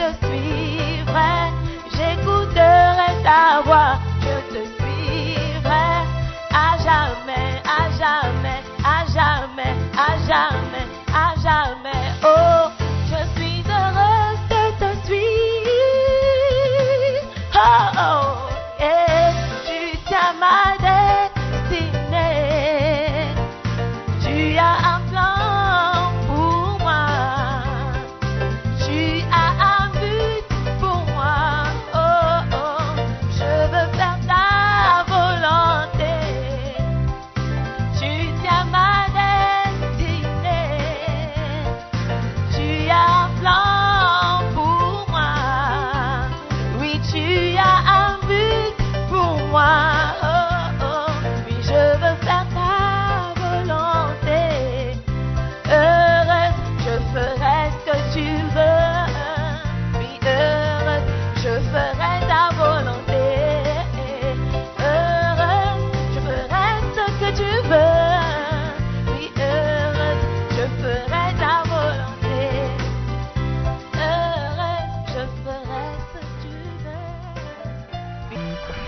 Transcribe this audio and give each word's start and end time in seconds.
Santos. 0.00 0.29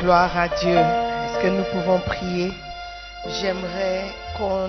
Gloire 0.02 0.36
à 0.36 0.48
Dieu. 0.48 0.74
Est-ce 0.74 1.40
que 1.40 1.46
nous 1.46 1.62
pouvons 1.70 2.00
prier? 2.00 2.50
J'aimerais 3.40 4.06
qu'on 4.36 4.68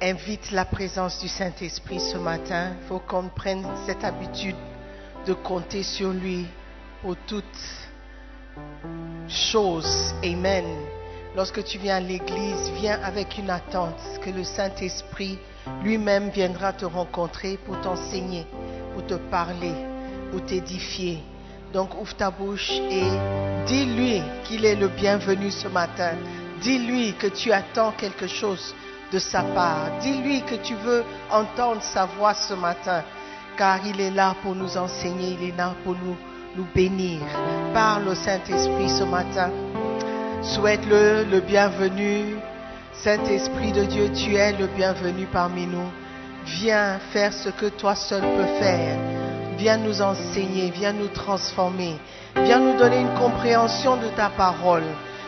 invite 0.00 0.50
la 0.50 0.64
présence 0.64 1.20
du 1.20 1.28
Saint-Esprit 1.28 2.00
ce 2.00 2.16
matin. 2.16 2.70
Il 2.80 2.88
faut 2.88 3.00
qu'on 3.00 3.28
prenne 3.28 3.66
cette 3.84 4.02
habitude 4.02 4.56
de 5.26 5.34
compter 5.34 5.82
sur 5.82 6.08
lui 6.08 6.46
pour 7.02 7.16
toutes 7.26 7.44
choses. 9.28 10.14
Amen. 10.24 10.64
Lorsque 11.36 11.62
tu 11.64 11.76
viens 11.76 11.96
à 11.96 12.00
l'église, 12.00 12.70
viens 12.80 12.98
avec 13.02 13.36
une 13.36 13.50
attente 13.50 14.00
que 14.24 14.30
le 14.30 14.42
Saint-Esprit 14.42 15.38
lui-même 15.82 16.30
viendra 16.30 16.72
te 16.72 16.86
rencontrer 16.86 17.58
pour 17.58 17.78
t'enseigner, 17.82 18.46
pour 18.94 19.06
te 19.06 19.16
parler, 19.30 19.74
pour 20.30 20.42
t'édifier. 20.46 21.22
Donc 21.72 21.98
ouvre 21.98 22.14
ta 22.14 22.30
bouche 22.30 22.70
et 22.70 23.04
dis-lui 23.66 24.22
qu'il 24.44 24.64
est 24.64 24.74
le 24.74 24.88
bienvenu 24.88 25.50
ce 25.50 25.68
matin. 25.68 26.12
Dis-lui 26.60 27.14
que 27.14 27.28
tu 27.28 27.50
attends 27.50 27.92
quelque 27.92 28.26
chose 28.26 28.74
de 29.10 29.18
sa 29.18 29.42
part. 29.42 29.98
Dis-lui 30.00 30.42
que 30.42 30.56
tu 30.56 30.74
veux 30.74 31.02
entendre 31.30 31.82
sa 31.82 32.04
voix 32.04 32.34
ce 32.34 32.54
matin, 32.54 33.02
car 33.56 33.78
il 33.86 34.00
est 34.00 34.10
là 34.10 34.34
pour 34.42 34.54
nous 34.54 34.76
enseigner, 34.76 35.36
il 35.40 35.48
est 35.48 35.56
là 35.56 35.74
pour 35.82 35.94
nous, 35.94 36.16
bénir. 36.74 37.20
Parle 37.72 38.08
au 38.08 38.14
Saint-Esprit 38.14 38.90
ce 38.90 39.04
matin. 39.04 39.50
Souhaite-le 40.42 41.24
le 41.24 41.40
bienvenu. 41.40 42.36
Saint-Esprit 42.92 43.72
de 43.72 43.84
Dieu, 43.84 44.10
tu 44.12 44.34
es 44.36 44.52
le 44.52 44.66
bienvenu 44.66 45.26
parmi 45.32 45.66
nous. 45.66 45.90
Viens 46.44 46.98
faire 47.12 47.32
ce 47.32 47.48
que 47.48 47.66
toi 47.66 47.94
seul 47.94 48.20
peux 48.20 48.60
faire. 48.60 49.21
Viens 49.62 49.76
nous 49.76 50.02
enseigner, 50.02 50.72
viens 50.72 50.92
nous 50.92 51.06
transformer, 51.06 51.94
viens 52.34 52.58
nous 52.58 52.76
donner 52.76 52.98
une 52.98 53.14
compréhension 53.14 53.96
de 53.96 54.08
ta 54.16 54.28
parole. 54.28 54.82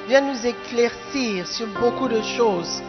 Viens 0.09 0.23
nous 0.23 0.45
éclaircir 0.45 1.47
sur 1.47 1.69
beaucoup 1.81 2.09
de 2.09 2.21
choses. 2.21 2.83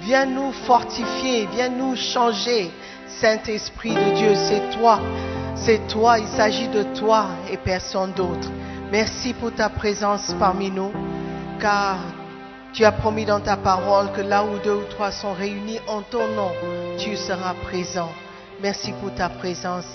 Viens 0.00 0.26
nous 0.26 0.50
fortifier, 0.66 1.46
viens 1.54 1.68
nous 1.68 1.94
changer. 1.94 2.72
Saint-Esprit 3.06 3.94
de 3.94 4.16
Dieu, 4.16 4.34
c'est 4.34 4.76
toi. 4.76 4.98
C'est 5.54 5.86
toi, 5.86 6.18
il 6.18 6.26
s'agit 6.26 6.66
de 6.66 6.82
toi 6.98 7.26
et 7.48 7.58
personne 7.58 8.10
d'autre. 8.14 8.50
Merci 8.90 9.34
pour 9.34 9.54
ta 9.54 9.68
présence 9.68 10.34
parmi 10.40 10.68
nous, 10.68 10.90
car 11.60 11.98
tu 12.72 12.84
as 12.84 12.90
promis 12.90 13.24
dans 13.24 13.38
ta 13.38 13.56
parole 13.56 14.10
que 14.10 14.20
là 14.20 14.42
où 14.42 14.58
deux 14.64 14.74
ou 14.74 14.84
trois 14.90 15.12
sont 15.12 15.32
réunis 15.32 15.78
en 15.86 16.02
ton 16.02 16.26
nom, 16.34 16.50
tu 16.98 17.14
seras 17.14 17.54
présent. 17.62 18.10
Merci 18.60 18.92
pour 19.00 19.14
ta 19.14 19.28
présence. 19.28 19.86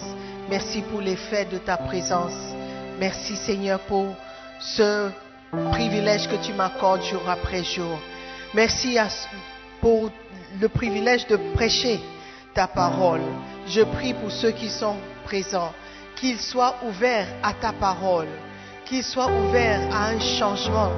Merci 0.53 0.83
pour 0.83 1.01
l'effet 1.01 1.45
de 1.45 1.57
ta 1.57 1.77
présence. 1.77 2.53
Merci 2.99 3.35
Seigneur 3.35 3.79
pour 3.79 4.05
ce 4.59 5.09
privilège 5.71 6.27
que 6.27 6.35
tu 6.45 6.53
m'accordes 6.53 7.01
jour 7.01 7.27
après 7.27 7.63
jour. 7.63 7.97
Merci 8.53 8.99
pour 9.81 10.11
le 10.61 10.69
privilège 10.69 11.25
de 11.25 11.37
prêcher 11.55 11.99
ta 12.53 12.67
parole. 12.67 13.21
Je 13.67 13.81
prie 13.81 14.13
pour 14.13 14.29
ceux 14.29 14.51
qui 14.51 14.69
sont 14.69 14.95
présents, 15.23 15.73
qu'ils 16.17 16.39
soient 16.39 16.75
ouverts 16.87 17.29
à 17.41 17.53
ta 17.53 17.71
parole, 17.71 18.27
qu'ils 18.85 19.03
soient 19.03 19.31
ouverts 19.31 19.81
à 19.91 20.09
un 20.09 20.19
changement 20.19 20.91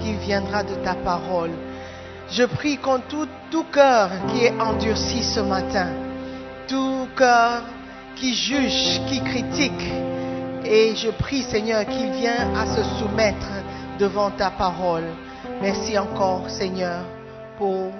qui 0.00 0.14
viendra 0.14 0.64
de 0.64 0.74
ta 0.82 0.94
parole. 0.94 1.52
Je 2.32 2.42
prie 2.42 2.76
contre 2.76 3.06
tout, 3.06 3.28
tout 3.52 3.66
cœur 3.72 4.10
qui 4.32 4.46
est 4.46 4.60
endurci 4.60 5.22
ce 5.22 5.38
matin, 5.38 5.90
tout 6.66 7.06
cœur 7.16 7.62
qui 8.16 8.34
juge, 8.34 9.00
qui 9.08 9.20
critique. 9.22 9.92
Et 10.64 10.96
je 10.96 11.10
prie, 11.10 11.42
Seigneur, 11.42 11.86
qu'il 11.86 12.10
vienne 12.12 12.56
à 12.56 12.66
se 12.66 12.82
soumettre 12.98 13.52
devant 13.98 14.30
ta 14.30 14.50
parole. 14.50 15.04
Merci 15.60 15.96
encore, 15.98 16.50
Seigneur, 16.50 17.04
pour 17.56 17.92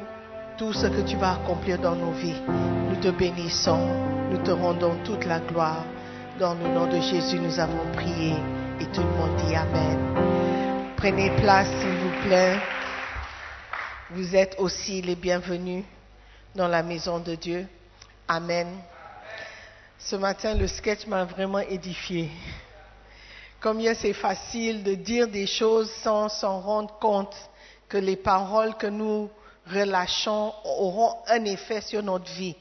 tout 0.59 0.73
ce 0.73 0.87
que 0.87 1.03
tu 1.03 1.17
vas 1.17 1.35
accomplir 1.35 1.79
dans 1.79 1.95
nos 1.95 2.13
vies. 2.13 2.43
Nous 2.89 2.97
te 2.97 3.09
bénissons, 3.09 3.87
nous 4.31 4.39
te 4.39 4.51
rendons 4.51 4.97
toute 5.05 5.25
la 5.27 5.39
gloire. 5.39 5.85
Dans 6.41 6.55
le 6.55 6.69
nom 6.69 6.87
de 6.87 7.01
Jésus, 7.01 7.39
nous 7.39 7.61
avons 7.61 7.93
prié 7.95 8.35
et 8.81 8.87
tout 8.87 9.03
le 9.03 9.17
monde 9.19 9.37
dit 9.47 9.55
Amen. 9.55 10.95
Prenez 10.97 11.31
place, 11.37 11.69
s'il 11.69 11.89
vous 11.89 12.27
plaît. 12.27 12.59
Vous 14.11 14.35
êtes 14.35 14.57
aussi 14.59 15.03
les 15.03 15.15
bienvenus 15.15 15.85
dans 16.55 16.69
la 16.69 16.83
maison 16.83 17.19
de 17.19 17.35
Dieu. 17.35 17.67
Amen. 18.29 18.67
Ce 19.99 20.15
matin, 20.15 20.55
le 20.55 20.69
sketch 20.69 21.07
m'a 21.07 21.25
vraiment 21.25 21.59
édifié. 21.59 22.31
Combien 23.61 23.95
c'est 23.95 24.13
facile 24.13 24.85
de 24.85 24.95
dire 24.95 25.27
des 25.27 25.47
choses 25.47 25.91
sans 25.91 26.29
s'en 26.29 26.61
rendre 26.61 26.99
compte 26.99 27.35
que 27.89 27.97
les 27.97 28.17
paroles 28.17 28.77
que 28.77 28.87
nous 28.87 29.31
relâchons 29.67 30.53
auront 30.65 31.17
un 31.27 31.45
effet 31.47 31.81
sur 31.81 32.03
notre 32.03 32.31
vie. 32.33 32.55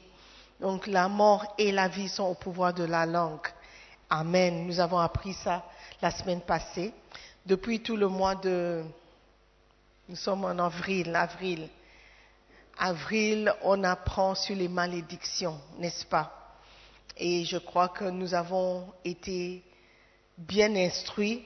Donc 0.60 0.86
la 0.86 1.08
mort 1.08 1.54
et 1.58 1.70
la 1.70 1.88
vie 1.88 2.08
sont 2.08 2.24
au 2.24 2.34
pouvoir 2.34 2.72
de 2.72 2.84
la 2.84 3.04
langue. 3.04 3.46
Amen. 4.08 4.66
Nous 4.66 4.80
avons 4.80 4.98
appris 4.98 5.34
ça 5.34 5.64
la 6.00 6.10
semaine 6.10 6.40
passée. 6.40 6.92
Depuis 7.44 7.80
tout 7.80 7.96
le 7.96 8.08
mois 8.08 8.34
de... 8.34 8.82
Nous 10.08 10.16
sommes 10.16 10.44
en 10.44 10.58
avril, 10.58 11.14
avril. 11.14 11.68
Avril, 12.78 13.52
on 13.62 13.84
apprend 13.84 14.34
sur 14.34 14.56
les 14.56 14.68
malédictions, 14.68 15.60
n'est-ce 15.78 16.04
pas? 16.04 16.45
Et 17.16 17.44
je 17.44 17.56
crois 17.56 17.88
que 17.88 18.04
nous 18.04 18.34
avons 18.34 18.86
été 19.04 19.62
bien 20.36 20.74
instruits 20.76 21.44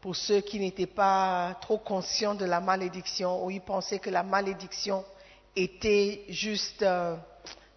pour 0.00 0.16
ceux 0.16 0.40
qui 0.40 0.58
n'étaient 0.58 0.86
pas 0.86 1.56
trop 1.60 1.78
conscients 1.78 2.34
de 2.34 2.44
la 2.44 2.60
malédiction 2.60 3.44
ou 3.44 3.50
ils 3.50 3.60
pensaient 3.60 3.98
que 3.98 4.10
la 4.10 4.22
malédiction 4.22 5.04
était 5.54 6.24
juste 6.28 6.82
euh, 6.82 7.16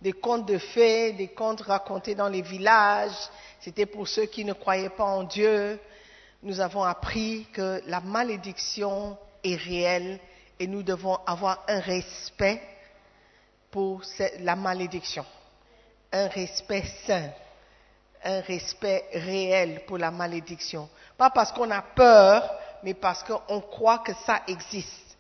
des 0.02 0.14
contes 0.14 0.48
de 0.48 0.58
fées, 0.58 1.14
des 1.14 1.28
contes 1.28 1.62
racontés 1.62 2.16
dans 2.16 2.30
les 2.30 2.42
villages. 2.42 3.30
C'était 3.60 3.86
pour 3.86 4.08
ceux 4.08 4.26
qui 4.26 4.46
ne 4.46 4.54
croyaient 4.54 4.90
pas 4.90 5.04
en 5.04 5.24
Dieu. 5.24 5.80
Nous 6.42 6.60
avons 6.60 6.84
appris 6.84 7.48
que 7.52 7.82
la 7.88 8.00
malédiction 8.02 9.18
est 9.44 9.56
réelle 9.56 10.20
et 10.60 10.68
nous 10.68 10.84
devons 10.84 11.18
avoir 11.26 11.64
un 11.68 11.80
respect 11.80 12.62
pour 13.72 14.04
la 14.40 14.56
malédiction, 14.56 15.26
un 16.16 16.28
respect 16.28 16.84
sain 17.06 17.30
un 18.26 18.42
respect 18.42 19.06
réel 19.14 19.84
pour 19.86 20.00
la 20.00 20.10
malédiction. 20.10 20.90
Pas 21.16 21.30
parce 21.30 21.52
qu'on 21.52 21.70
a 21.70 21.84
peur, 21.84 22.50
mais 22.82 22.96
parce 22.96 23.24
qu'on 23.24 23.62
croit 23.62 24.00
que 24.00 24.14
ça 24.26 24.42
existe. 24.48 25.16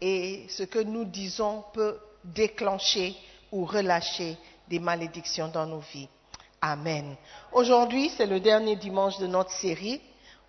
Et 0.00 0.44
ce 0.48 0.64
que 0.64 0.80
nous 0.80 1.04
disons 1.04 1.64
peut 1.72 2.00
déclencher 2.24 3.14
ou 3.52 3.64
relâcher 3.64 4.36
des 4.66 4.80
malédictions 4.80 5.46
dans 5.46 5.66
nos 5.66 5.78
vies. 5.78 6.08
Amen. 6.60 7.14
Aujourd'hui, 7.52 8.10
c'est 8.16 8.26
le 8.26 8.40
dernier 8.40 8.74
dimanche 8.74 9.18
de 9.18 9.28
notre 9.28 9.52
série. 9.52 10.00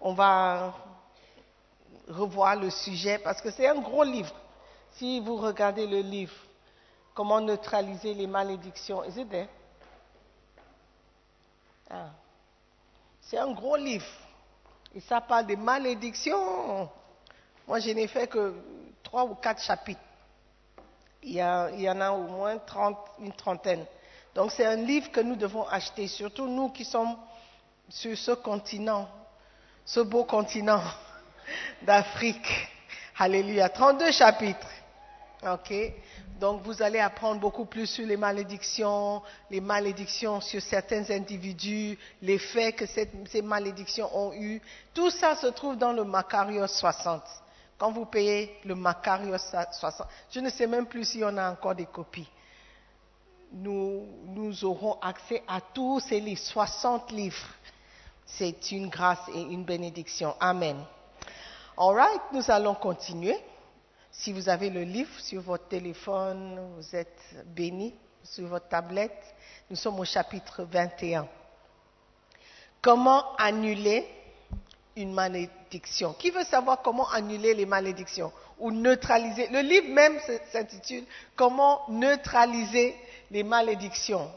On 0.02 0.14
va 0.14 0.74
revoir 2.08 2.56
le 2.56 2.72
sujet 2.72 3.20
parce 3.20 3.40
que 3.40 3.52
c'est 3.52 3.68
un 3.68 3.80
gros 3.80 4.04
livre. 4.04 4.34
Si 4.94 5.20
vous 5.20 5.36
regardez 5.36 5.86
le 5.86 6.00
livre, 6.00 6.34
Comment 7.20 7.42
neutraliser 7.42 8.14
les 8.14 8.28
malédictions, 8.28 9.04
is? 9.04 9.26
Ah. 11.90 12.10
C'est 13.22 13.38
un 13.38 13.52
gros 13.52 13.76
livre. 13.76 14.06
Et 14.96 15.00
ça 15.02 15.22
parle 15.22 15.46
des 15.46 15.56
malédictions. 15.56 16.90
Moi, 17.68 17.80
je 17.80 17.92
n'ai 17.92 18.08
fait 18.08 18.28
que 18.28 18.56
trois 19.04 19.26
ou 19.26 19.36
quatre 19.36 19.62
chapitres. 19.62 20.00
Il 21.22 21.34
y, 21.34 21.90
en 21.90 22.02
a 22.02 22.12
au 22.12 22.24
moins 22.24 22.58
30, 22.58 22.98
une 23.20 23.34
trentaine. 23.34 23.86
Donc, 24.34 24.52
c'est 24.52 24.66
un 24.66 24.78
livre 24.78 25.12
que 25.12 25.20
nous 25.20 25.36
devons 25.36 25.68
acheter, 25.68 26.08
surtout 26.08 26.48
nous 26.48 26.70
qui 26.70 26.86
sommes 26.86 27.16
sur 27.90 28.18
ce 28.18 28.32
continent, 28.32 29.10
ce 29.84 30.00
beau 30.00 30.24
continent 30.24 30.82
d'Afrique. 31.82 32.70
Alléluia. 33.18 33.68
32 33.68 34.12
chapitres. 34.12 34.68
OK 35.48 35.74
Donc 36.40 36.64
vous 36.64 36.82
allez 36.82 37.00
apprendre 37.00 37.40
beaucoup 37.40 37.66
plus 37.66 37.88
sur 37.88 38.06
les 38.06 38.18
malédictions, 38.18 39.22
les 39.50 39.62
malédictions 39.62 40.42
sur 40.42 40.62
certains 40.62 41.10
individus, 41.12 41.98
l'effet 42.22 42.74
que 42.74 42.86
ces 42.86 43.42
malédictions 43.42 44.10
ont 44.16 44.34
eu. 44.34 44.62
Tout 44.94 45.10
ça 45.10 45.36
se 45.36 45.48
trouve 45.48 45.78
dans 45.78 45.94
le 45.94 46.04
Macarios 46.04 46.68
60. 46.68 47.24
Quand 47.78 47.92
vous 47.92 48.06
payez 48.06 48.60
le 48.66 48.76
Macarios 48.76 49.38
60, 49.38 50.08
je 50.30 50.42
ne 50.42 50.50
sais 50.50 50.68
même 50.68 50.86
plus 50.86 51.06
si 51.06 51.24
on 51.24 51.38
a 51.38 51.52
encore 51.52 51.76
des 51.76 51.86
copies. 51.86 52.30
Nous, 53.54 54.06
nous 54.26 54.66
aurons 54.66 55.00
accès 55.02 55.42
à 55.48 55.62
tous 55.62 56.02
ces 56.02 56.20
livres, 56.20 56.42
60 56.42 57.12
livres. 57.12 57.48
C'est 58.26 58.72
une 58.72 58.90
grâce 58.90 59.28
et 59.34 59.42
une 59.42 59.64
bénédiction. 59.64 60.36
Amen. 60.40 60.84
All 61.78 61.96
right, 61.96 62.22
nous 62.34 62.52
allons 62.52 62.76
continuer. 62.76 63.38
Si 64.12 64.34
vous 64.34 64.50
avez 64.50 64.70
le 64.70 64.84
livre 64.84 65.20
sur 65.20 65.42
votre 65.42 65.68
téléphone, 65.68 66.60
vous 66.76 66.96
êtes 66.96 67.22
béni 67.46 67.96
sur 68.24 68.48
votre 68.48 68.68
tablette. 68.68 69.36
Nous 69.70 69.76
sommes 69.76 70.00
au 70.00 70.06
chapitre 70.06 70.64
21. 70.64 71.28
Comment 72.82 73.36
annuler 73.38 74.08
une 74.96 75.14
malédiction? 75.14 76.14
Qui 76.14 76.32
veut 76.32 76.44
savoir 76.44 76.82
comment 76.82 77.08
annuler 77.10 77.54
les 77.54 77.66
malédictions 77.66 78.32
ou 78.58 78.72
neutraliser? 78.72 79.48
Le 79.48 79.62
livre 79.62 79.90
même 79.94 80.18
s'intitule 80.52 81.06
Comment 81.36 81.82
neutraliser 81.90 82.96
les 83.32 83.44
malédictions. 83.44 84.30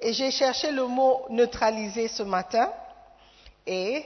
Et 0.00 0.12
j'ai 0.12 0.32
cherché 0.32 0.72
le 0.72 0.86
mot 0.86 1.26
neutraliser 1.30 2.08
ce 2.08 2.24
matin 2.24 2.72
et 3.66 4.04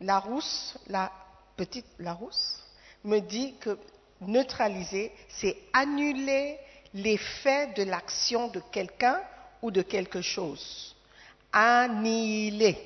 la 0.00 0.18
rousse, 0.18 0.76
la 0.86 1.12
petite 1.56 1.86
Larousse, 1.98 2.62
me 3.04 3.20
dit 3.20 3.54
que 3.60 3.78
neutraliser, 4.20 5.12
c'est 5.28 5.56
annuler 5.72 6.58
l'effet 6.94 7.68
de 7.76 7.82
l'action 7.82 8.48
de 8.48 8.60
quelqu'un 8.72 9.20
ou 9.62 9.70
de 9.70 9.82
quelque 9.82 10.22
chose. 10.22 10.94
Annihiler. 11.52 12.78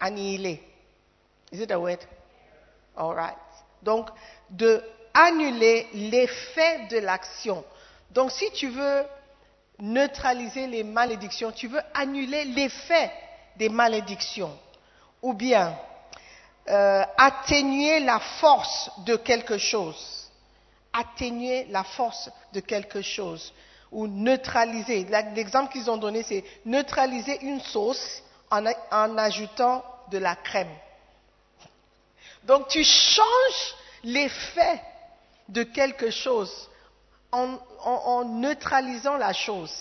Annihiler. 0.00 0.60
Is 1.52 1.60
it 1.60 1.70
a 1.70 1.78
word? 1.78 1.98
All 2.96 3.14
right. 3.14 3.36
Donc, 3.82 4.08
de 4.50 4.82
annuler 5.14 5.86
l'effet 5.94 6.86
de 6.90 6.98
l'action. 6.98 7.64
Donc, 8.10 8.30
si 8.32 8.50
tu 8.52 8.68
veux 8.68 9.04
neutraliser 9.78 10.66
les 10.66 10.82
malédictions, 10.82 11.52
tu 11.52 11.68
veux 11.68 11.80
annuler 11.94 12.44
l'effet 12.44 13.10
des 13.56 13.68
malédictions. 13.68 14.56
Ou 15.22 15.32
bien, 15.32 15.76
euh, 16.68 17.04
atténuer 17.16 18.00
la 18.00 18.18
force 18.18 18.90
de 19.04 19.16
quelque 19.16 19.58
chose. 19.58 20.30
Atténuer 20.92 21.66
la 21.70 21.84
force 21.84 22.30
de 22.52 22.60
quelque 22.60 23.02
chose. 23.02 23.52
Ou 23.92 24.06
neutraliser. 24.08 25.04
L'exemple 25.34 25.72
qu'ils 25.72 25.90
ont 25.90 25.96
donné, 25.96 26.22
c'est 26.22 26.44
neutraliser 26.64 27.38
une 27.42 27.60
sauce 27.60 28.22
en, 28.50 29.16
ajoutant 29.16 29.84
de 30.10 30.18
la 30.18 30.34
crème. 30.36 30.74
Donc 32.44 32.68
tu 32.68 32.82
changes 32.84 33.74
l'effet 34.04 34.80
de 35.48 35.62
quelque 35.62 36.10
chose 36.10 36.68
en, 37.32 38.24
neutralisant 38.24 39.16
la 39.16 39.32
chose. 39.32 39.72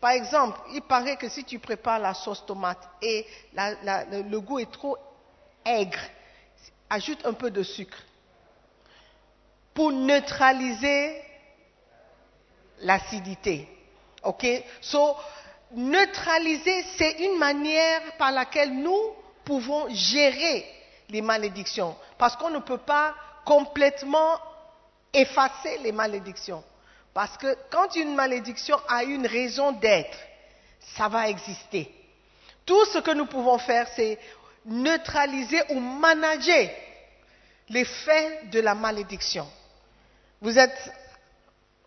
Par 0.00 0.12
exemple, 0.12 0.58
il 0.72 0.82
paraît 0.82 1.16
que 1.16 1.28
si 1.28 1.44
tu 1.44 1.58
prépares 1.58 1.98
la 1.98 2.14
sauce 2.14 2.44
tomate 2.46 2.88
et 3.02 3.26
le 3.54 4.38
goût 4.38 4.58
est 4.58 4.70
trop 4.70 4.96
aigre, 5.64 5.98
ajoute 6.90 7.24
un 7.24 7.32
peu 7.32 7.50
de 7.50 7.62
sucre 7.62 7.98
pour 9.72 9.92
neutraliser 9.92 11.22
l'acidité. 12.80 13.68
OK? 14.24 14.46
So, 14.80 15.16
neutraliser, 15.72 16.84
c'est 16.98 17.12
une 17.20 17.38
manière 17.38 18.16
par 18.18 18.32
laquelle 18.32 18.72
nous 18.72 19.14
pouvons 19.44 19.88
gérer 19.88 20.66
les 21.08 21.22
malédictions. 21.22 21.96
Parce 22.18 22.36
qu'on 22.36 22.50
ne 22.50 22.58
peut 22.58 22.78
pas 22.78 23.14
complètement 23.44 24.38
effacer 25.12 25.78
les 25.78 25.92
malédictions. 25.92 26.62
Parce 27.14 27.36
que 27.36 27.56
quand 27.70 27.94
une 27.96 28.14
malédiction 28.14 28.78
a 28.88 29.02
une 29.04 29.26
raison 29.26 29.72
d'être, 29.72 30.18
ça 30.96 31.08
va 31.08 31.28
exister. 31.28 31.92
Tout 32.64 32.84
ce 32.86 32.98
que 32.98 33.10
nous 33.12 33.26
pouvons 33.26 33.58
faire, 33.58 33.88
c'est 33.96 34.18
neutraliser 34.66 35.62
ou 35.70 35.80
manager 35.80 36.68
l'effet 37.68 38.46
de 38.50 38.60
la 38.60 38.74
malédiction. 38.74 39.46
Vous 40.40 40.58
êtes 40.58 40.92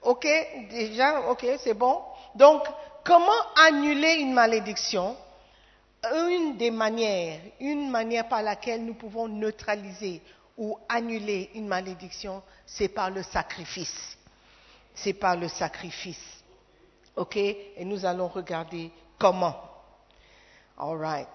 OK 0.01 0.27
déjà 0.69 1.29
OK, 1.29 1.45
c'est 1.59 1.73
bon 1.73 2.01
Donc, 2.35 2.63
comment 3.03 3.31
annuler 3.67 4.15
une 4.15 4.33
malédiction? 4.33 5.15
Une 6.13 6.57
des 6.57 6.71
manières, 6.71 7.39
une 7.61 7.89
manière 7.89 8.27
par 8.27 8.41
laquelle 8.41 8.83
nous 8.83 8.93
pouvons 8.93 9.27
neutraliser 9.29 10.21
ou 10.57 10.77
annuler 10.89 11.49
une 11.55 11.67
malédiction, 11.67 12.43
c'est 12.65 12.89
par 12.89 13.09
le 13.09 13.23
sacrifice. 13.23 14.17
C'est 14.93 15.13
par 15.13 15.37
le 15.37 15.47
sacrifice. 15.47 16.43
OK? 17.15 17.37
Et 17.37 17.85
nous 17.85 18.05
allons 18.05 18.27
regarder 18.27 18.91
comment. 19.17 19.55
All 20.77 20.97
right. 20.97 21.27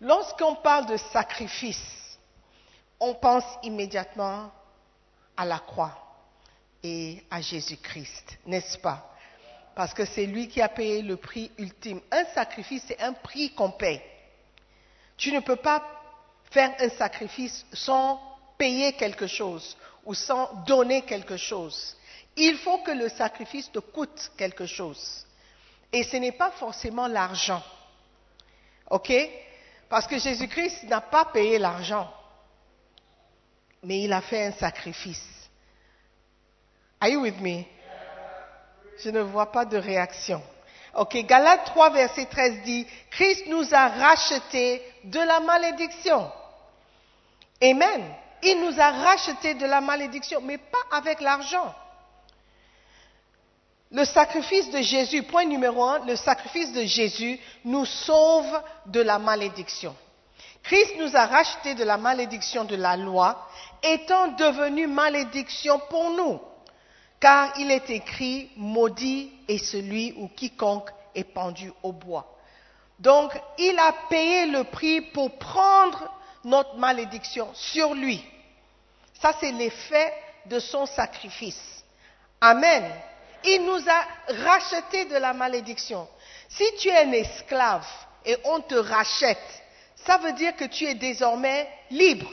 Lorsqu'on 0.00 0.54
parle 0.56 0.86
de 0.86 0.96
sacrifice, 0.96 2.18
on 2.98 3.14
pense 3.14 3.44
immédiatement 3.62 4.50
à 5.36 5.44
la 5.44 5.58
croix 5.58 5.96
et 6.82 7.22
à 7.30 7.40
Jésus-Christ, 7.40 8.38
n'est-ce 8.46 8.78
pas? 8.78 9.06
Parce 9.74 9.94
que 9.94 10.04
c'est 10.04 10.26
lui 10.26 10.48
qui 10.48 10.60
a 10.60 10.68
payé 10.68 11.02
le 11.02 11.16
prix 11.16 11.50
ultime. 11.58 12.00
Un 12.10 12.24
sacrifice, 12.26 12.84
c'est 12.86 13.00
un 13.00 13.12
prix 13.12 13.50
qu'on 13.54 13.70
paie. 13.70 14.02
Tu 15.16 15.32
ne 15.32 15.40
peux 15.40 15.56
pas 15.56 15.82
faire 16.50 16.74
un 16.78 16.88
sacrifice 16.90 17.64
sans 17.72 18.20
payer 18.58 18.94
quelque 18.94 19.26
chose 19.26 19.76
ou 20.04 20.14
sans 20.14 20.52
donner 20.66 21.02
quelque 21.02 21.36
chose. 21.36 21.96
Il 22.36 22.56
faut 22.56 22.78
que 22.78 22.90
le 22.90 23.08
sacrifice 23.08 23.70
te 23.70 23.78
coûte 23.78 24.32
quelque 24.36 24.66
chose. 24.66 25.26
Et 25.92 26.04
ce 26.04 26.16
n'est 26.16 26.32
pas 26.32 26.50
forcément 26.52 27.06
l'argent. 27.06 27.62
OK? 28.90 29.12
Parce 29.90 30.06
que 30.06 30.18
Jésus-Christ 30.18 30.84
n'a 30.84 31.00
pas 31.00 31.26
payé 31.26 31.58
l'argent, 31.58 32.08
mais 33.82 34.02
il 34.02 34.12
a 34.12 34.20
fait 34.20 34.46
un 34.46 34.52
sacrifice. 34.52 35.50
Are 37.00 37.08
you 37.08 37.20
with 37.22 37.40
me? 37.40 37.64
Je 39.02 39.10
ne 39.10 39.20
vois 39.20 39.50
pas 39.50 39.64
de 39.64 39.76
réaction. 39.76 40.40
Ok, 40.94 41.16
Galates 41.26 41.64
3, 41.66 41.90
verset 41.90 42.26
13 42.26 42.62
dit, 42.62 42.86
Christ 43.10 43.46
nous 43.48 43.74
a 43.74 43.88
rachetés 43.88 44.80
de 45.04 45.18
la 45.18 45.40
malédiction. 45.40 46.30
Amen. 47.60 48.14
Il 48.42 48.60
nous 48.60 48.80
a 48.80 48.90
rachetés 48.90 49.54
de 49.54 49.66
la 49.66 49.80
malédiction, 49.80 50.40
mais 50.40 50.58
pas 50.58 50.96
avec 50.96 51.20
l'argent. 51.20 51.74
Le 53.92 54.04
sacrifice 54.04 54.70
de 54.70 54.82
Jésus, 54.82 55.24
point 55.24 55.44
numéro 55.44 55.82
un, 55.82 56.04
le 56.06 56.14
sacrifice 56.14 56.72
de 56.72 56.82
Jésus 56.82 57.40
nous 57.64 57.84
sauve 57.84 58.62
de 58.86 59.00
la 59.00 59.18
malédiction. 59.18 59.96
Christ 60.62 60.94
nous 60.98 61.16
a 61.16 61.26
rachetés 61.26 61.74
de 61.74 61.82
la 61.82 61.96
malédiction 61.96 62.64
de 62.64 62.76
la 62.76 62.96
loi, 62.96 63.48
étant 63.82 64.28
devenu 64.28 64.86
malédiction 64.86 65.80
pour 65.90 66.10
nous. 66.10 66.40
Car 67.18 67.52
il 67.58 67.70
est 67.72 67.90
écrit, 67.90 68.50
maudit 68.56 69.32
est 69.48 69.58
celui 69.58 70.14
ou 70.16 70.28
quiconque 70.28 70.90
est 71.14 71.24
pendu 71.24 71.72
au 71.82 71.92
bois. 71.92 72.38
Donc, 73.00 73.32
il 73.58 73.76
a 73.78 73.92
payé 74.08 74.46
le 74.46 74.64
prix 74.64 75.00
pour 75.00 75.36
prendre 75.38 76.12
notre 76.44 76.76
malédiction 76.76 77.48
sur 77.54 77.94
lui. 77.94 78.22
Ça, 79.20 79.34
c'est 79.40 79.52
l'effet 79.52 80.14
de 80.46 80.60
son 80.60 80.86
sacrifice. 80.86 81.82
Amen 82.40 82.84
il 83.44 83.64
nous 83.64 83.88
a 83.88 84.06
rachetés 84.44 85.06
de 85.06 85.16
la 85.16 85.32
malédiction. 85.32 86.08
Si 86.48 86.64
tu 86.78 86.88
es 86.88 87.04
un 87.04 87.12
esclave 87.12 87.86
et 88.24 88.36
on 88.44 88.60
te 88.60 88.74
rachète, 88.74 89.62
ça 90.04 90.18
veut 90.18 90.32
dire 90.32 90.56
que 90.56 90.64
tu 90.64 90.84
es 90.84 90.94
désormais 90.94 91.68
libre. 91.90 92.30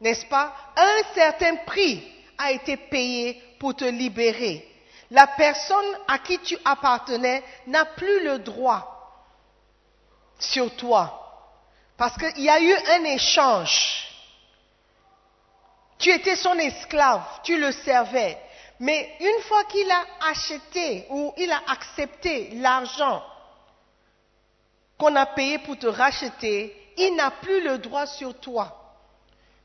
N'est-ce 0.00 0.26
pas? 0.26 0.54
Un 0.76 1.14
certain 1.14 1.56
prix 1.66 2.02
a 2.38 2.52
été 2.52 2.76
payé 2.76 3.42
pour 3.58 3.74
te 3.74 3.84
libérer. 3.84 4.66
La 5.10 5.26
personne 5.26 5.98
à 6.08 6.18
qui 6.18 6.38
tu 6.40 6.58
appartenais 6.64 7.42
n'a 7.66 7.84
plus 7.84 8.24
le 8.24 8.38
droit 8.40 8.92
sur 10.38 10.74
toi. 10.76 11.22
Parce 11.96 12.16
qu'il 12.16 12.44
y 12.44 12.50
a 12.50 12.60
eu 12.60 12.74
un 12.74 13.04
échange. 13.04 14.06
Tu 15.98 16.10
étais 16.10 16.36
son 16.36 16.54
esclave, 16.58 17.22
tu 17.42 17.58
le 17.58 17.72
servais. 17.72 18.38
Mais 18.78 19.16
une 19.20 19.42
fois 19.42 19.64
qu'il 19.64 19.90
a 19.90 20.04
acheté 20.28 21.06
ou 21.10 21.32
il 21.36 21.50
a 21.50 21.62
accepté 21.68 22.50
l'argent 22.56 23.22
qu'on 24.98 25.14
a 25.16 25.26
payé 25.26 25.58
pour 25.58 25.78
te 25.78 25.86
racheter, 25.86 26.74
il 26.96 27.14
n'a 27.16 27.30
plus 27.30 27.62
le 27.62 27.78
droit 27.78 28.06
sur 28.06 28.38
toi. 28.38 28.94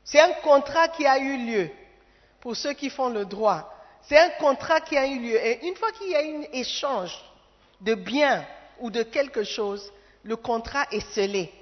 C'est 0.04 0.20
un 0.20 0.32
contrat 0.42 0.88
qui 0.88 1.06
a 1.06 1.18
eu 1.18 1.46
lieu 1.46 1.70
pour 2.40 2.56
ceux 2.56 2.72
qui 2.72 2.90
font 2.90 3.08
le 3.08 3.24
droit. 3.24 3.72
C'est 4.02 4.18
un 4.18 4.30
contrat 4.30 4.80
qui 4.80 4.96
a 4.96 5.06
eu 5.06 5.18
lieu. 5.18 5.46
Et 5.46 5.66
une 5.66 5.76
fois 5.76 5.92
qu'il 5.92 6.08
y 6.08 6.16
a 6.16 6.20
un 6.20 6.42
échange 6.52 7.16
de 7.80 7.94
biens 7.94 8.44
ou 8.80 8.90
de 8.90 9.02
quelque 9.02 9.44
chose, 9.44 9.92
le 10.24 10.36
contrat 10.36 10.86
est 10.90 11.06
scellé. 11.12 11.52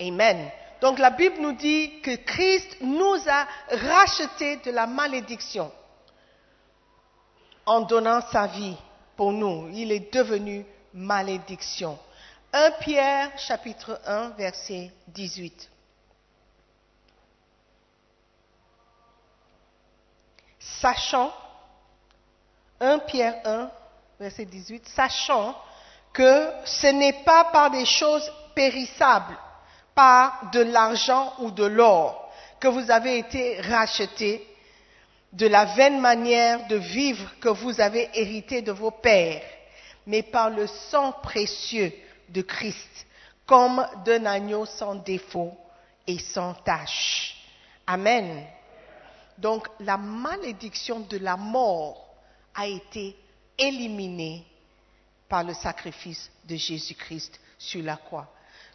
Amen. 0.00 0.50
Donc 0.80 0.98
la 0.98 1.10
Bible 1.10 1.40
nous 1.40 1.52
dit 1.52 2.00
que 2.00 2.16
Christ 2.16 2.78
nous 2.80 3.16
a 3.28 3.46
rachetés 3.70 4.56
de 4.56 4.70
la 4.70 4.86
malédiction 4.86 5.70
en 7.70 7.82
donnant 7.82 8.20
sa 8.32 8.48
vie 8.48 8.76
pour 9.16 9.32
nous. 9.32 9.68
Il 9.72 9.92
est 9.92 10.12
devenu 10.12 10.66
malédiction. 10.92 11.96
1 12.52 12.72
Pierre 12.80 13.30
chapitre 13.38 14.00
1 14.04 14.30
verset 14.30 14.90
18. 15.06 15.70
Sachant, 20.58 21.32
1 22.80 22.98
Pierre 22.98 23.36
1 23.44 23.70
verset 24.18 24.46
18, 24.46 24.88
sachant 24.88 25.54
que 26.12 26.50
ce 26.64 26.88
n'est 26.88 27.22
pas 27.24 27.44
par 27.52 27.70
des 27.70 27.86
choses 27.86 28.28
périssables, 28.56 29.38
par 29.94 30.50
de 30.52 30.60
l'argent 30.60 31.34
ou 31.38 31.52
de 31.52 31.64
l'or, 31.64 32.32
que 32.58 32.66
vous 32.66 32.90
avez 32.90 33.18
été 33.18 33.60
rachetés 33.60 34.49
de 35.32 35.46
la 35.46 35.64
vaine 35.64 36.00
manière 36.00 36.66
de 36.66 36.76
vivre 36.76 37.30
que 37.40 37.48
vous 37.48 37.80
avez 37.80 38.08
hérité 38.14 38.62
de 38.62 38.72
vos 38.72 38.90
pères, 38.90 39.42
mais 40.06 40.22
par 40.22 40.50
le 40.50 40.66
sang 40.66 41.12
précieux 41.22 41.92
de 42.28 42.42
Christ, 42.42 43.06
comme 43.46 43.86
d'un 44.04 44.26
agneau 44.26 44.66
sans 44.66 44.96
défaut 44.96 45.56
et 46.06 46.18
sans 46.18 46.54
tache. 46.54 47.36
Amen. 47.86 48.44
Donc 49.38 49.68
la 49.80 49.96
malédiction 49.96 51.00
de 51.00 51.18
la 51.18 51.36
mort 51.36 52.14
a 52.54 52.66
été 52.66 53.16
éliminée 53.56 54.44
par 55.28 55.44
le 55.44 55.54
sacrifice 55.54 56.30
de 56.44 56.56
Jésus-Christ 56.56 57.40
sur 57.58 57.82
la 57.82 57.96
croix. 57.96 58.28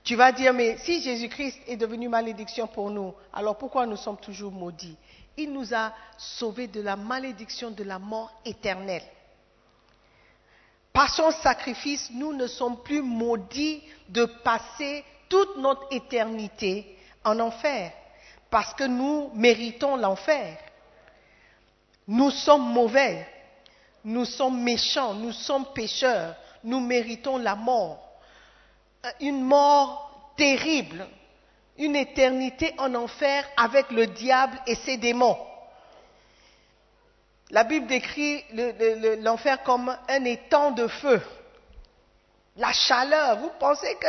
Tu 0.04 0.16
vas 0.16 0.32
dire, 0.32 0.54
mais 0.54 0.78
si 0.78 1.02
Jésus-Christ 1.02 1.60
est 1.68 1.78
devenu 1.78 2.08
malédiction 2.08 2.68
pour 2.68 2.90
nous, 2.92 3.14
alors 3.34 3.58
pourquoi 3.58 3.86
nous 3.86 3.98
sommes 3.98 4.18
toujours 4.18 4.52
maudits? 4.52 4.98
Il 5.38 5.52
nous 5.52 5.74
a 5.74 5.94
sauvés 6.18 6.68
de 6.68 6.82
la 6.82 6.96
malédiction 6.96 7.72
de 7.72 7.84
la 7.84 8.00
mort 8.00 8.32
éternelle. 8.46 9.04
Par 10.94 11.14
son 11.14 11.32
sacrifice, 11.32 12.10
nous 12.12 12.34
ne 12.34 12.48
sommes 12.48 12.82
plus 12.82 13.02
maudits 13.02 13.84
de 14.08 14.26
passer 14.26 15.04
toute 15.28 15.58
notre 15.58 15.88
éternité 15.92 16.98
en 17.24 17.38
enfer, 17.40 17.92
parce 18.50 18.74
que 18.74 18.86
nous 18.86 19.30
méritons 19.34 19.98
l'enfer. 19.98 20.58
Nous 22.08 22.32
sommes 22.32 22.72
mauvais, 22.72 23.28
nous 24.06 24.24
sommes 24.24 24.62
méchants, 24.62 25.16
nous 25.16 25.34
sommes 25.34 25.66
pécheurs, 25.74 26.36
nous 26.64 26.80
méritons 26.80 27.38
la 27.38 27.56
mort. 27.56 28.02
Une 29.20 29.44
mort 29.44 30.32
terrible, 30.38 31.06
une 31.78 31.96
éternité 31.96 32.74
en 32.78 32.94
enfer 32.96 33.44
avec 33.58 33.92
le 33.92 34.08
diable 34.08 34.58
et 34.68 34.76
ses 34.76 34.98
démons. 34.98 35.38
La 37.52 37.64
Bible 37.64 37.88
décrit 37.88 38.44
le- 38.54 38.72
le- 38.72 38.96
le- 38.96 39.16
l'enfer 39.22 39.62
comme 39.64 39.96
un 40.08 40.26
étang 40.26 40.72
de 40.72 40.88
feu. 40.88 41.22
La 42.58 42.72
chaleur, 42.72 43.38
vous 43.38 43.52
pensez 43.60 43.96
que 43.96 44.08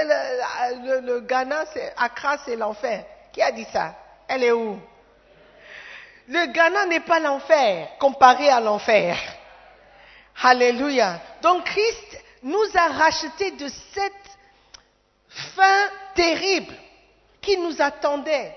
le, 1.00 1.20
Ghana, 1.20 1.64
Accra, 1.96 2.38
c'est 2.44 2.56
l'enfer. 2.56 3.04
Qui 3.32 3.42
a 3.42 3.50
dit 3.50 3.66
ça? 3.73 3.94
Elle 4.28 4.44
est 4.44 4.52
où? 4.52 4.78
Le 6.28 6.46
Ghana 6.46 6.87
n'est 6.87 7.00
pas 7.00 7.20
l'enfer 7.20 7.88
comparé 7.99 8.49
à 8.49 8.61
l'enfer. 8.61 9.16
Alléluia. 10.42 11.20
Donc 11.42 11.64
Christ 11.64 12.23
nous 12.42 12.64
a 12.76 12.88
rachetés 12.88 13.52
de 13.52 13.68
cette 13.94 14.12
fin 15.28 15.88
terrible 16.14 16.75
qui 17.46 17.56
nous 17.58 17.80
attendait. 17.80 18.54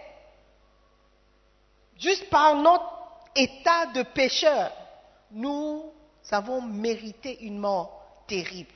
Juste 1.97 2.27
par 2.29 2.55
notre 2.55 2.89
état 3.35 3.85
de 3.87 4.01
pécheur, 4.01 4.71
nous 5.31 5.93
avons 6.31 6.61
mérité 6.61 7.45
une 7.45 7.59
mort 7.59 8.23
terrible. 8.27 8.73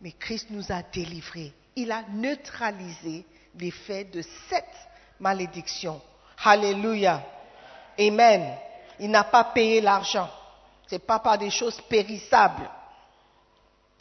Mais 0.00 0.12
Christ 0.12 0.46
nous 0.50 0.72
a 0.72 0.82
délivrés. 0.82 1.52
Il 1.76 1.92
a 1.92 2.02
neutralisé 2.08 3.26
l'effet 3.58 4.04
de 4.04 4.22
cette 4.48 4.88
malédiction. 5.20 6.00
Alléluia. 6.42 7.22
Amen. 7.98 8.56
Il 8.98 9.10
n'a 9.10 9.24
pas 9.24 9.44
payé 9.44 9.80
l'argent. 9.80 10.30
Ce 10.86 10.94
n'est 10.94 11.00
pas 11.00 11.18
par 11.18 11.36
des 11.36 11.50
choses 11.50 11.80
périssables. 11.82 12.68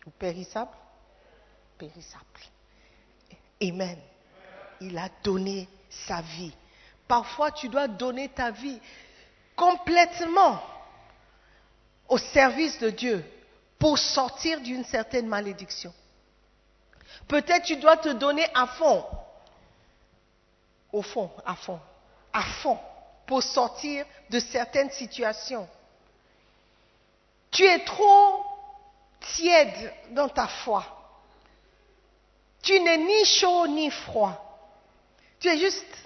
Ou 0.05 0.09
périssables? 0.11 0.75
Périssables. 1.77 2.25
Amen. 3.61 3.97
Il 4.81 4.97
a 4.97 5.09
donné 5.23 5.69
sa 5.89 6.21
vie. 6.21 6.51
Parfois, 7.07 7.51
tu 7.51 7.69
dois 7.69 7.87
donner 7.87 8.29
ta 8.29 8.51
vie 8.51 8.79
complètement 9.55 10.61
au 12.09 12.17
service 12.17 12.79
de 12.79 12.89
Dieu 12.89 13.23
pour 13.77 13.97
sortir 13.97 14.59
d'une 14.61 14.83
certaine 14.83 15.27
malédiction. 15.27 15.93
Peut-être 17.27 17.65
tu 17.65 17.77
dois 17.77 17.97
te 17.97 18.09
donner 18.09 18.45
à 18.53 18.65
fond, 18.67 19.05
au 20.91 21.01
fond, 21.01 21.31
à 21.45 21.55
fond, 21.55 21.79
à 22.33 22.41
fond, 22.41 22.79
pour 23.25 23.43
sortir 23.43 24.05
de 24.29 24.39
certaines 24.39 24.91
situations. 24.91 25.67
Tu 27.51 27.63
es 27.63 27.83
trop 27.83 28.45
tiède 29.19 29.93
dans 30.11 30.29
ta 30.29 30.47
foi. 30.47 30.85
Tu 32.63 32.79
n'es 32.79 32.97
ni 32.97 33.25
chaud 33.25 33.67
ni 33.67 33.91
froid. 33.91 34.50
Tu 35.41 35.49
es 35.49 35.57
juste 35.57 35.97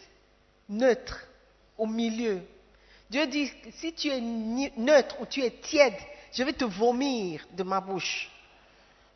neutre 0.70 1.20
au 1.78 1.86
milieu. 1.86 2.42
Dieu 3.10 3.28
dit, 3.28 3.52
si 3.78 3.94
tu 3.94 4.10
es 4.10 4.22
neutre 4.22 5.18
ou 5.20 5.26
tu 5.26 5.44
es 5.44 5.52
tiède, 5.52 5.98
je 6.32 6.42
vais 6.44 6.54
te 6.54 6.66
vomir 6.66 7.46
de 7.52 7.64
ma 7.64 7.82
bouche. 7.82 8.32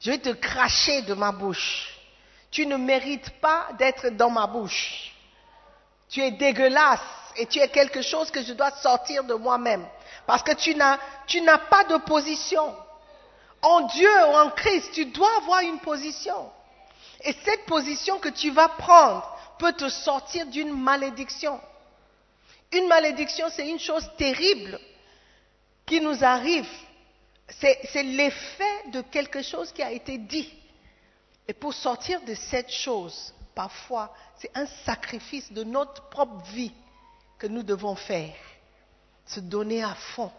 Je 0.01 0.12
vais 0.12 0.17
te 0.17 0.29
cracher 0.29 1.01
de 1.03 1.13
ma 1.13 1.32
bouche. 1.32 1.97
Tu 2.51 2.65
ne 2.65 2.75
mérites 2.75 3.29
pas 3.41 3.69
d'être 3.77 4.10
dans 4.10 4.29
ma 4.29 4.45
bouche. 4.45 5.13
Tu 6.10 6.21
es 6.21 6.32
dégueulasse 6.32 6.99
et 7.38 7.45
tu 7.45 7.60
es 7.60 7.69
quelque 7.69 8.01
chose 8.01 8.29
que 8.29 8.43
je 8.43 8.53
dois 8.53 8.71
sortir 8.71 9.23
de 9.23 9.36
moi-même. 9.36 9.88
Parce 10.27 10.43
que 10.43 10.53
tu 10.53 10.75
n'as 10.75 11.58
pas 11.58 11.86
de 11.86 11.97
position. 11.97 12.75
En 13.62 13.82
Dieu 13.82 14.25
ou 14.27 14.36
en 14.36 14.49
Christ, 14.51 14.91
tu 14.93 15.05
dois 15.05 15.34
avoir 15.38 15.62
une 15.62 15.79
position. 15.79 16.51
Et 17.21 17.34
cette 17.45 17.65
position 17.65 18.19
que 18.19 18.29
tu 18.29 18.51
vas 18.51 18.69
prendre 18.69 19.38
peut 19.59 19.73
te 19.73 19.89
sortir 19.89 20.47
d'une 20.47 20.71
malédiction. 20.71 21.59
Une 22.71 22.87
malédiction, 22.87 23.47
c'est 23.49 23.67
une 23.67 23.79
chose 23.79 24.09
terrible 24.17 24.79
qui 25.85 26.01
nous 26.01 26.23
arrive. 26.23 26.69
C'est 27.47 28.03
l'effet 28.03 28.89
de 28.91 29.01
quelque 29.01 29.41
chose 29.41 29.71
qui 29.71 29.81
a 29.83 29.91
été 29.91 30.17
dit. 30.17 30.51
Et 31.47 31.53
pour 31.53 31.73
sortir 31.73 32.21
de 32.21 32.35
cette 32.35 32.71
chose, 32.71 33.33
parfois, 33.55 34.13
c'est 34.37 34.55
un 34.55 34.67
sacrifice 34.85 35.51
de 35.51 35.63
notre 35.63 36.09
propre 36.09 36.43
vie 36.51 36.71
que 37.39 37.47
nous 37.47 37.63
devons 37.63 37.95
faire. 37.95 38.35
Se 39.25 39.39
donner 39.39 39.83
à 39.83 39.95
fond 39.95 40.31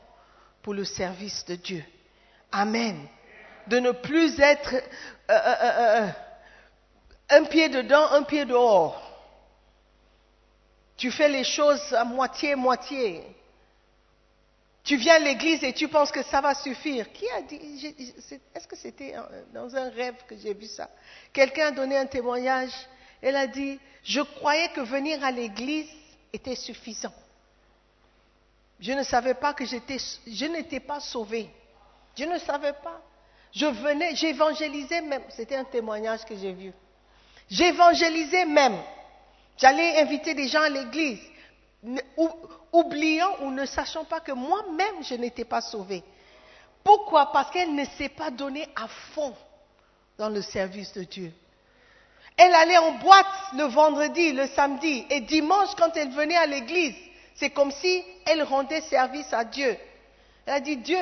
pour 0.62 0.74
le 0.74 0.84
service 0.84 1.44
de 1.46 1.56
Dieu. 1.56 1.84
Amen. 2.52 3.08
De 3.66 3.78
ne 3.78 3.90
plus 3.90 4.38
être 4.38 4.74
euh, 4.74 4.80
euh, 5.30 5.54
euh, 5.62 6.08
un 7.30 7.44
pied 7.44 7.68
dedans, 7.68 8.06
un 8.12 8.22
pied 8.22 8.44
dehors. 8.44 9.09
Tu 11.00 11.10
fais 11.10 11.30
les 11.30 11.44
choses 11.44 11.94
à 11.94 12.04
moitié, 12.04 12.54
moitié. 12.54 13.24
Tu 14.84 14.96
viens 14.96 15.14
à 15.14 15.18
l'église 15.18 15.64
et 15.64 15.72
tu 15.72 15.88
penses 15.88 16.12
que 16.12 16.22
ça 16.22 16.42
va 16.42 16.54
suffire. 16.54 17.10
Qui 17.10 17.26
a 17.30 17.40
dit 17.40 18.04
Est-ce 18.54 18.68
que 18.68 18.76
c'était 18.76 19.14
dans 19.54 19.74
un 19.74 19.88
rêve 19.88 20.16
que 20.28 20.36
j'ai 20.36 20.52
vu 20.52 20.66
ça? 20.66 20.90
Quelqu'un 21.32 21.68
a 21.68 21.70
donné 21.70 21.96
un 21.96 22.04
témoignage. 22.04 22.72
Elle 23.22 23.36
a 23.36 23.46
dit 23.46 23.80
Je 24.04 24.20
croyais 24.20 24.68
que 24.74 24.82
venir 24.82 25.24
à 25.24 25.30
l'église 25.30 25.88
était 26.34 26.54
suffisant. 26.54 27.14
Je 28.78 28.92
ne 28.92 29.02
savais 29.02 29.34
pas 29.34 29.54
que 29.54 29.64
je 29.64 30.46
n'étais 30.46 30.80
pas 30.80 31.00
sauvée. 31.00 31.48
Je 32.14 32.24
ne 32.24 32.36
savais 32.40 32.74
pas. 32.74 33.00
Je 33.54 33.64
venais, 33.64 34.14
j'évangélisais 34.16 35.00
même. 35.00 35.22
C'était 35.30 35.56
un 35.56 35.64
témoignage 35.64 36.26
que 36.26 36.36
j'ai 36.36 36.52
vu. 36.52 36.74
J'évangélisais 37.48 38.44
même. 38.44 38.76
J'allais 39.60 40.00
inviter 40.00 40.34
des 40.34 40.48
gens 40.48 40.62
à 40.62 40.68
l'église, 40.68 41.20
oubliant 42.72 43.36
ou 43.42 43.50
ne 43.50 43.66
sachant 43.66 44.04
pas 44.04 44.20
que 44.20 44.32
moi-même 44.32 45.02
je 45.02 45.14
n'étais 45.14 45.44
pas 45.44 45.60
sauvée. 45.60 46.02
Pourquoi? 46.82 47.30
Parce 47.32 47.50
qu'elle 47.50 47.74
ne 47.74 47.84
s'est 47.84 48.08
pas 48.08 48.30
donnée 48.30 48.66
à 48.74 48.88
fond 48.88 49.34
dans 50.16 50.30
le 50.30 50.40
service 50.40 50.92
de 50.94 51.02
Dieu. 51.02 51.32
Elle 52.36 52.54
allait 52.54 52.78
en 52.78 52.92
boîte 52.92 53.26
le 53.54 53.64
vendredi, 53.64 54.32
le 54.32 54.46
samedi, 54.46 55.04
et 55.10 55.20
dimanche 55.20 55.74
quand 55.76 55.94
elle 55.94 56.10
venait 56.10 56.36
à 56.36 56.46
l'église, 56.46 56.96
c'est 57.34 57.50
comme 57.50 57.70
si 57.70 58.02
elle 58.24 58.42
rendait 58.42 58.80
service 58.82 59.30
à 59.32 59.44
Dieu. 59.44 59.76
Elle 60.46 60.54
a 60.54 60.60
dit, 60.60 60.78
Dieu 60.78 60.98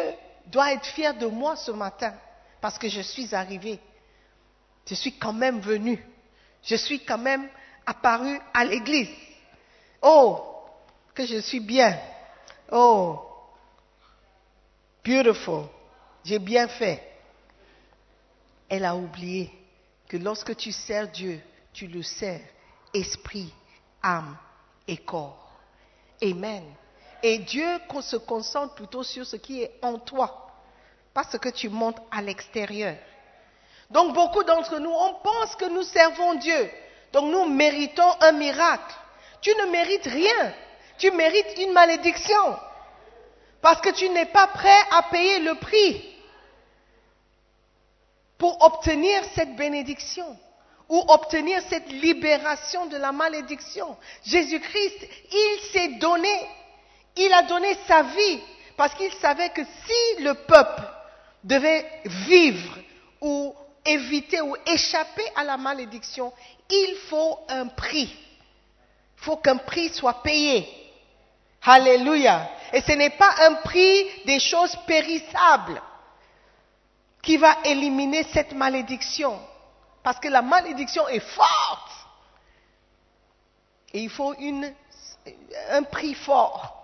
doit 0.46 0.72
être 0.72 0.86
fier 0.86 1.14
de 1.14 1.26
moi 1.26 1.54
ce 1.54 1.70
matin, 1.70 2.12
parce 2.60 2.76
que 2.76 2.88
je 2.88 3.02
suis 3.02 3.34
arrivée. 3.36 3.78
Je 4.86 4.94
suis 4.94 5.16
quand 5.16 5.32
même 5.32 5.60
venue. 5.60 6.04
Je 6.64 6.74
suis 6.74 7.04
quand 7.04 7.18
même 7.18 7.48
apparue 7.88 8.38
à 8.52 8.66
l'église. 8.66 9.08
Oh, 10.02 10.44
que 11.14 11.24
je 11.24 11.38
suis 11.38 11.60
bien. 11.60 11.98
Oh, 12.70 13.18
beautiful. 15.02 15.64
J'ai 16.22 16.38
bien 16.38 16.68
fait. 16.68 17.02
Elle 18.68 18.84
a 18.84 18.94
oublié 18.94 19.50
que 20.06 20.18
lorsque 20.18 20.54
tu 20.54 20.70
sers 20.70 21.08
Dieu, 21.08 21.40
tu 21.72 21.86
le 21.86 22.02
sers 22.02 22.42
esprit, 22.92 23.52
âme 24.02 24.36
et 24.86 24.98
corps. 24.98 25.50
Amen. 26.22 26.64
Et 27.22 27.38
Dieu 27.38 27.78
qu'on 27.88 28.02
se 28.02 28.16
concentre 28.16 28.74
plutôt 28.74 29.02
sur 29.02 29.24
ce 29.24 29.36
qui 29.36 29.62
est 29.62 29.78
en 29.80 29.98
toi, 29.98 30.52
pas 31.14 31.24
ce 31.24 31.38
que 31.38 31.48
tu 31.48 31.70
montres 31.70 32.02
à 32.10 32.20
l'extérieur. 32.20 32.96
Donc 33.90 34.14
beaucoup 34.14 34.44
d'entre 34.44 34.78
nous, 34.78 34.90
on 34.90 35.14
pense 35.14 35.56
que 35.56 35.70
nous 35.70 35.82
servons 35.84 36.34
Dieu. 36.34 36.70
Donc 37.12 37.30
nous 37.30 37.46
méritons 37.46 38.10
un 38.20 38.32
miracle. 38.32 38.94
Tu 39.40 39.50
ne 39.50 39.70
mérites 39.70 40.06
rien. 40.06 40.54
Tu 40.98 41.10
mérites 41.10 41.58
une 41.58 41.72
malédiction. 41.72 42.56
Parce 43.60 43.80
que 43.80 43.90
tu 43.90 44.08
n'es 44.10 44.26
pas 44.26 44.46
prêt 44.48 44.80
à 44.92 45.02
payer 45.04 45.40
le 45.40 45.54
prix 45.56 46.04
pour 48.36 48.62
obtenir 48.64 49.22
cette 49.34 49.56
bénédiction 49.56 50.38
ou 50.88 51.04
obtenir 51.08 51.60
cette 51.68 51.90
libération 51.90 52.86
de 52.86 52.96
la 52.96 53.12
malédiction. 53.12 53.96
Jésus-Christ, 54.24 55.08
il 55.32 55.58
s'est 55.72 55.88
donné, 55.98 56.48
il 57.16 57.32
a 57.32 57.42
donné 57.42 57.76
sa 57.86 58.02
vie 58.02 58.40
parce 58.76 58.94
qu'il 58.94 59.12
savait 59.14 59.50
que 59.50 59.62
si 59.64 60.22
le 60.22 60.34
peuple 60.34 60.82
devait 61.44 61.84
vivre 62.04 62.78
ou 63.20 63.54
éviter 63.88 64.40
ou 64.40 64.56
échapper 64.66 65.24
à 65.36 65.44
la 65.44 65.56
malédiction, 65.56 66.32
il 66.70 66.96
faut 67.08 67.38
un 67.48 67.66
prix. 67.68 68.14
Il 69.16 69.24
faut 69.24 69.36
qu'un 69.36 69.56
prix 69.56 69.88
soit 69.90 70.22
payé. 70.22 70.68
Alléluia. 71.62 72.50
Et 72.72 72.80
ce 72.80 72.92
n'est 72.92 73.10
pas 73.10 73.34
un 73.40 73.54
prix 73.54 74.06
des 74.24 74.38
choses 74.38 74.76
périssables 74.86 75.82
qui 77.22 77.36
va 77.36 77.58
éliminer 77.64 78.24
cette 78.32 78.52
malédiction. 78.52 79.38
Parce 80.02 80.18
que 80.20 80.28
la 80.28 80.42
malédiction 80.42 81.08
est 81.08 81.20
forte. 81.20 81.90
Et 83.92 84.00
il 84.00 84.10
faut 84.10 84.34
un 85.70 85.82
prix 85.82 86.14
fort 86.14 86.74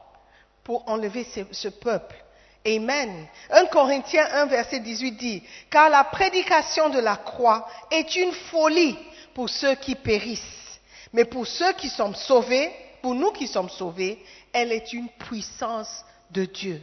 pour 0.64 0.88
enlever 0.88 1.24
ce 1.52 1.68
peuple. 1.68 2.23
Amen. 2.66 3.26
1 3.50 3.66
Corinthiens 3.66 4.26
1, 4.32 4.46
verset 4.46 4.80
18 4.80 5.12
dit, 5.12 5.42
car 5.70 5.90
la 5.90 6.02
prédication 6.04 6.88
de 6.88 6.98
la 6.98 7.16
croix 7.16 7.68
est 7.90 8.16
une 8.16 8.32
folie 8.32 8.96
pour 9.34 9.50
ceux 9.50 9.74
qui 9.74 9.94
périssent. 9.94 10.80
Mais 11.12 11.26
pour 11.26 11.46
ceux 11.46 11.72
qui 11.74 11.90
sont 11.90 12.14
sauvés, 12.14 12.72
pour 13.02 13.14
nous 13.14 13.32
qui 13.32 13.46
sommes 13.46 13.68
sauvés, 13.68 14.24
elle 14.52 14.72
est 14.72 14.94
une 14.94 15.08
puissance 15.10 16.04
de 16.30 16.46
Dieu. 16.46 16.80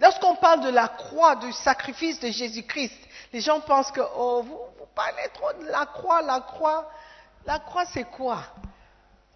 Lorsqu'on 0.00 0.34
parle 0.34 0.62
de 0.62 0.70
la 0.70 0.88
croix, 0.88 1.36
du 1.36 1.52
sacrifice 1.52 2.18
de 2.18 2.30
Jésus-Christ, 2.30 2.98
les 3.32 3.40
gens 3.40 3.60
pensent 3.60 3.92
que, 3.92 4.00
oh, 4.16 4.42
vous, 4.42 4.58
vous 4.78 4.86
parlez 4.94 5.28
trop 5.32 5.52
de 5.60 5.66
la 5.68 5.86
croix, 5.86 6.22
la 6.22 6.40
croix. 6.40 6.90
La 7.46 7.60
croix, 7.60 7.84
c'est 7.86 8.04
quoi? 8.10 8.42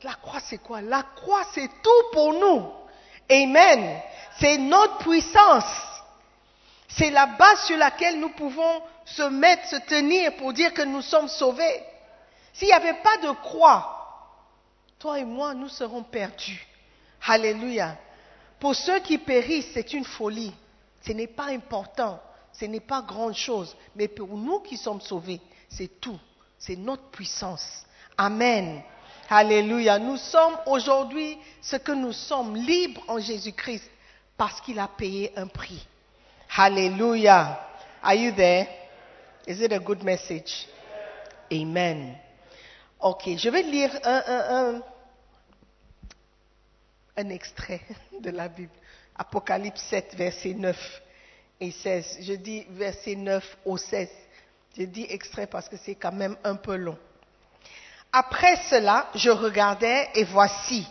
La 0.03 0.15
croix, 0.15 0.41
c'est 0.41 0.59
quoi? 0.59 0.81
La 0.81 1.05
croix, 1.15 1.45
c'est 1.55 1.69
tout 1.69 2.11
pour 2.13 2.33
nous. 2.33 2.82
Amen. 3.31 4.01
C'est 4.39 4.59
notre 4.59 4.99
puissance. 4.99 5.65
C'est 6.89 7.11
la 7.11 7.27
base 7.27 7.65
sur 7.67 7.77
laquelle 7.77 8.21
nous 8.21 8.31
pouvons 8.31 8.83
se 9.05 9.23
mettre, 9.23 9.67
se 9.69 9.77
tenir 9.77 10.37
pour 10.37 10.53
dire 10.53 10.75
que 10.75 10.83
nous 10.83 11.03
sommes 11.03 11.29
sauvés. 11.29 11.83
S'il 12.53 12.69
n'y 12.69 12.75
avait 12.75 13.01
pas 13.03 13.17
de 13.19 13.31
croix, 13.31 14.03
toi 14.99 15.19
et 15.19 15.25
moi, 15.25 15.55
nous 15.55 15.69
serons 15.69 16.03
perdus. 16.03 16.67
Alléluia. 17.27 17.97
Pour 18.61 18.75
ceux 18.75 19.01
qui 19.01 19.19
périssent, 19.19 19.71
c'est 19.75 19.93
une 19.93 20.05
folie. 20.05 20.53
Ce 21.05 21.13
n'est 21.13 21.27
pas 21.27 21.47
important. 21.47 22.21
Ce 22.53 22.67
n'est 22.67 22.81
pas 22.81 23.03
grand-chose. 23.03 23.75
Mais 23.97 24.09
pour 24.09 24.29
nous 24.37 24.61
qui 24.61 24.77
sommes 24.77 25.01
sauvés, 25.01 25.41
c'est 25.69 26.01
tout. 26.01 26.19
C'est 26.59 26.77
notre 26.77 27.11
puissance. 27.11 27.85
Amen. 28.17 28.83
Alléluia. 29.35 29.99
Nous 29.99 30.19
sommes 30.19 30.59
aujourd'hui 30.67 31.39
ce 31.63 31.77
que 31.77 31.93
nous 31.93 32.13
sommes, 32.13 32.55
libres 32.55 33.03
en 33.09 33.19
Jésus-Christ, 33.19 33.91
parce 34.37 34.61
qu'il 34.61 34.79
a 34.79 34.87
payé 34.87 35.33
un 35.37 35.47
prix. 35.47 35.89
Alléluia. 36.55 37.59
Are 38.03 38.15
you 38.15 38.33
there? 38.33 38.67
Is 39.47 39.63
it 39.63 39.73
a 39.73 39.79
good 39.79 40.03
message? 40.03 40.67
Amen. 41.51 42.15
Ok, 43.01 43.31
je 43.39 43.49
vais 43.49 43.63
lire 43.63 43.99
un, 44.05 44.83
extrait 47.31 47.81
de 48.21 48.29
la 48.29 48.49
Bible. 48.49 48.77
Apocalypse 49.17 49.81
7, 49.89 50.15
verset 50.15 50.53
9 50.53 51.03
et 51.59 51.71
16. 51.71 52.19
Je 52.21 52.35
dis 52.35 52.67
verset 52.69 53.15
9 53.15 53.57
au 53.65 53.79
16. 53.79 54.11
Je 54.77 54.83
dis 54.83 55.07
extrait 55.09 55.47
parce 55.47 55.71
que 55.71 55.79
c'est 55.79 55.95
quand 55.95 56.13
même 56.13 56.37
un 56.45 56.57
peu 56.57 56.77
long. 56.77 56.99
Après 58.13 58.57
cela, 58.69 59.07
je 59.15 59.31
regardais 59.31 60.09
et 60.15 60.25
voici, 60.25 60.87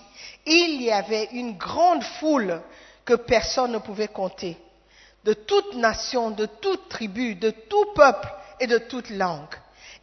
il 0.48 0.82
y 0.82 0.92
avait 0.92 1.30
une 1.34 1.56
grande 1.56 2.04
foule 2.04 2.60
que 3.06 3.14
personne 3.14 3.74
ne 3.74 3.78
pouvait 3.78 4.08
compter, 4.08 4.58
de 5.24 5.34
toute 5.34 5.76
nation, 5.76 6.32
de 6.32 6.48
toute 6.48 6.90
tribu, 6.90 7.36
de 7.36 7.52
tout 7.52 7.86
peuple 7.94 8.28
et 8.60 8.66
de 8.66 8.80
toute 8.80 9.12
langue. 9.12 9.54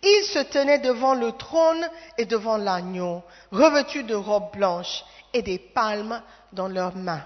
Ils 0.01 0.25
se 0.33 0.39
tenaient 0.39 0.79
devant 0.79 1.15
le 1.15 1.33
trône 1.33 1.89
et 2.19 2.25
devant 2.25 2.57
l'agneau, 2.57 3.25
revêtus 3.51 4.05
de 4.05 4.15
robes 4.15 4.53
blanches 4.53 5.05
et 5.33 5.43
des 5.43 5.59
palmes 5.59 6.23
dans 6.53 6.69
leurs 6.69 6.95
mains. 6.95 7.25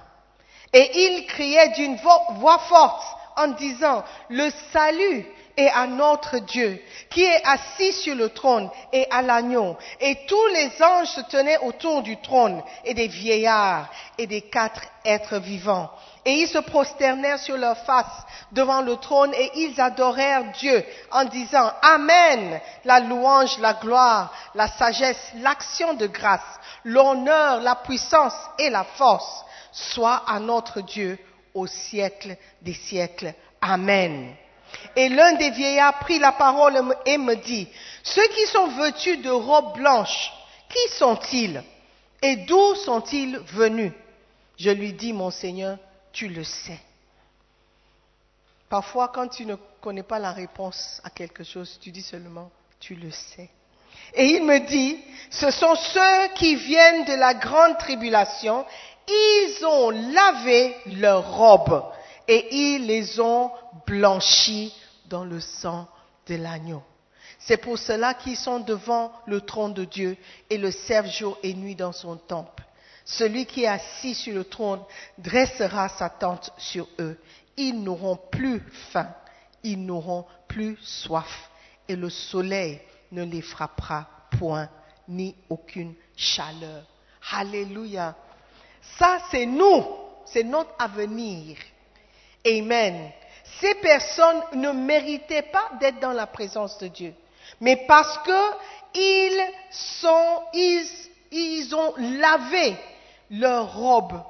Et 0.73 0.91
ils 0.95 1.27
criaient 1.27 1.75
d'une 1.75 1.97
voix 1.97 2.59
forte 2.61 3.05
en 3.37 3.49
disant, 3.49 4.05
le 4.31 4.49
salut 4.73 5.27
est 5.57 5.69
à 5.69 5.87
notre 5.87 6.39
Dieu, 6.39 6.83
qui 7.11 7.23
est 7.23 7.43
assis 7.45 7.93
sur 7.93 8.15
le 8.15 8.31
trône 8.31 8.71
et 8.93 9.07
à 9.11 9.23
l'agneau. 9.23 9.77
Et 10.01 10.27
tous 10.27 10.47
les 10.49 10.71
anges 10.83 11.09
se 11.09 11.21
tenaient 11.23 11.59
autour 11.59 12.03
du 12.03 12.21
trône, 12.21 12.63
et 12.85 12.95
des 12.95 13.09
vieillards, 13.09 13.89
et 14.19 14.27
des 14.27 14.43
quatre 14.43 14.83
êtres 15.05 15.39
vivants. 15.39 15.91
Et 16.25 16.33
ils 16.33 16.49
se 16.49 16.59
prosternèrent 16.59 17.39
sur 17.39 17.57
leur 17.57 17.77
face 17.79 18.25
devant 18.53 18.81
le 18.81 18.97
trône, 18.97 19.35
et 19.35 19.51
ils 19.57 19.81
adorèrent 19.81 20.53
Dieu 20.53 20.85
en 21.11 21.25
disant, 21.25 21.73
Amen, 21.83 22.61
la 22.85 23.01
louange, 23.01 23.59
la 23.59 23.75
gloire, 23.75 24.33
la 24.55 24.69
sagesse, 24.69 25.33
l'action 25.37 25.95
de 25.95 26.07
grâce, 26.07 26.41
l'honneur, 26.85 27.61
la 27.61 27.77
puissance 27.77 28.37
et 28.59 28.71
la 28.71 28.85
force, 28.85 29.45
soit 29.73 30.23
à 30.27 30.39
notre 30.39 30.81
Dieu 30.81 31.19
au 31.55 31.67
siècle 31.67 32.37
des 32.61 32.75
siècles. 32.75 33.35
Amen. 33.61 34.35
Et 34.97 35.09
l'un 35.09 35.35
des 35.35 35.51
vieillards 35.51 35.99
prit 36.01 36.19
la 36.19 36.33
parole 36.33 36.81
et 37.07 37.19
me 37.19 37.35
dit, 37.37 37.69
ceux 38.03 38.27
qui 38.29 38.47
sont 38.47 38.69
vêtus 38.69 39.19
de 39.19 39.31
robes 39.31 39.75
blanches, 39.75 40.33
qui 40.69 40.95
sont-ils 40.97 41.63
et 42.21 42.37
d'où 42.37 42.75
sont-ils 42.77 43.39
venus? 43.39 43.93
Je 44.59 44.71
lui 44.71 44.93
dis, 44.93 45.13
mon 45.13 45.31
Seigneur, 45.31 45.79
tu 46.13 46.29
le 46.29 46.45
sais. 46.45 46.79
Parfois, 48.69 49.09
quand 49.09 49.29
tu 49.29 49.45
ne 49.45 49.57
connais 49.81 50.03
pas 50.03 50.19
la 50.19 50.33
réponse 50.33 51.01
à 51.05 51.11
quelque 51.11 51.45
chose, 51.45 51.79
tu 51.81 51.91
dis 51.91 52.03
seulement, 52.03 52.51
tu 52.81 52.95
le 52.95 53.11
sais. 53.11 53.51
Et 54.15 54.27
il 54.27 54.45
me 54.45 54.59
dit, 54.61 54.99
ce 55.31 55.51
sont 55.51 55.75
ceux 55.75 56.29
qui 56.35 56.55
viennent 56.57 57.05
de 57.05 57.15
la 57.15 57.35
grande 57.35 57.79
tribulation, 57.79 58.65
ils 59.09 59.67
ont 59.67 59.91
lavé 59.91 60.77
leurs 60.87 61.35
robes 61.35 61.85
et 62.29 62.55
ils 62.55 62.87
les 62.87 63.21
ont 63.21 63.51
blanchis 63.87 64.75
dans 65.07 65.25
le 65.25 65.41
sang 65.41 65.89
de 66.27 66.37
l'agneau. 66.37 66.83
C'est 67.39 67.57
pour 67.57 67.79
cela 67.79 68.15
qu'ils 68.15 68.37
sont 68.37 68.61
devant 68.61 69.13
le 69.27 69.41
trône 69.41 69.75
de 69.75 69.85
Dieu 69.85 70.17
et 70.49 70.59
le 70.59 70.71
servent 70.71 71.11
jour 71.11 71.39
et 71.43 71.55
nuit 71.55 71.75
dans 71.75 71.93
son 71.93 72.17
temple. 72.17 72.63
Celui 73.05 73.47
qui 73.47 73.65
est 73.65 73.69
assis 73.69 74.15
sur 74.15 74.35
le 74.35 74.45
trône 74.45 74.81
dressera 75.19 75.89
sa 75.89 76.09
tente 76.09 76.53
sur 76.57 76.89
eux. 77.01 77.19
Ils 77.57 77.83
n'auront 77.83 78.17
plus 78.31 78.63
faim, 78.93 79.09
ils 79.65 79.85
n'auront 79.85 80.25
plus 80.47 80.79
soif, 80.83 81.51
et 81.89 81.97
le 81.97 82.11
soleil 82.11 82.81
ne 83.11 83.25
les 83.25 83.43
frappera 83.43 84.09
point, 84.39 84.69
ni 85.09 85.35
aucune 85.51 85.95
chaleur. 86.17 86.85
Alléluia. 87.33 88.15
Ça, 88.99 89.19
c'est 89.31 89.47
nous, 89.47 89.85
c'est 90.25 90.45
notre 90.45 90.73
avenir. 90.79 91.57
Amen. 92.47 93.11
Ces 93.61 93.75
personnes 93.77 94.43
ne 94.55 94.71
méritaient 94.73 95.43
pas 95.43 95.71
d'être 95.81 96.01
dans 96.01 96.13
la 96.13 96.27
présence 96.27 96.79
de 96.79 96.89
Dieu, 96.89 97.15
mais 97.61 97.77
parce 97.87 98.19
que 98.19 98.59
ils 101.31 101.75
ont 101.75 101.95
lavé 101.97 102.77
leurs 103.31 103.75
robes 103.75 104.21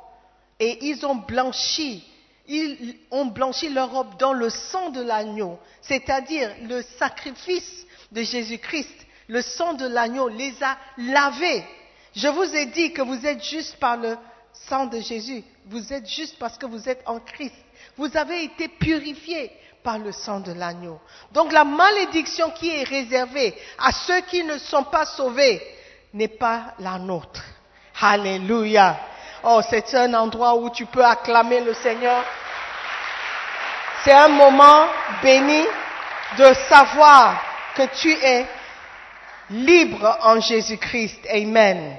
et 0.60 0.86
ils 0.86 1.04
ont 1.04 1.16
blanchi, 1.16 2.04
ils 2.46 2.96
ont 3.10 3.26
blanchi 3.26 3.68
leurs 3.70 3.90
robes 3.90 4.16
dans 4.18 4.32
le 4.32 4.50
sang 4.50 4.90
de 4.90 5.02
l'agneau, 5.02 5.58
c'est-à-dire 5.80 6.50
le 6.62 6.82
sacrifice 6.98 7.86
de 8.12 8.22
Jésus-Christ, 8.22 8.94
le 9.28 9.40
sang 9.42 9.74
de 9.74 9.86
l'agneau 9.86 10.28
les 10.28 10.54
a 10.62 10.76
lavés. 10.98 11.64
Je 12.14 12.28
vous 12.28 12.54
ai 12.54 12.66
dit 12.66 12.92
que 12.92 13.02
vous 13.02 13.26
êtes 13.26 13.42
juste 13.42 13.76
par 13.76 13.96
le 13.96 14.16
sang 14.52 14.86
de 14.86 15.00
Jésus, 15.00 15.42
vous 15.66 15.92
êtes 15.92 16.08
juste 16.08 16.38
parce 16.38 16.58
que 16.58 16.66
vous 16.66 16.88
êtes 16.88 17.02
en 17.06 17.18
Christ. 17.18 17.54
Vous 17.96 18.16
avez 18.16 18.44
été 18.44 18.68
purifiés 18.68 19.50
par 19.82 19.98
le 19.98 20.12
sang 20.12 20.40
de 20.40 20.52
l'agneau. 20.52 21.00
Donc 21.32 21.52
la 21.52 21.64
malédiction 21.64 22.50
qui 22.50 22.70
est 22.70 22.84
réservée 22.84 23.54
à 23.78 23.92
ceux 23.92 24.20
qui 24.22 24.44
ne 24.44 24.58
sont 24.58 24.84
pas 24.84 25.04
sauvés 25.04 25.60
n'est 26.14 26.28
pas 26.28 26.74
la 26.78 26.98
nôtre. 26.98 27.42
Alléluia. 28.00 28.98
Oh, 29.44 29.60
c'est 29.68 29.94
un 29.94 30.14
endroit 30.14 30.54
où 30.54 30.70
tu 30.70 30.86
peux 30.86 31.04
acclamer 31.04 31.60
le 31.60 31.74
Seigneur. 31.74 32.24
C'est 34.04 34.12
un 34.12 34.28
moment 34.28 34.86
béni 35.22 35.64
de 36.38 36.54
savoir 36.68 37.40
que 37.74 37.82
tu 38.00 38.12
es 38.12 38.46
libre 39.50 40.18
en 40.22 40.40
Jésus-Christ. 40.40 41.26
Amen. 41.30 41.96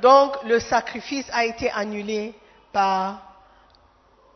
Donc 0.00 0.36
le 0.44 0.60
sacrifice 0.60 1.26
a 1.32 1.44
été 1.44 1.70
annulé 1.70 2.34
par 2.72 3.33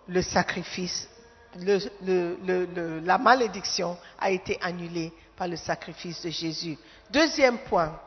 le 0.09 0.23
sacrifice. 0.23 1.09
La 1.57 3.19
malédiction 3.19 3.97
a 4.19 4.31
été 4.31 4.59
annulée 4.61 5.13
par 5.37 5.49
le 5.49 5.57
sacrifice 5.57 6.23
de 6.23 6.31
Jésus. 6.31 6.77
Deuxième 7.11 7.59
point, 7.59 7.99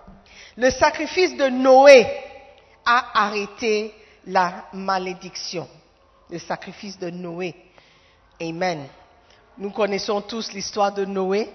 le 0.58 0.70
sacrifice 0.70 1.36
de 1.36 1.48
Noé 1.48 2.06
a 2.86 3.26
arrêté 3.26 3.94
la 4.26 4.66
malédiction. 4.74 5.68
Le 6.30 6.40
sacrifice 6.40 6.98
de 7.00 7.10
Noé. 7.10 7.56
Amen. 8.42 8.88
Nous 9.58 9.72
connaissons 9.72 10.22
tous 10.22 10.54
l'histoire 10.54 10.94
de 10.94 11.06
Noé. 11.06 11.50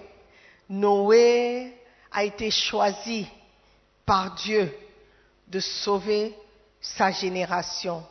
Noé 0.69 1.73
a 2.13 2.25
été 2.25 2.51
choisi 2.51 3.27
par 4.05 4.35
Dieu 4.35 4.73
de 5.49 5.61
sauver 5.61 6.37
sa 6.81 7.11
génération. 7.11 8.05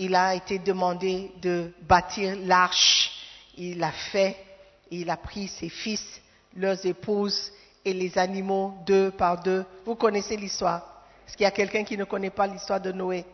Il 0.00 0.14
a 0.14 0.34
été 0.34 0.58
demandé 0.60 1.32
de 1.42 1.72
bâtir 1.82 2.36
l'arche. 2.44 3.10
Il 3.56 3.78
l'a 3.78 3.90
fait. 3.90 4.36
Il 4.90 5.10
a 5.10 5.16
pris 5.16 5.48
ses 5.48 5.68
fils, 5.68 6.20
leurs 6.54 6.84
épouses 6.86 7.52
et 7.84 7.92
les 7.92 8.16
animaux 8.16 8.74
deux 8.86 9.10
par 9.10 9.42
deux. 9.42 9.64
Vous 9.84 9.96
connaissez 9.96 10.36
l'histoire? 10.36 11.02
Est-ce 11.26 11.36
qu'il 11.36 11.44
y 11.44 11.46
a 11.46 11.50
quelqu'un 11.50 11.84
qui 11.84 11.96
ne 11.98 12.04
connaît 12.04 12.30
pas 12.30 12.46
l'histoire 12.46 12.80
de 12.80 12.92
Noé? 12.92 13.24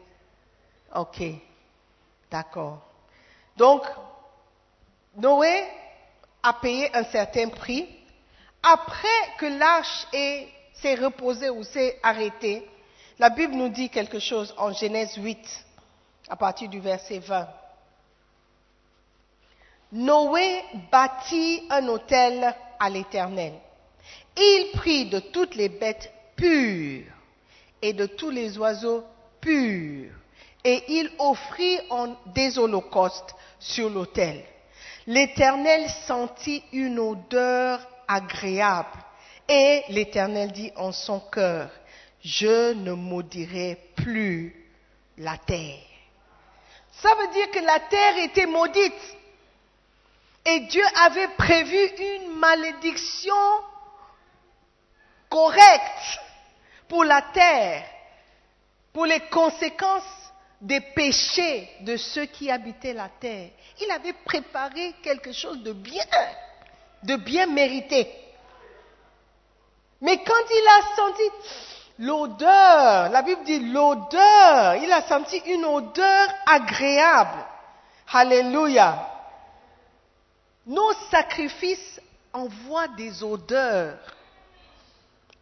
Ok. 0.94 1.22
D'accord. 2.30 2.80
Donc, 3.56 3.82
Noé 5.16 5.64
a 6.42 6.54
payé 6.54 6.90
un 6.96 7.04
certain 7.04 7.48
prix. 7.50 7.86
Après 8.62 9.08
que 9.38 9.46
l'arche 9.46 10.06
est- 10.12 10.48
s'est 10.74 10.94
reposée 10.96 11.50
ou 11.50 11.62
s'est 11.62 12.00
arrêtée, 12.02 12.66
la 13.18 13.30
Bible 13.30 13.54
nous 13.54 13.68
dit 13.68 13.90
quelque 13.90 14.18
chose 14.18 14.52
en 14.56 14.72
Genèse 14.72 15.14
8, 15.16 15.38
à 16.28 16.36
partir 16.36 16.68
du 16.68 16.80
verset 16.80 17.18
20. 17.18 17.48
Noé 19.92 20.62
bâtit 20.90 21.62
un 21.70 21.86
autel 21.88 22.54
à 22.80 22.90
l'Éternel. 22.90 23.54
Il 24.36 24.72
prit 24.74 25.06
de 25.06 25.20
toutes 25.20 25.54
les 25.54 25.68
bêtes 25.68 26.12
pures 26.34 27.12
et 27.80 27.92
de 27.92 28.06
tous 28.06 28.30
les 28.30 28.58
oiseaux 28.58 29.04
purs, 29.40 30.10
et 30.64 30.84
il 30.88 31.10
offrit 31.18 31.78
en 31.90 32.16
des 32.34 32.58
holocaustes 32.58 33.34
sur 33.60 33.90
l'autel. 33.90 34.42
L'Éternel 35.06 35.88
sentit 36.06 36.64
une 36.72 36.98
odeur 36.98 37.78
agréable, 38.08 38.98
et 39.48 39.82
l'Éternel 39.90 40.50
dit 40.52 40.72
en 40.76 40.92
son 40.92 41.20
cœur, 41.20 41.70
je 42.22 42.72
ne 42.72 42.92
maudirai 42.92 43.78
plus 43.94 44.70
la 45.18 45.36
terre. 45.36 45.93
Ça 47.00 47.14
veut 47.14 47.28
dire 47.28 47.50
que 47.50 47.58
la 47.60 47.80
terre 47.80 48.18
était 48.18 48.46
maudite. 48.46 49.16
Et 50.46 50.60
Dieu 50.60 50.84
avait 50.96 51.28
prévu 51.28 51.76
une 51.76 52.36
malédiction 52.36 53.34
correcte 55.30 56.20
pour 56.88 57.04
la 57.04 57.22
terre, 57.22 57.84
pour 58.92 59.06
les 59.06 59.20
conséquences 59.20 60.02
des 60.60 60.80
péchés 60.80 61.68
de 61.80 61.96
ceux 61.96 62.26
qui 62.26 62.50
habitaient 62.50 62.92
la 62.92 63.08
terre. 63.08 63.50
Il 63.80 63.90
avait 63.90 64.12
préparé 64.12 64.94
quelque 65.02 65.32
chose 65.32 65.62
de 65.62 65.72
bien, 65.72 66.04
de 67.02 67.16
bien 67.16 67.46
mérité. 67.46 68.10
Mais 70.00 70.22
quand 70.22 70.44
il 70.50 70.68
a 70.68 70.96
senti 70.96 71.22
l'odeur, 71.98 73.10
la 73.10 73.22
Bible 73.22 73.44
dit 73.44 73.60
l'odeur, 73.72 74.76
il 74.76 74.92
a 74.92 75.02
senti 75.02 75.36
une 75.46 75.64
odeur 75.64 76.28
agréable. 76.46 77.44
Alléluia. 78.12 79.10
Nos 80.66 80.92
sacrifices 81.10 82.00
envoient 82.32 82.88
des 82.88 83.22
odeurs 83.22 83.98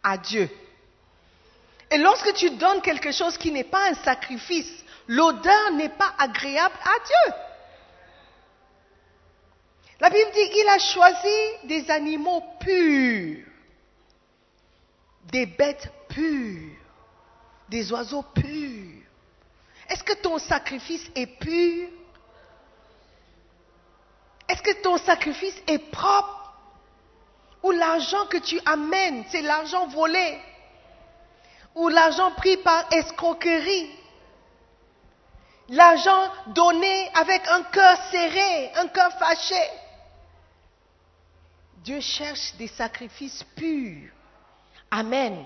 à 0.02 0.16
Dieu. 0.18 0.48
Et 1.90 1.98
lorsque 1.98 2.32
tu 2.34 2.50
donnes 2.50 2.80
quelque 2.80 3.12
chose 3.12 3.36
qui 3.36 3.50
n'est 3.50 3.64
pas 3.64 3.90
un 3.90 3.94
sacrifice, 3.94 4.72
l'odeur 5.06 5.72
n'est 5.72 5.90
pas 5.90 6.14
agréable 6.18 6.74
à 6.82 7.06
Dieu. 7.06 7.34
La 10.00 10.10
Bible 10.10 10.30
dit 10.34 10.50
qu'il 10.50 10.68
a 10.68 10.78
choisi 10.78 11.66
des 11.68 11.90
animaux 11.90 12.42
purs, 12.58 13.46
des 15.30 15.46
bêtes 15.46 15.92
pures, 16.12 16.76
des 17.68 17.92
oiseaux 17.92 18.22
purs. 18.22 19.02
Est-ce 19.88 20.04
que 20.04 20.14
ton 20.14 20.38
sacrifice 20.38 21.10
est 21.14 21.26
pur? 21.26 21.88
Est-ce 24.48 24.62
que 24.62 24.82
ton 24.82 24.98
sacrifice 24.98 25.56
est 25.66 25.90
propre? 25.90 26.38
Ou 27.62 27.70
l'argent 27.70 28.26
que 28.26 28.38
tu 28.38 28.60
amènes, 28.66 29.24
c'est 29.30 29.42
l'argent 29.42 29.86
volé 29.86 30.40
Ou 31.74 31.88
l'argent 31.88 32.32
pris 32.32 32.56
par 32.58 32.92
escroquerie 32.92 33.90
L'argent 35.68 36.28
donné 36.48 37.08
avec 37.14 37.46
un 37.48 37.62
cœur 37.62 37.96
serré, 38.10 38.72
un 38.74 38.88
cœur 38.88 39.12
fâché 39.18 39.62
Dieu 41.84 42.00
cherche 42.00 42.54
des 42.56 42.68
sacrifices 42.68 43.42
purs. 43.56 44.10
Amen. 44.90 45.44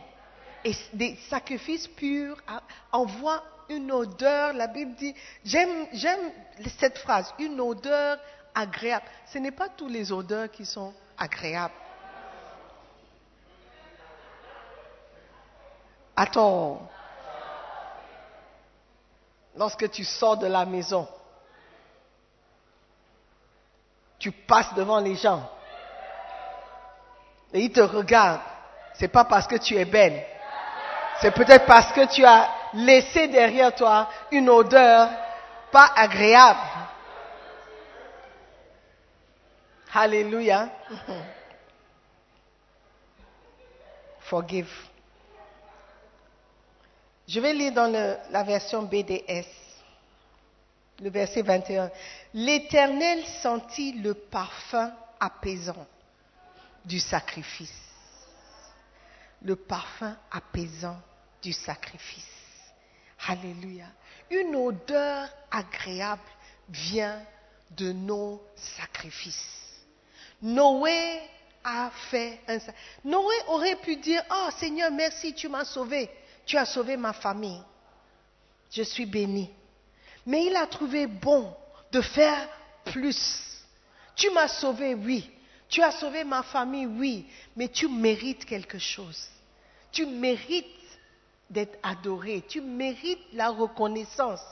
Et 0.66 0.74
des 0.94 1.14
sacrifices 1.30 1.86
purs 1.86 2.36
envoient 2.90 3.44
une 3.68 3.92
odeur, 3.92 4.52
la 4.52 4.66
Bible 4.66 4.96
dit, 4.96 5.14
j'aime, 5.44 5.86
j'aime 5.92 6.32
cette 6.80 6.98
phrase, 6.98 7.32
une 7.38 7.60
odeur 7.60 8.18
agréable. 8.52 9.04
Ce 9.26 9.38
n'est 9.38 9.52
pas 9.52 9.68
toutes 9.68 9.92
les 9.92 10.10
odeurs 10.10 10.50
qui 10.50 10.66
sont 10.66 10.92
agréables. 11.16 11.72
Attends. 16.16 16.90
Lorsque 19.56 19.88
tu 19.92 20.02
sors 20.02 20.36
de 20.36 20.48
la 20.48 20.66
maison, 20.66 21.06
tu 24.18 24.32
passes 24.32 24.74
devant 24.74 24.98
les 24.98 25.14
gens 25.14 25.48
et 27.52 27.60
ils 27.60 27.72
te 27.72 27.82
regardent. 27.82 28.40
C'est 28.94 29.06
pas 29.06 29.24
parce 29.24 29.46
que 29.46 29.56
tu 29.58 29.76
es 29.76 29.84
belle. 29.84 30.35
C'est 31.20 31.30
peut-être 31.32 31.66
parce 31.66 31.92
que 31.92 32.06
tu 32.12 32.24
as 32.24 32.48
laissé 32.74 33.28
derrière 33.28 33.74
toi 33.74 34.08
une 34.30 34.50
odeur 34.50 35.08
pas 35.70 35.92
agréable. 35.96 36.60
Alléluia. 39.94 40.68
Forgive. 44.20 44.70
Je 47.26 47.40
vais 47.40 47.54
lire 47.54 47.72
dans 47.72 47.90
la 48.30 48.42
version 48.42 48.82
BDS, 48.82 49.46
le 51.00 51.10
verset 51.10 51.42
21. 51.42 51.90
L'Éternel 52.34 53.24
sentit 53.42 53.92
le 53.92 54.14
parfum 54.14 54.92
apaisant 55.18 55.86
du 56.84 57.00
sacrifice. 57.00 57.85
Le 59.42 59.56
parfum 59.56 60.16
apaisant 60.30 61.00
du 61.42 61.52
sacrifice. 61.52 62.24
Alléluia. 63.28 63.86
Une 64.30 64.56
odeur 64.56 65.28
agréable 65.50 66.22
vient 66.68 67.22
de 67.70 67.92
nos 67.92 68.42
sacrifices. 68.54 69.84
Noé 70.42 71.20
a 71.64 71.90
fait 72.10 72.40
un 72.48 72.58
Noé 73.04 73.34
aurait 73.48 73.76
pu 73.76 73.96
dire, 73.96 74.22
oh 74.30 74.48
Seigneur, 74.58 74.90
merci, 74.90 75.34
tu 75.34 75.48
m'as 75.48 75.64
sauvé. 75.64 76.08
Tu 76.44 76.56
as 76.56 76.66
sauvé 76.66 76.96
ma 76.96 77.12
famille. 77.12 77.62
Je 78.70 78.82
suis 78.82 79.06
béni. 79.06 79.50
Mais 80.24 80.46
il 80.46 80.56
a 80.56 80.66
trouvé 80.66 81.06
bon 81.06 81.54
de 81.90 82.00
faire 82.00 82.48
plus. 82.84 83.64
Tu 84.14 84.30
m'as 84.30 84.48
sauvé, 84.48 84.94
oui. 84.94 85.30
Tu 85.68 85.82
as 85.82 85.92
sauvé 85.92 86.24
ma 86.24 86.42
famille, 86.42 86.86
oui. 86.86 87.26
Mais 87.56 87.68
tu 87.68 87.88
mérites 87.88 88.44
quelque 88.44 88.78
chose. 88.78 89.28
Tu 89.92 90.06
mérites 90.06 90.66
d'être 91.50 91.78
adoré. 91.82 92.44
Tu 92.48 92.60
mérites 92.60 93.32
la 93.32 93.50
reconnaissance. 93.50 94.42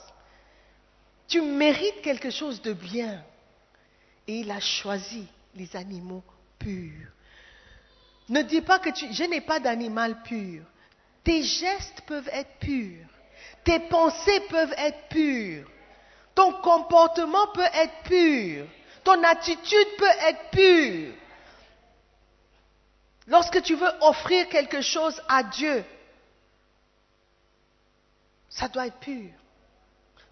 Tu 1.27 1.41
mérites 1.41 2.01
quelque 2.01 2.29
chose 2.29 2.61
de 2.61 2.73
bien. 2.73 3.23
Et 4.27 4.39
il 4.39 4.51
a 4.51 4.59
choisi 4.59 5.27
les 5.55 5.75
animaux 5.75 6.23
purs. 6.59 7.09
Ne 8.29 8.41
dis 8.41 8.61
pas 8.61 8.79
que 8.79 8.89
je 8.93 9.23
n'ai 9.23 9.41
pas 9.41 9.59
d'animal 9.59 10.21
pur. 10.23 10.63
Tes 11.23 11.43
gestes 11.43 12.01
peuvent 12.07 12.29
être 12.31 12.59
purs. 12.59 13.07
Tes 13.63 13.79
pensées 13.81 14.39
peuvent 14.49 14.73
être 14.77 15.07
pures. 15.09 15.69
Ton 16.33 16.53
comportement 16.61 17.47
peut 17.53 17.61
être 17.61 18.03
pur. 18.03 18.67
Ton 19.05 19.23
attitude 19.23 19.87
peut 19.97 20.17
être 20.27 20.49
pure. 20.49 21.13
Lorsque 23.27 23.61
tu 23.61 23.75
veux 23.75 23.91
offrir 24.01 24.49
quelque 24.49 24.81
chose 24.81 25.21
à 25.27 25.43
Dieu, 25.43 25.85
ça 28.49 28.67
doit 28.67 28.87
être 28.87 28.97
pur. 28.99 29.29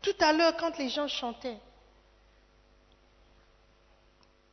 Tout 0.02 0.16
à 0.20 0.34
l'heure, 0.34 0.58
quand 0.58 0.76
les 0.80 0.90
gens 0.90 1.08
chantaient, 1.08 1.60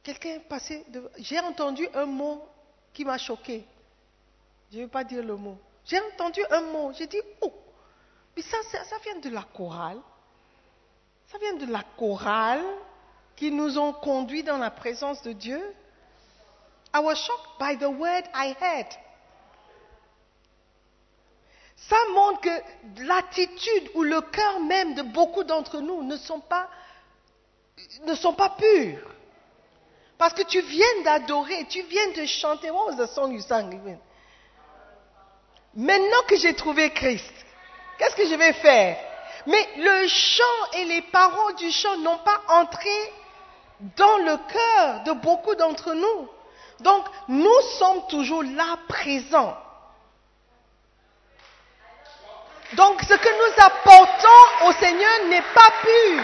quelqu'un 0.03 0.39
passé. 0.49 0.85
de- 0.89 1.11
J'ai 1.19 1.41
entendu 1.41 1.89
un 1.95 2.07
mot 2.07 2.47
qui 2.93 3.05
m'a 3.05 3.17
choqué. 3.19 3.65
Je 4.71 4.77
ne 4.79 4.83
vais 4.83 4.89
pas 4.89 5.03
dire 5.05 5.23
le 5.25 5.37
mot. 5.37 5.59
J'ai 5.87 5.99
entendu 6.13 6.41
un 6.51 6.61
mot. 6.61 6.93
J'ai 6.93 7.07
dit, 7.07 7.21
oh, 7.41 7.53
mais 8.37 8.43
ça, 8.43 8.59
ça 8.85 8.99
vient 9.03 9.19
de 9.19 9.31
la 9.31 9.43
chorale. 9.43 9.99
Ça 11.27 11.39
vient 11.39 11.55
de 11.55 11.67
la 11.73 11.83
chorale 11.97 12.65
qui 13.41 13.51
nous 13.51 13.79
ont 13.79 13.95
conduits 13.95 14.43
dans 14.43 14.59
la 14.59 14.71
présence 14.71 15.23
de 15.23 15.33
Dieu. 15.33 15.59
I 16.95 16.99
was 16.99 17.15
shocked 17.15 17.59
by 17.59 17.75
the 17.75 17.89
word 17.89 18.25
I 18.35 18.55
heard. 18.61 18.87
Ça 21.89 21.97
montre 22.13 22.43
que 22.43 23.03
l'attitude 23.03 23.93
ou 23.95 24.03
le 24.03 24.21
cœur 24.21 24.61
même 24.61 24.95
de 24.95 25.01
beaucoup 25.01 25.43
d'entre 25.43 25.81
nous 25.81 26.03
ne 26.03 26.19
sont 26.19 26.41
pas, 26.41 26.69
ne 28.03 28.15
sont 28.15 28.35
pas 28.35 28.51
purs. 28.51 29.11
Parce 30.19 30.35
que 30.35 30.43
tu 30.43 30.61
viens 30.61 31.03
d'adorer, 31.05 31.65
tu 31.71 31.81
viens 31.85 32.11
de 32.11 32.27
chanter. 32.27 32.71
What 32.71 32.89
was 32.89 32.97
the 32.97 33.09
song 33.11 33.33
you 33.33 33.41
sang? 33.41 33.71
Maintenant 35.75 36.23
que 36.29 36.37
j'ai 36.37 36.53
trouvé 36.53 36.91
Christ, 36.91 37.33
qu'est-ce 37.97 38.17
que 38.17 38.27
je 38.27 38.35
vais 38.35 38.53
faire? 38.53 38.99
Mais 39.47 39.67
le 39.79 40.09
chant 40.09 40.73
et 40.75 40.85
les 40.85 41.01
paroles 41.01 41.55
du 41.55 41.71
chant 41.71 41.97
n'ont 41.97 42.19
pas 42.19 42.43
entré 42.49 42.91
dans 43.97 44.17
le 44.19 44.37
cœur 44.37 45.03
de 45.05 45.13
beaucoup 45.21 45.55
d'entre 45.55 45.95
nous. 45.95 46.29
Donc, 46.81 47.05
nous 47.29 47.61
sommes 47.79 48.07
toujours 48.09 48.43
là 48.43 48.77
présents. 48.89 49.57
Donc, 52.75 53.03
ce 53.03 53.15
que 53.15 53.29
nous 53.29 53.65
apportons 53.65 54.69
au 54.69 54.73
Seigneur 54.73 55.27
n'est 55.29 55.43
pas 55.55 55.71
pur. 55.83 56.23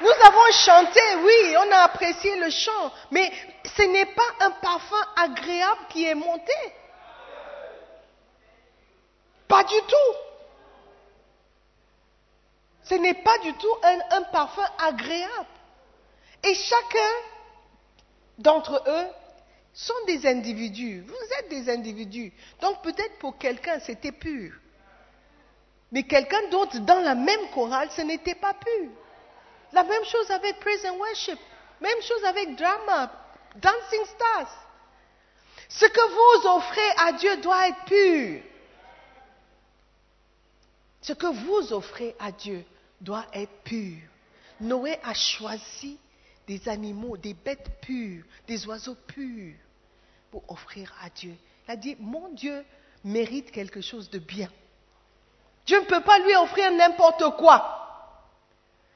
Nous 0.00 0.26
avons 0.26 0.52
chanté, 0.52 1.00
oui, 1.22 1.56
on 1.58 1.72
a 1.72 1.78
apprécié 1.80 2.36
le 2.36 2.50
chant, 2.50 2.92
mais 3.10 3.30
ce 3.76 3.82
n'est 3.82 4.06
pas 4.06 4.22
un 4.40 4.50
parfum 4.50 5.04
agréable 5.16 5.80
qui 5.90 6.06
est 6.06 6.14
monté. 6.14 6.52
Pas 9.46 9.62
du 9.64 9.80
tout. 9.82 10.29
Ce 12.90 12.96
n'est 12.96 13.22
pas 13.22 13.38
du 13.38 13.52
tout 13.54 13.76
un, 13.84 14.22
parfum 14.32 14.66
agréable. 14.78 15.46
Et 16.42 16.54
chacun 16.56 17.12
d'entre 18.36 18.82
eux 18.84 19.06
sont 19.72 19.94
des 20.08 20.26
individus. 20.26 21.02
Vous 21.02 21.34
êtes 21.38 21.48
des 21.50 21.70
individus. 21.70 22.32
Donc 22.60 22.82
peut-être 22.82 23.16
pour 23.20 23.38
quelqu'un 23.38 23.78
c'était 23.78 24.10
pur. 24.10 24.54
Mais 25.92 26.02
quelqu'un 26.02 26.48
d'autre 26.48 26.80
dans 26.80 26.98
la 26.98 27.14
même 27.14 27.50
chorale, 27.54 27.88
ce 27.92 28.00
n'était 28.02 28.34
pas 28.34 28.54
pur. 28.54 28.90
La 29.72 29.84
même 29.84 30.04
chose 30.04 30.28
avec 30.32 30.58
Praise 30.58 30.84
and 30.86 30.96
Worship. 30.96 31.38
Même 31.80 32.02
chose 32.02 32.24
avec 32.24 32.56
Drama, 32.56 33.12
Dancing 33.54 34.04
Stars. 34.04 34.66
Ce 35.68 35.86
que 35.86 36.08
vous 36.08 36.48
offrez 36.48 36.90
à 37.06 37.12
Dieu 37.12 37.36
doit 37.36 37.68
être 37.68 37.84
pur. 37.84 38.42
Ce 41.02 41.12
que 41.12 41.26
vous 41.28 41.72
offrez 41.72 42.16
à 42.18 42.32
Dieu 42.32 42.64
doit 43.00 43.26
être 43.32 43.62
pur. 43.64 43.98
Noé 44.60 44.98
a 45.02 45.14
choisi 45.14 45.98
des 46.46 46.68
animaux, 46.68 47.16
des 47.16 47.34
bêtes 47.34 47.80
pures, 47.80 48.24
des 48.46 48.66
oiseaux 48.66 48.96
purs 49.06 49.54
pour 50.30 50.42
offrir 50.48 50.92
à 51.02 51.08
Dieu. 51.10 51.34
Il 51.66 51.70
a 51.70 51.76
dit, 51.76 51.96
mon 51.98 52.28
Dieu 52.30 52.64
mérite 53.04 53.50
quelque 53.50 53.80
chose 53.80 54.10
de 54.10 54.18
bien. 54.18 54.50
Je 55.66 55.76
ne 55.76 55.84
peux 55.84 56.00
pas 56.00 56.18
lui 56.18 56.34
offrir 56.36 56.70
n'importe 56.72 57.36
quoi. 57.36 57.76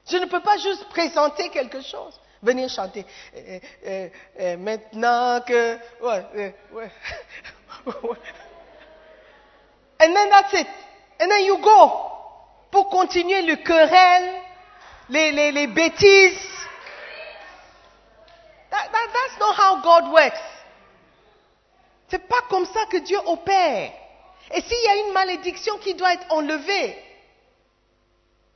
Je 0.08 0.16
ne 0.16 0.26
peux 0.26 0.40
pas 0.42 0.58
juste 0.58 0.84
présenter 0.88 1.48
quelque 1.50 1.80
chose. 1.80 2.20
Venir 2.42 2.68
chanter. 2.68 3.06
Euh, 3.34 3.58
euh, 3.86 4.08
euh, 4.40 4.56
maintenant 4.58 5.40
que... 5.40 5.78
Ouais. 6.02 6.54
ouais. 6.72 6.90
And 10.00 10.12
then 10.12 10.28
that's 10.28 10.52
it. 10.52 10.66
And 11.20 11.28
then 11.30 11.44
you 11.44 11.58
go. 11.58 12.14
Pour 12.74 12.88
continuer 12.88 13.42
le 13.42 13.54
querelle, 13.54 14.34
les, 15.08 15.30
les, 15.30 15.52
les 15.52 15.68
bêtises. 15.68 16.40
That, 18.68 18.88
that, 18.90 19.12
that's 19.12 19.38
not 19.38 19.54
how 19.54 19.80
God 19.80 20.12
works. 20.12 20.40
C'est 22.08 22.26
pas 22.26 22.42
comme 22.50 22.66
ça 22.66 22.86
que 22.86 22.96
Dieu 22.96 23.16
opère. 23.26 23.92
Et 24.52 24.60
s'il 24.60 24.84
y 24.84 24.88
a 24.88 25.06
une 25.06 25.12
malédiction 25.12 25.78
qui 25.78 25.94
doit 25.94 26.14
être 26.14 26.26
enlevée, 26.30 26.98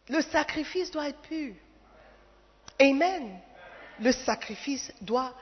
le 0.09 0.21
sacrifice 0.21 0.91
doit 0.91 1.11
être 1.11 1.21
pur. 1.21 1.55
Amen. 2.81 3.39
Le 4.01 4.11
sacrifice 4.11 4.93
doit 5.01 5.33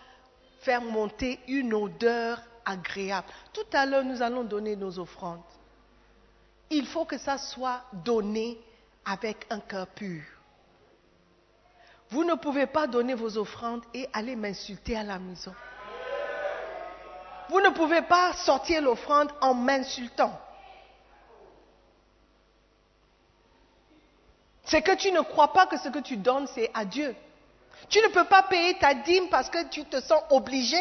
faire 0.61 0.83
monter 0.83 1.41
une 1.49 1.73
odeur 1.73 2.43
agréable. 2.67 3.29
Tout 3.55 3.65
à 3.73 3.87
l'heure, 3.87 4.05
nous 4.05 4.21
allons 4.21 4.45
donner 4.45 4.77
nos 4.77 4.99
offrandes. 4.99 5.41
Il 6.71 6.87
faut 6.87 7.05
que 7.05 7.19
ça 7.19 7.39
soit 7.39 7.83
donné 7.93 8.59
avec 9.05 9.47
un 9.51 9.61
cœur 9.61 9.87
pur. 9.89 10.23
Vous 12.11 12.25
ne 12.25 12.35
pouvez 12.35 12.67
pas 12.67 12.87
donner 12.87 13.15
vos 13.15 13.37
offrandes 13.37 13.83
et 13.93 14.09
aller 14.13 14.37
m'insulter 14.37 14.97
à 14.97 15.03
la 15.03 15.19
maison. 15.19 15.55
Vous 17.49 17.61
ne 17.61 17.71
pouvez 17.71 18.03
pas 18.03 18.33
sortir 18.33 18.83
l'offrande 18.83 19.33
en 19.41 19.55
m'insultant. 19.55 20.41
C'est 24.65 24.83
que 24.83 24.97
tu 24.97 25.13
ne 25.13 25.21
crois 25.21 25.53
pas 25.53 25.67
que 25.67 25.77
ce 25.77 25.89
que 25.89 26.01
tu 26.01 26.17
donnes, 26.17 26.49
c'est 26.49 26.71
à 26.75 26.85
Dieu. 26.85 27.15
Tu 27.89 28.01
ne 28.01 28.09
peux 28.09 28.25
pas 28.25 28.43
payer 28.43 28.77
ta 28.79 28.95
dîme 28.95 29.29
parce 29.29 29.49
que 29.49 29.69
tu 29.69 29.85
te 29.85 30.01
sens 30.01 30.23
obligé. 30.31 30.77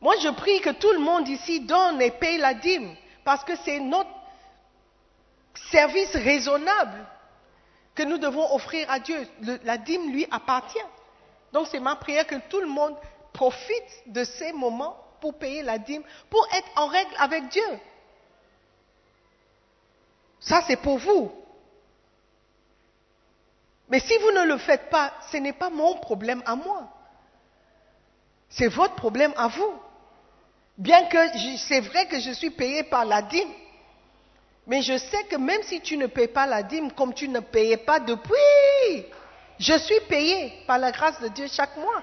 Moi, 0.00 0.14
je 0.22 0.28
prie 0.28 0.60
que 0.60 0.70
tout 0.70 0.92
le 0.92 1.00
monde 1.00 1.28
ici 1.28 1.60
donne 1.60 2.00
et 2.00 2.10
paye 2.10 2.38
la 2.38 2.54
dîme 2.54 2.94
parce 3.24 3.44
que 3.44 3.56
c'est 3.56 3.80
notre 3.80 4.10
service 5.70 6.14
raisonnable 6.14 7.06
que 7.94 8.04
nous 8.04 8.18
devons 8.18 8.54
offrir 8.54 8.88
à 8.90 9.00
Dieu. 9.00 9.28
La 9.64 9.76
dîme 9.76 10.12
lui 10.12 10.26
appartient. 10.30 10.78
Donc 11.52 11.66
c'est 11.66 11.80
ma 11.80 11.96
prière 11.96 12.26
que 12.26 12.36
tout 12.48 12.60
le 12.60 12.68
monde 12.68 12.96
profite 13.32 14.02
de 14.06 14.24
ces 14.24 14.52
moments 14.52 14.96
pour 15.20 15.36
payer 15.36 15.62
la 15.62 15.78
dîme, 15.78 16.02
pour 16.30 16.46
être 16.54 16.68
en 16.76 16.86
règle 16.86 17.14
avec 17.18 17.48
Dieu. 17.48 17.80
Ça, 20.38 20.62
c'est 20.66 20.76
pour 20.76 20.98
vous. 20.98 21.32
Mais 23.88 24.00
si 24.00 24.16
vous 24.18 24.30
ne 24.30 24.44
le 24.44 24.58
faites 24.58 24.90
pas, 24.90 25.12
ce 25.32 25.38
n'est 25.38 25.52
pas 25.52 25.70
mon 25.70 25.96
problème 25.96 26.42
à 26.46 26.54
moi. 26.54 26.88
C'est 28.48 28.68
votre 28.68 28.94
problème 28.94 29.32
à 29.36 29.48
vous. 29.48 29.74
Bien 30.78 31.06
que 31.06 31.18
c'est 31.66 31.80
vrai 31.80 32.06
que 32.06 32.20
je 32.20 32.30
suis 32.30 32.50
payé 32.50 32.84
par 32.84 33.04
la 33.04 33.20
dîme, 33.20 33.50
mais 34.64 34.80
je 34.80 34.96
sais 34.96 35.24
que 35.24 35.34
même 35.34 35.62
si 35.64 35.80
tu 35.80 35.96
ne 35.96 36.06
payes 36.06 36.28
pas 36.28 36.46
la 36.46 36.62
dîme 36.62 36.92
comme 36.92 37.12
tu 37.12 37.28
ne 37.28 37.40
payais 37.40 37.78
pas 37.78 37.98
depuis, 37.98 39.04
je 39.58 39.76
suis 39.76 40.00
payé 40.08 40.62
par 40.68 40.78
la 40.78 40.92
grâce 40.92 41.20
de 41.20 41.26
Dieu 41.28 41.46
chaque 41.50 41.76
mois, 41.76 42.00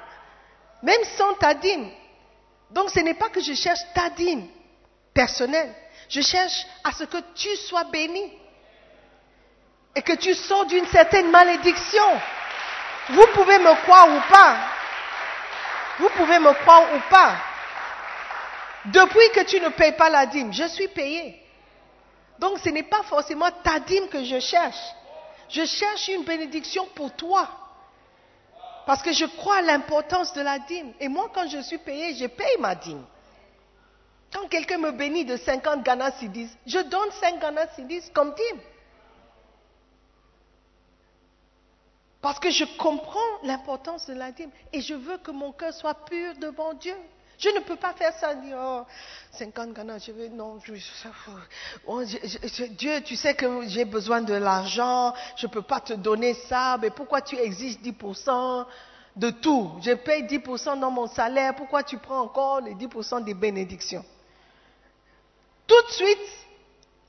même 0.84 1.04
sans 1.18 1.36
ta 1.36 1.54
dîme. 1.54 1.90
Donc 2.72 2.90
ce 2.90 3.00
n'est 3.00 3.14
pas 3.14 3.30
que 3.30 3.40
je 3.40 3.54
cherche 3.54 3.80
ta 3.94 4.10
dîme 4.10 4.46
personnelle, 5.14 5.74
je 6.10 6.20
cherche 6.20 6.68
à 6.84 6.92
ce 6.92 7.06
que 7.06 7.18
tu 7.34 7.56
sois 7.56 7.86
béni 7.86 8.34
et 9.96 10.02
que 10.02 10.14
tu 10.14 10.34
sors 10.34 10.66
d'une 10.66 10.88
certaine 10.88 11.32
malédiction. 11.32 12.20
Vous 13.08 13.28
pouvez 13.36 13.58
me 13.58 13.74
croire 13.84 14.10
ou 14.10 14.34
pas. 14.34 14.58
Vous 16.00 16.10
pouvez 16.10 16.40
me 16.40 16.52
croire 16.52 16.94
ou 16.94 17.00
pas. 17.10 17.36
Depuis 18.88 19.30
que 19.34 19.44
tu 19.46 19.60
ne 19.60 19.70
payes 19.70 19.94
pas 19.94 20.10
la 20.10 20.26
dîme, 20.26 20.54
je 20.54 20.68
suis 20.68 20.88
payé. 20.88 21.42
Donc 22.40 22.60
ce 22.60 22.70
n'est 22.70 22.84
pas 22.84 23.04
forcément 23.04 23.50
ta 23.64 23.80
dîme 23.80 24.08
que 24.10 24.24
je 24.24 24.40
cherche. 24.40 24.94
Je 25.50 25.66
cherche 25.66 26.08
une 26.10 26.24
bénédiction 26.24 26.86
pour 26.96 27.12
toi. 27.14 27.50
Parce 28.86 29.02
que 29.02 29.12
je 29.12 29.26
crois 29.26 29.58
à 29.58 29.62
l'importance 29.62 30.34
de 30.34 30.42
la 30.42 30.60
dîme. 30.60 30.94
Et 31.00 31.08
moi, 31.08 31.32
quand 31.34 31.48
je 31.50 31.60
suis 31.60 31.80
payé, 31.80 32.14
je 32.16 32.28
paye 32.28 32.58
ma 32.60 32.76
dîme. 32.76 33.04
Quand 34.32 34.48
quelqu'un 34.48 34.78
me 34.78 34.92
bénit 34.92 35.26
de 35.26 35.38
50 35.38 35.84
Ghana 35.84 36.12
Cedis, 36.12 36.50
je 36.68 36.80
donne 36.80 37.10
5 37.22 37.40
Ghana 37.40 37.68
Cedis 37.76 38.12
comme 38.14 38.34
dîme. 38.34 38.62
Parce 42.22 42.40
que 42.40 42.50
je 42.50 42.66
comprends 42.78 43.20
l'importance 43.44 44.08
de 44.08 44.14
la 44.14 44.32
dîme 44.32 44.52
et 44.74 44.82
je 44.82 44.94
veux 44.94 45.18
que 45.18 45.32
mon 45.32 45.52
cœur 45.52 45.74
soit 45.74 46.06
pur 46.06 46.34
devant 46.38 46.74
Dieu. 46.74 46.96
Je 47.38 47.50
ne 47.50 47.60
peux 47.60 47.76
pas 47.76 47.94
faire 47.94 48.14
ça, 48.14 48.34
dire, 48.36 48.58
oh, 48.60 48.82
50 49.32 49.74
Ghana, 49.74 49.98
je 50.00 50.12
veux, 50.12 50.28
non, 50.30 50.58
oh, 51.88 52.04
je- 52.06 52.48
je- 52.48 52.64
Dieu, 52.66 53.02
tu 53.04 53.16
sais 53.16 53.36
que 53.36 53.68
j'ai 53.68 53.86
besoin 53.86 54.22
de 54.22 54.34
l'argent, 54.34 55.14
je 55.36 55.48
ne 55.48 55.52
peux 55.52 55.62
pas 55.62 55.80
te 55.82 55.94
donner 55.94 56.34
ça, 56.34 56.78
mais 56.82 56.90
pourquoi 56.90 57.22
tu 57.22 57.36
exiges 57.38 57.78
10% 57.80 58.66
de 59.16 59.30
tout? 59.32 59.72
Je 59.82 59.92
paye 59.94 60.24
10% 60.24 60.78
dans 60.78 60.92
mon 60.92 61.08
salaire. 61.08 61.56
Pourquoi 61.56 61.84
tu 61.84 61.98
prends 61.98 62.20
encore 62.22 62.62
les 62.62 62.74
10% 62.76 63.22
des 63.24 63.34
bénédictions? 63.34 64.04
Tout 65.68 65.82
de 65.88 65.92
suite, 65.92 66.46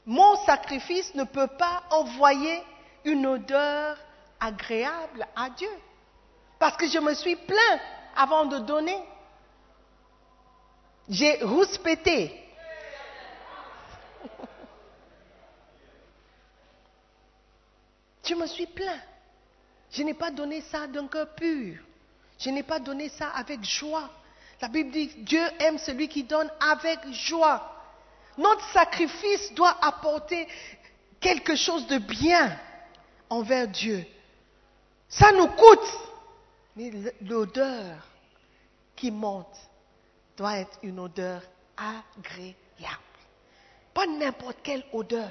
mon 0.07 0.37
sacrifice 0.45 1.15
ne 1.15 1.25
peut 1.25 1.49
pas 1.59 1.83
envoyer 1.91 2.63
une 3.05 3.27
odeur 3.27 3.97
agréable 4.41 5.27
à 5.37 5.51
Dieu. 5.51 5.69
Parce 6.59 6.77
que 6.77 6.89
je 6.89 6.99
me 6.99 7.13
suis 7.15 7.37
plaint 7.37 7.81
avant 8.17 8.47
de 8.47 8.59
donner. 8.59 8.97
J'ai 11.09 11.43
rouspété. 11.43 12.43
Je 18.25 18.35
me 18.35 18.47
suis 18.47 18.67
plaint. 18.67 19.01
Je 19.93 20.03
n'ai 20.03 20.15
pas 20.15 20.31
donné 20.31 20.61
ça 20.63 20.87
d'un 20.87 21.07
cœur 21.07 21.33
pur. 21.35 21.79
Je 22.39 22.51
n'ai 22.51 22.65
pas 22.65 22.81
donné 22.81 23.09
ça 23.09 23.29
avec 23.31 23.65
joie. 23.65 24.11
La 24.61 24.69
Bible 24.69 24.91
dit, 24.91 25.09
Dieu 25.19 25.43
aime 25.61 25.79
celui 25.79 26.09
qui 26.09 26.25
donne 26.25 26.51
avec 26.61 27.07
joie. 27.13 27.73
Notre 28.37 28.67
sacrifice 28.73 29.55
doit 29.55 29.77
apporter 29.81 30.49
quelque 31.21 31.55
chose 31.55 31.87
de 31.87 31.99
bien 31.99 32.59
envers 33.31 33.69
Dieu. 33.69 34.05
Ça 35.09 35.33
nous 35.33 35.47
coûte, 35.49 35.99
mais 36.75 36.91
l'odeur 37.23 37.97
qui 38.97 39.11
monte 39.11 39.57
doit 40.37 40.59
être 40.59 40.79
une 40.83 41.01
odeur 41.01 41.43
agréable. 41.77 42.57
Pas 43.95 44.07
n'importe 44.07 44.59
quelle 44.63 44.85
odeur. 44.93 45.31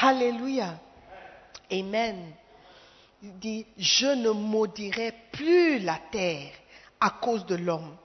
Alléluia. 0.00 0.78
Amen. 1.70 2.32
Il 3.22 3.38
dit, 3.38 3.66
je 3.76 4.06
ne 4.06 4.30
maudirai 4.30 5.12
plus 5.32 5.80
la 5.80 5.98
terre 6.10 6.52
à 7.00 7.10
cause 7.10 7.44
de 7.46 7.56
l'homme. 7.56 7.96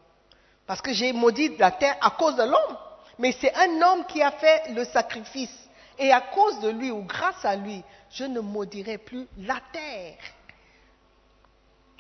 Parce 0.66 0.82
que 0.82 0.94
j'ai 0.94 1.14
maudit 1.14 1.56
la 1.58 1.72
terre 1.72 1.98
à 2.02 2.12
cause 2.12 2.36
de 2.36 2.44
l'homme. 2.44 2.78
Mais 3.20 3.32
c'est 3.40 3.54
un 3.56 3.82
homme 3.82 4.06
qui 4.06 4.22
a 4.22 4.32
fait 4.32 4.72
le 4.74 4.86
sacrifice. 4.86 5.70
Et 6.00 6.12
à 6.12 6.22
cause 6.22 6.60
de 6.62 6.70
lui 6.70 6.90
ou 6.90 7.04
grâce 7.04 7.46
à 7.46 7.56
lui, 7.56 7.84
je 8.12 8.24
ne 8.24 8.40
maudirai 8.40 8.98
plus 8.98 9.28
la 9.38 9.60
terre. 9.72 10.18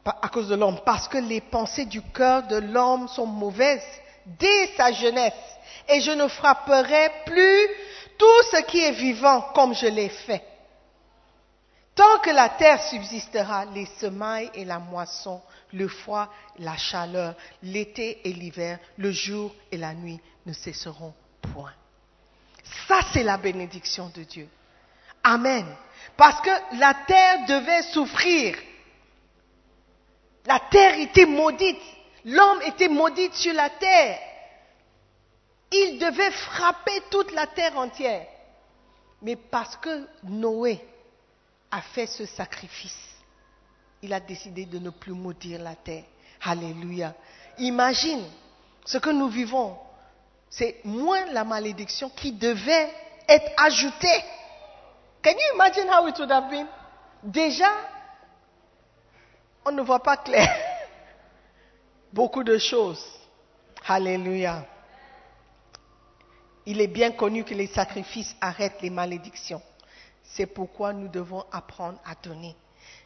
À 0.05 0.29
cause 0.29 0.49
de 0.49 0.55
l'homme. 0.55 0.79
Parce 0.85 1.07
que 1.07 1.17
les 1.17 1.41
pensées 1.41 1.85
du 1.85 2.01
cœur 2.01 2.43
de 2.43 2.57
l'homme 2.57 3.07
sont 3.07 3.25
mauvaises 3.25 3.81
dès 4.25 4.67
sa 4.75 4.91
jeunesse. 4.91 5.33
Et 5.89 6.01
je 6.01 6.11
ne 6.11 6.27
frapperai 6.27 7.09
plus 7.25 7.67
tout 8.17 8.43
ce 8.51 8.61
qui 8.63 8.79
est 8.79 8.91
vivant 8.91 9.41
comme 9.53 9.73
je 9.73 9.87
l'ai 9.87 10.09
fait. 10.09 10.43
Tant 11.95 12.19
que 12.23 12.31
la 12.31 12.49
terre 12.49 12.81
subsistera, 12.81 13.65
les 13.65 13.85
semailles 13.99 14.49
et 14.55 14.65
la 14.65 14.79
moisson, 14.79 15.41
le 15.71 15.87
froid, 15.87 16.27
la 16.57 16.75
chaleur, 16.75 17.35
l'été 17.61 18.27
et 18.27 18.33
l'hiver, 18.33 18.79
le 18.97 19.11
jour 19.11 19.53
et 19.71 19.77
la 19.77 19.93
nuit 19.93 20.19
ne 20.45 20.53
cesseront 20.53 21.13
point. 21.53 21.73
Ça, 22.87 22.99
c'est 23.11 23.23
la 23.23 23.37
bénédiction 23.37 24.11
de 24.15 24.23
Dieu. 24.23 24.49
Amen. 25.23 25.65
Parce 26.17 26.41
que 26.41 26.77
la 26.79 26.93
terre 27.05 27.45
devait 27.47 27.83
souffrir. 27.83 28.55
La 30.45 30.59
terre 30.59 30.99
était 30.99 31.25
maudite. 31.25 31.81
L'homme 32.25 32.61
était 32.63 32.89
maudit 32.89 33.29
sur 33.33 33.53
la 33.53 33.69
terre. 33.69 34.19
Il 35.71 35.97
devait 35.99 36.31
frapper 36.31 37.01
toute 37.09 37.31
la 37.31 37.47
terre 37.47 37.77
entière. 37.77 38.27
Mais 39.21 39.35
parce 39.35 39.75
que 39.77 40.07
Noé 40.23 40.79
a 41.71 41.81
fait 41.81 42.05
ce 42.05 42.25
sacrifice, 42.25 42.97
il 44.01 44.13
a 44.13 44.19
décidé 44.19 44.65
de 44.65 44.77
ne 44.77 44.89
plus 44.89 45.13
maudire 45.13 45.61
la 45.61 45.75
terre. 45.75 46.03
Alléluia. 46.43 47.15
Imagine 47.57 48.23
ce 48.85 48.97
que 48.97 49.09
nous 49.09 49.29
vivons. 49.29 49.77
C'est 50.49 50.81
moins 50.83 51.25
la 51.31 51.43
malédiction 51.43 52.09
qui 52.09 52.33
devait 52.33 52.93
être 53.27 53.51
ajoutée. 53.57 54.23
Can 55.23 55.31
you 55.31 55.55
imagine 55.55 55.87
how 55.89 56.07
it 56.07 56.19
would 56.19 56.31
have 56.31 56.49
been? 56.49 56.67
Déjà, 57.23 57.71
on 59.65 59.71
ne 59.71 59.81
voit 59.81 60.01
pas 60.01 60.17
clair. 60.17 60.55
Beaucoup 62.13 62.43
de 62.43 62.57
choses. 62.57 63.03
Alléluia. 63.87 64.65
Il 66.65 66.79
est 66.79 66.87
bien 66.87 67.11
connu 67.11 67.43
que 67.43 67.53
les 67.53 67.67
sacrifices 67.67 68.35
arrêtent 68.39 68.81
les 68.81 68.89
malédictions. 68.89 69.61
C'est 70.23 70.45
pourquoi 70.45 70.93
nous 70.93 71.09
devons 71.09 71.43
apprendre 71.51 71.99
à 72.05 72.15
donner. 72.15 72.55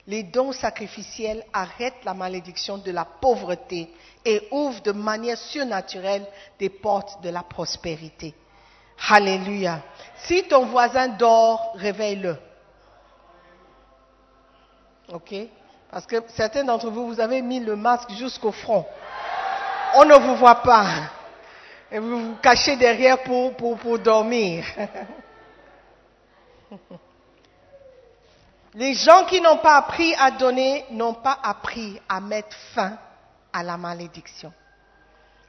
Les 0.05 0.24
dons 0.24 0.51
sacrificiels 0.51 1.43
arrêtent 1.51 2.05
la 2.05 2.14
malédiction 2.14 2.78
de 2.78 2.91
la 2.91 3.03
pauvreté 3.03 3.91
et 4.24 4.47
ouvrent 4.51 4.82
de 4.82 4.91
manière 4.91 5.38
surnaturelle 5.38 6.26
des 6.60 6.70
portes 6.70 7.22
de 7.22 7.30
la 7.30 7.43
prospérité. 7.43 8.34
Alléluia. 9.10 9.84
Si 10.24 10.43
ton 10.47 10.66
voisin 10.68 11.10
dort, 11.10 11.74
réveille-le. 11.76 12.38
OK? 15.10 15.36
Parce 15.92 16.06
que 16.06 16.18
certains 16.30 16.64
d'entre 16.64 16.90
vous, 16.90 17.08
vous 17.08 17.20
avez 17.20 17.42
mis 17.42 17.60
le 17.60 17.76
masque 17.76 18.12
jusqu'au 18.12 18.52
front. 18.52 18.86
On 19.96 20.06
ne 20.06 20.16
vous 20.16 20.36
voit 20.36 20.62
pas. 20.62 20.86
Et 21.92 22.00
vous 22.00 22.30
vous 22.30 22.36
cachez 22.42 22.76
derrière 22.76 23.24
pour, 23.24 23.56
pour, 23.56 23.78
pour 23.78 23.98
dormir. 24.00 24.66
Les 28.74 28.94
gens 28.94 29.24
qui 29.26 29.40
n'ont 29.42 29.58
pas 29.58 29.78
appris 29.78 30.14
à 30.16 30.32
donner 30.32 30.86
n'ont 30.92 31.14
pas 31.14 31.40
appris 31.42 32.00
à 32.08 32.20
mettre 32.20 32.56
fin 32.76 32.98
à 33.54 33.64
la 33.64 33.78
malédiction. 33.78 34.52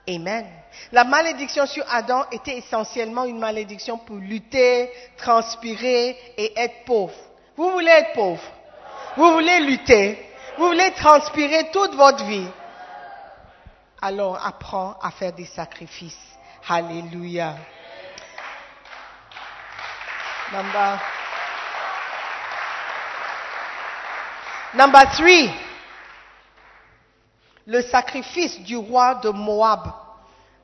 Amen. 0.09 0.47
La 0.93 1.05
malédiction 1.05 1.66
sur 1.66 1.84
Adam 1.93 2.24
était 2.32 2.57
essentiellement 2.57 3.24
une 3.24 3.39
malédiction 3.39 3.99
pour 3.99 4.16
lutter, 4.16 4.91
transpirer 5.18 6.16
et 6.39 6.59
être 6.59 6.84
pauvre. 6.86 7.12
Vous 7.57 7.70
voulez 7.70 7.91
être 7.91 8.14
pauvre 8.14 8.41
Vous 9.16 9.32
voulez 9.32 9.61
lutter 9.61 10.28
Vous 10.59 10.66
voulez 10.66 10.90
transpirer 10.90 11.70
toute 11.70 11.94
votre 11.94 12.24
vie 12.24 12.48
Alors 14.02 14.44
apprends 14.44 14.98
à 15.00 15.12
faire 15.12 15.32
des 15.32 15.44
sacrifices. 15.44 16.36
Alléluia. 16.68 17.54
Number, 20.52 20.98
number 24.74 25.12
three. 25.12 25.48
Le 27.64 27.80
sacrifice 27.82 28.59
du 28.62 28.76
roi 28.76 29.14
de 29.16 29.30
Moab 29.30 29.92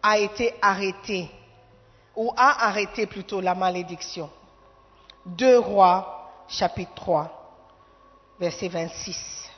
a 0.03 0.19
été 0.19 0.57
arrêté, 0.61 1.31
ou 2.17 2.33
a 2.37 2.67
arrêté 2.67 3.07
plutôt 3.07 3.41
la 3.41 3.55
malédiction. 3.55 4.29
Deux 5.25 5.59
rois, 5.59 6.33
chapitre 6.49 6.95
3, 6.95 7.31
verset 8.41 8.69
26. 8.69 9.54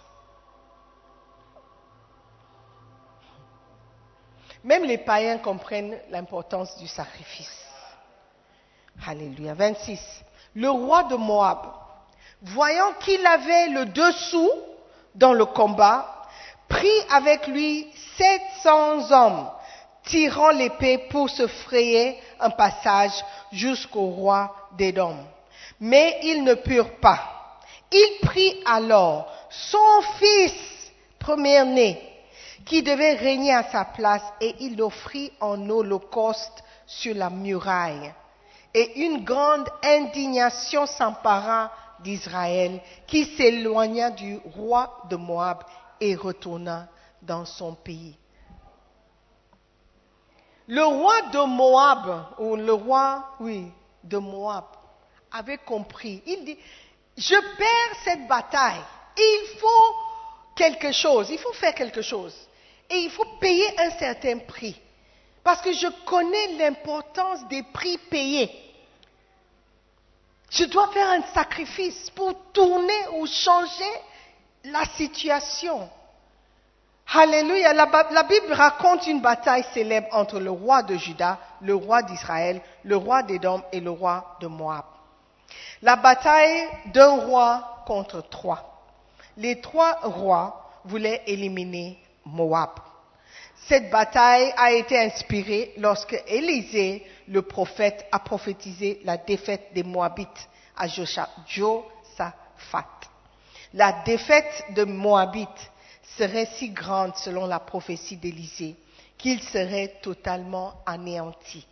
Même 4.65 4.85
les 4.85 4.99
païens 4.99 5.39
comprennent 5.39 5.99
l'importance 6.11 6.77
du 6.79 6.89
sacrifice. 6.89 7.65
Alléluia. 9.07 9.55
26. 9.55 10.01
Le 10.55 10.71
roi 10.71 11.05
de 11.05 11.17
Moab, 11.17 11.67
voyant 12.43 12.93
qu'il 13.01 13.25
avait 13.27 13.69
le 13.69 13.87
dessous 13.87 14.51
dans 15.15 15.33
le 15.33 15.45
combat, 15.45 16.23
prit 16.69 16.89
avec 17.11 17.47
lui 17.47 17.87
700 18.17 19.11
hommes, 19.13 19.51
tirant 20.05 20.51
l'épée 20.51 20.99
pour 21.11 21.29
se 21.29 21.47
frayer 21.47 22.19
un 22.41 22.51
passage 22.51 23.13
jusqu'au 23.53 24.07
roi 24.07 24.55
d'Édom. 24.77 25.17
Mais 25.81 26.19
ils 26.23 26.43
ne 26.43 26.55
purent 26.55 26.97
pas. 27.01 27.21
Il 27.93 28.19
prit 28.23 28.63
alors 28.65 29.31
son 29.51 30.03
fils 30.19 30.55
premier-né, 31.19 32.01
qui 32.67 32.83
devait 32.83 33.15
régner 33.15 33.55
à 33.55 33.71
sa 33.71 33.85
place, 33.85 34.25
et 34.41 34.57
il 34.59 34.77
l'offrit 34.77 35.33
en 35.41 35.71
holocauste 35.71 36.65
sur 36.85 37.15
la 37.15 37.31
muraille. 37.31 38.13
Et 38.75 39.05
une 39.07 39.25
grande 39.25 39.69
indignation 39.83 40.85
s'empara 40.85 41.71
d'Israël, 42.01 42.81
qui 43.07 43.25
s'éloigna 43.25 44.11
du 44.11 44.39
roi 44.57 45.03
de 45.09 45.17
Moab 45.17 45.63
et 46.01 46.17
retourna 46.17 46.89
dans 47.23 47.45
son 47.45 47.75
pays. 47.75 48.19
Le 50.67 50.85
roi 50.85 51.23
de 51.33 51.47
Moab, 51.47 52.27
ou 52.41 52.57
le 52.57 52.73
roi, 52.73 53.31
oui, 53.39 53.71
de 54.03 54.19
Moab, 54.19 54.65
avait 55.31 55.59
compris. 55.59 56.21
Il 56.27 56.45
dit, 56.45 56.59
je 57.17 57.37
perds 57.57 58.01
cette 58.05 58.27
bataille. 58.27 58.83
Il 59.17 59.59
faut 59.59 59.95
quelque 60.57 60.91
chose, 60.91 61.31
il 61.31 61.39
faut 61.39 61.53
faire 61.53 61.75
quelque 61.75 62.03
chose. 62.03 62.35
Et 62.91 62.99
il 62.99 63.11
faut 63.11 63.27
payer 63.41 63.67
un 63.81 63.91
certain 63.91 64.39
prix. 64.39 64.81
Parce 65.43 65.61
que 65.61 65.73
je 65.73 65.87
connais 66.05 66.59
l'importance 66.59 67.47
des 67.49 67.63
prix 67.63 67.99
payés. 67.99 68.51
Je 70.51 70.65
dois 70.65 70.89
faire 70.89 71.11
un 71.11 71.23
sacrifice 71.35 72.11
pour 72.11 72.35
tourner 72.53 73.09
ou 73.15 73.27
changer 73.27 73.93
la 74.65 74.85
situation. 74.97 75.89
Alléluia. 77.15 77.73
La, 77.73 78.23
Bible 78.25 78.53
raconte 78.53 79.07
une 79.07 79.21
bataille 79.21 79.65
célèbre 79.73 80.09
entre 80.13 80.41
le 80.41 80.51
roi 80.51 80.83
de 80.83 80.97
Juda, 80.97 81.39
le 81.61 81.75
roi 81.75 82.03
d'Israël, 82.03 82.61
le 82.85 82.97
roi 82.97 83.23
d'Édom 83.23 83.63
et 83.73 83.81
le 83.81 83.91
roi 83.91 84.37
de 84.41 84.47
Moab. 84.49 84.85
La 85.83 85.97
bataille 85.97 86.69
d'un 86.87 87.21
roi 87.21 87.85
contre 87.87 88.29
trois. 88.29 88.83
Les 89.37 89.61
trois 89.61 90.01
rois 90.03 90.71
voulaient 90.85 91.23
éliminer 91.27 91.99
Moab. 92.27 92.71
Cette 93.69 93.91
bataille 93.91 94.53
a 94.57 94.73
été 94.73 94.99
inspirée 94.99 95.73
lorsque 95.79 96.23
Élisée, 96.27 97.05
le 97.29 97.43
prophète, 97.43 98.07
a 98.13 98.19
prophétisé 98.19 99.01
la 99.05 99.17
défaite 99.17 99.73
des 99.75 99.83
Moabites 99.83 100.49
à 100.77 100.87
Josaphat. 100.87 102.37
La 103.75 103.93
défaite 104.05 104.67
de 104.75 104.85
Moabites 104.85 105.71
serait 106.17 106.47
si 106.47 106.71
grande 106.71 107.17
selon 107.17 107.47
la 107.47 107.59
prophétie 107.59 108.17
d'Élisée 108.17 108.77
qu'il 109.19 109.43
serait 109.43 109.95
totalement 110.03 110.75
anéanti. 110.85 111.67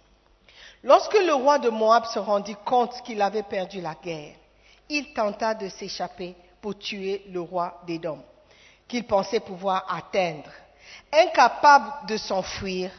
Lorsque 0.83 1.15
le 1.15 1.35
roi 1.35 1.59
de 1.59 1.71
Moab 1.71 2.05
se 2.07 2.19
rendit 2.19 2.57
compte 2.65 3.03
qu'il 3.03 3.23
avait 3.23 3.43
perdu 3.43 3.81
la 3.81 3.95
guerre, 3.95 4.35
il 4.89 5.13
tenta 5.15 5.55
de 5.55 5.69
s'échapper 5.69 6.35
pour 6.61 6.79
tuer 6.79 7.25
le 7.31 7.41
roi 7.41 7.81
d'Édom, 7.87 8.23
qu'il 8.89 9.05
pensait 9.07 9.41
pouvoir 9.41 9.87
atteindre. 9.95 10.51
Incapable 11.13 12.07
de 12.09 12.17
s'enfuir, 12.17 12.91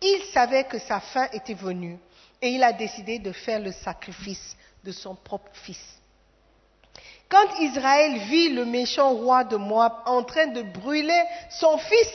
il 0.00 0.22
savait 0.32 0.64
que 0.64 0.78
sa 0.78 1.00
fin 1.00 1.26
était 1.32 1.54
venue 1.54 1.98
et 2.40 2.48
il 2.50 2.62
a 2.62 2.72
décidé 2.72 3.18
de 3.18 3.32
faire 3.32 3.60
le 3.60 3.72
sacrifice 3.72 4.56
de 4.84 4.92
son 4.92 5.14
propre 5.14 5.50
fils. 5.52 5.82
Quand 7.28 7.58
Israël 7.60 8.18
vit 8.28 8.50
le 8.50 8.64
méchant 8.64 9.10
roi 9.10 9.44
de 9.44 9.56
Moab 9.56 9.92
en 10.06 10.22
train 10.22 10.46
de 10.48 10.62
brûler 10.62 11.22
son 11.50 11.78
fils 11.78 12.12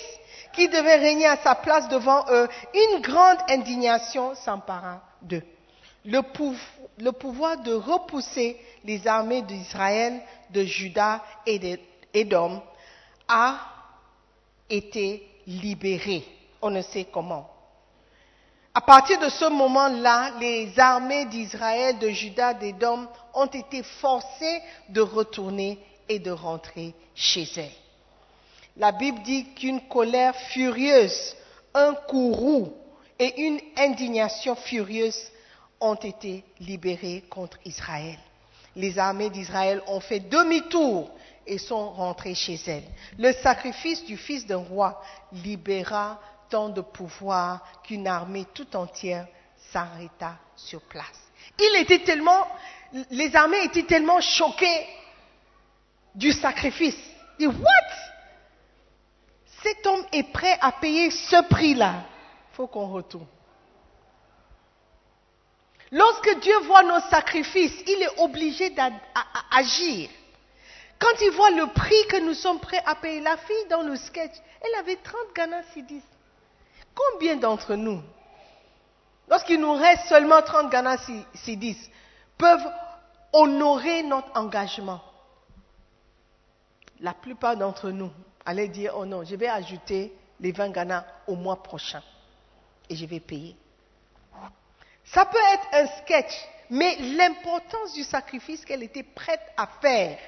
qui 0.54 0.68
devait 0.70 0.96
régner 0.96 1.26
à 1.26 1.38
sa 1.38 1.56
place 1.56 1.88
devant 1.90 2.24
eux, 2.30 2.48
une 2.74 3.02
grande 3.02 3.38
indignation 3.50 4.36
s'empara 4.36 5.02
d'eux. 5.22 5.44
Le, 6.06 6.22
pou- 6.22 6.56
le 6.98 7.12
pouvoir 7.12 7.58
de 7.58 7.74
repousser 7.74 8.58
les 8.86 9.06
armées 9.08 9.42
d'Israël, 9.42 10.22
de 10.52 10.64
Juda 10.64 11.22
et 11.46 11.60
d'Édom 11.60 12.62
a 13.30 13.60
été 14.70 15.26
libéré. 15.48 16.26
On 16.62 16.72
ne 16.72 16.82
sait 16.82 17.06
comment. 17.06 17.50
À 18.74 18.82
partir 18.82 19.20
de 19.20 19.30
ce 19.30 19.46
moment-là, 19.46 20.32
les 20.40 20.78
armées 20.80 21.26
d'Israël, 21.26 21.98
de 22.00 22.10
Juda, 22.10 22.54
d'Édom 22.54 23.08
ont 23.34 23.46
été 23.46 23.84
forcées 23.84 24.62
de 24.90 25.02
retourner 25.02 25.80
et 26.08 26.20
de 26.20 26.32
rentrer 26.32 26.94
chez 27.16 27.48
elles. 27.56 27.72
La 28.78 28.92
Bible 28.92 29.22
dit 29.24 29.54
qu'une 29.56 29.82
colère 29.88 30.36
furieuse, 30.36 31.36
un 31.74 31.94
courroux 31.94 32.74
et 33.18 33.42
une 33.42 33.60
indignation 33.78 34.56
furieuse 34.56 35.20
ont 35.82 35.96
été 35.96 36.44
libérés 36.60 37.24
contre 37.30 37.58
Israël. 37.66 38.18
Les 38.76 38.98
armées 38.98 39.30
d'Israël 39.30 39.82
ont 39.88 40.00
fait 40.00 40.20
demi-tour 40.20 41.12
et 41.50 41.58
sont 41.58 41.90
rentrées 41.90 42.36
chez 42.36 42.60
elles. 42.68 42.88
Le 43.18 43.34
sacrifice 43.34 44.06
du 44.06 44.16
fils 44.16 44.46
d'un 44.46 44.58
roi 44.58 45.02
libéra 45.34 46.22
tant 46.50 46.70
de 46.70 46.82
pouvoir 46.82 47.64
qu'une 47.84 48.08
armée 48.08 48.46
tout 48.54 48.76
entière 48.76 49.28
s'arrêta 49.72 50.38
sur 50.56 50.82
place. 50.82 51.20
Il 51.60 51.82
était 51.82 52.00
tellement, 52.00 52.48
les 53.12 53.36
armées 53.36 53.64
étaient 53.64 53.84
tellement 53.84 54.22
choquées 54.22 54.88
du 56.16 56.32
sacrifice. 56.32 56.98
Disent, 57.40 57.50
what? 57.50 57.96
Cet 59.64 59.86
homme 59.86 60.06
est 60.12 60.32
prêt 60.32 60.58
à 60.62 60.72
payer 60.72 61.12
ce 61.12 61.48
prix-là. 61.50 62.04
Faut 62.54 62.68
qu'on 62.68 62.88
retourne. 62.88 63.28
Lorsque 65.92 66.40
Dieu 66.42 66.58
voit 66.60 66.84
nos 66.84 67.00
sacrifices, 67.10 67.84
il 67.88 68.04
est 68.04 68.20
obligé 68.22 68.70
d'agir. 68.70 70.10
Quand 71.00 71.22
il 71.22 71.32
voit 71.32 71.52
le 71.52 71.68
prix 71.68 72.08
que 72.10 72.20
nous 72.20 72.34
sommes 72.34 72.60
prêts 72.60 72.84
à 72.86 72.96
payer, 72.96 73.22
la 73.22 73.38
fille 73.38 73.68
dans 73.70 73.84
le 73.84 73.96
sketch, 73.96 74.34
elle 74.62 74.80
avait 74.80 74.98
30 74.98 75.16
Ghana 75.34 75.64
Cedis. 75.74 76.04
Combien 76.94 77.38
d'entre 77.38 77.76
nous, 77.76 78.02
lorsqu'il 79.30 79.62
nous 79.62 79.74
reste 79.74 80.08
seulement 80.08 80.42
30 80.42 80.70
Ghana 80.70 80.98
Cedis, 81.36 81.78
peuvent 82.38 82.68
honorer 83.32 84.04
notre 84.04 84.38
engagement? 84.38 85.02
La 87.00 87.14
plupart 87.14 87.56
d'entre 87.56 87.92
nous 87.92 88.12
allaient 88.46 88.68
dire, 88.68 88.94
oh 88.98 89.06
non, 89.06 89.24
je 89.24 89.38
vais 89.38 89.48
ajouter 89.48 90.14
les 90.42 90.52
20 90.52 90.70
Ghana 90.72 91.06
au 91.28 91.36
mois 91.36 91.64
prochain 91.64 92.04
et 92.90 92.96
je 92.98 93.06
vais 93.06 93.22
payer. 93.22 93.56
Ça 95.06 95.26
peut 95.26 95.38
être 95.54 95.68
un 95.72 95.88
sketch, 96.02 96.34
mais 96.70 96.98
l'importance 96.98 97.94
du 97.94 98.04
sacrifice 98.04 98.66
qu'elle 98.66 98.84
était 98.84 99.04
prête 99.04 99.42
à 99.56 99.66
faire 99.82 100.20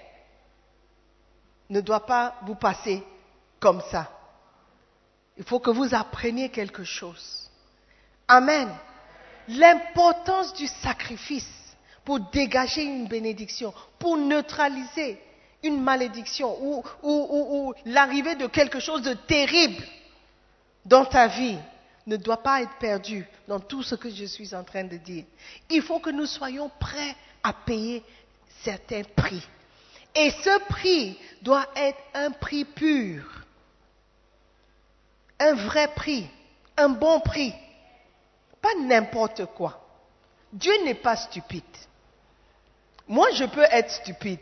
ne 1.72 1.82
doit 1.82 2.06
pas 2.06 2.36
vous 2.44 2.56
passer 2.56 3.02
comme 3.60 3.82
ça. 3.90 4.12
Il 5.38 5.44
faut 5.44 5.60
que 5.60 5.72
vous 5.72 5.96
appreniez 5.96 6.50
quelque 6.50 6.84
chose. 6.84 7.50
Amen. 8.28 8.70
L'importance 9.48 10.54
du 10.54 10.68
sacrifice 10.68 11.50
pour 12.06 12.20
dégager 12.32 12.84
une 12.84 13.08
bénédiction, 13.08 13.74
pour 13.98 14.18
neutraliser 14.18 15.20
une 15.64 15.82
malédiction 15.82 16.58
ou, 17.04 17.74
l'arrivée 17.86 18.36
de 18.36 18.48
quelque 18.48 18.80
chose 18.80 19.02
de 19.02 19.14
terrible 19.14 19.84
dans 20.86 21.06
ta 21.06 21.28
vie 21.28 21.58
ne 22.08 22.18
doit 22.18 22.42
pas 22.42 22.62
être 22.62 22.78
perdu 22.80 23.26
dans 23.48 23.60
tout 23.60 23.84
ce 23.84 23.96
que 23.96 24.10
je 24.10 24.26
suis 24.26 24.54
en 24.56 24.64
train 24.64 24.84
de 24.84 24.98
dire. 24.98 25.24
Il 25.70 25.82
faut 25.82 26.00
que 26.00 26.10
nous 26.10 26.26
soyons 26.26 26.70
prêts 26.80 27.16
à 27.44 27.54
payer 27.54 28.04
certains 28.64 29.04
prix. 29.16 29.48
Et 30.16 30.30
ce 30.30 30.60
prix 30.66 31.18
doit 31.42 31.68
être 31.76 32.00
un 32.14 32.32
prix 32.32 32.66
pur, 32.66 33.24
un 35.40 35.54
vrai 35.54 35.88
prix, 35.96 36.30
un 36.78 36.90
bon 36.90 37.20
prix, 37.22 37.54
pas 38.62 38.76
n'importe 38.80 39.46
quoi. 39.48 39.82
Dieu 40.52 40.74
n'est 40.84 40.96
pas 40.96 41.16
stupide. 41.16 41.64
Moi, 43.08 43.30
je 43.32 43.46
peux 43.46 43.66
être 43.72 43.90
stupide 43.90 44.40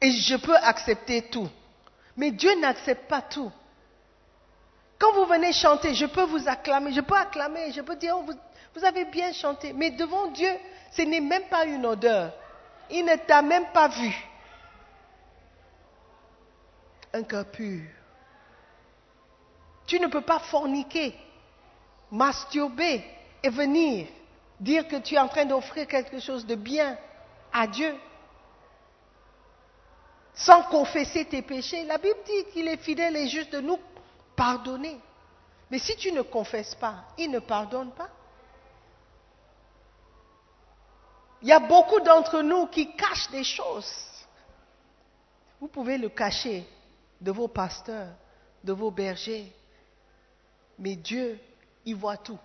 et 0.00 0.10
je 0.10 0.36
peux 0.36 0.56
accepter 0.56 1.22
tout, 1.22 1.48
mais 2.16 2.30
Dieu 2.30 2.58
n'accepte 2.60 3.08
pas 3.08 3.22
tout. 3.22 3.52
Quand 4.98 5.12
vous 5.12 5.26
venez 5.26 5.52
chanter, 5.52 5.94
je 5.94 6.06
peux 6.06 6.24
vous 6.24 6.48
acclamer, 6.48 6.92
je 6.92 7.00
peux 7.00 7.14
acclamer, 7.14 7.72
je 7.72 7.80
peux 7.82 7.94
dire, 7.96 8.16
oh, 8.18 8.22
vous, 8.26 8.34
vous, 8.74 8.84
avez 8.84 9.04
bien 9.04 9.32
chanté, 9.32 9.72
mais 9.72 9.90
devant 9.90 10.26
Dieu, 10.28 10.50
ce 10.90 11.02
n'est 11.02 11.20
même 11.20 11.44
pas 11.44 11.64
une 11.66 11.86
odeur. 11.86 12.32
Il 12.90 13.04
ne 13.04 13.14
t'a 13.14 13.42
même 13.42 13.66
pas 13.72 13.88
vu. 13.88 14.27
Un 17.12 17.22
cœur 17.22 17.46
pur. 17.46 17.82
Tu 19.86 19.98
ne 19.98 20.06
peux 20.08 20.20
pas 20.20 20.38
forniquer, 20.38 21.14
masturber 22.10 23.02
et 23.42 23.48
venir 23.48 24.06
dire 24.60 24.86
que 24.86 24.96
tu 24.96 25.14
es 25.14 25.18
en 25.18 25.28
train 25.28 25.46
d'offrir 25.46 25.86
quelque 25.86 26.20
chose 26.20 26.44
de 26.44 26.54
bien 26.54 26.98
à 27.52 27.66
Dieu 27.66 27.94
sans 30.34 30.62
confesser 30.64 31.24
tes 31.24 31.42
péchés. 31.42 31.84
La 31.84 31.98
Bible 31.98 32.18
dit 32.24 32.52
qu'il 32.52 32.68
est 32.68 32.76
fidèle 32.76 33.16
et 33.16 33.28
juste 33.28 33.52
de 33.52 33.60
nous 33.60 33.78
pardonner. 34.36 34.98
Mais 35.70 35.78
si 35.78 35.96
tu 35.96 36.12
ne 36.12 36.22
confesses 36.22 36.74
pas, 36.76 37.04
il 37.18 37.30
ne 37.30 37.40
pardonne 37.40 37.90
pas. 37.90 38.08
Il 41.42 41.48
y 41.48 41.52
a 41.52 41.60
beaucoup 41.60 42.00
d'entre 42.00 42.42
nous 42.42 42.66
qui 42.66 42.94
cachent 42.94 43.30
des 43.30 43.44
choses. 43.44 43.92
Vous 45.60 45.68
pouvez 45.68 45.98
le 45.98 46.08
cacher 46.08 46.64
de 47.20 47.30
vos 47.30 47.48
pasteurs, 47.48 48.14
de 48.62 48.72
vos 48.72 48.90
bergers. 48.90 49.52
Mais 50.78 50.94
Dieu, 50.96 51.38
il 51.84 51.96
voit 51.96 52.16
tout. 52.16 52.38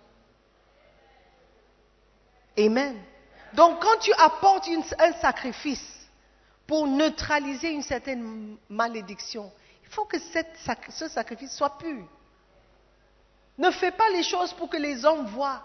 Amen. 2.58 2.96
Donc 3.52 3.80
quand 3.80 3.98
tu 3.98 4.12
apportes 4.18 4.68
un 4.98 5.12
sacrifice 5.14 6.08
pour 6.66 6.86
neutraliser 6.86 7.70
une 7.70 7.82
certaine 7.82 8.56
malédiction, 8.68 9.52
il 9.82 9.88
faut 9.88 10.04
que 10.04 10.18
ce 10.18 11.08
sacrifice 11.08 11.54
soit 11.56 11.78
pur. 11.78 12.06
Ne 13.58 13.70
fais 13.70 13.92
pas 13.92 14.08
les 14.10 14.24
choses 14.24 14.52
pour 14.54 14.68
que 14.68 14.76
les 14.76 15.04
hommes 15.04 15.26
voient. 15.26 15.62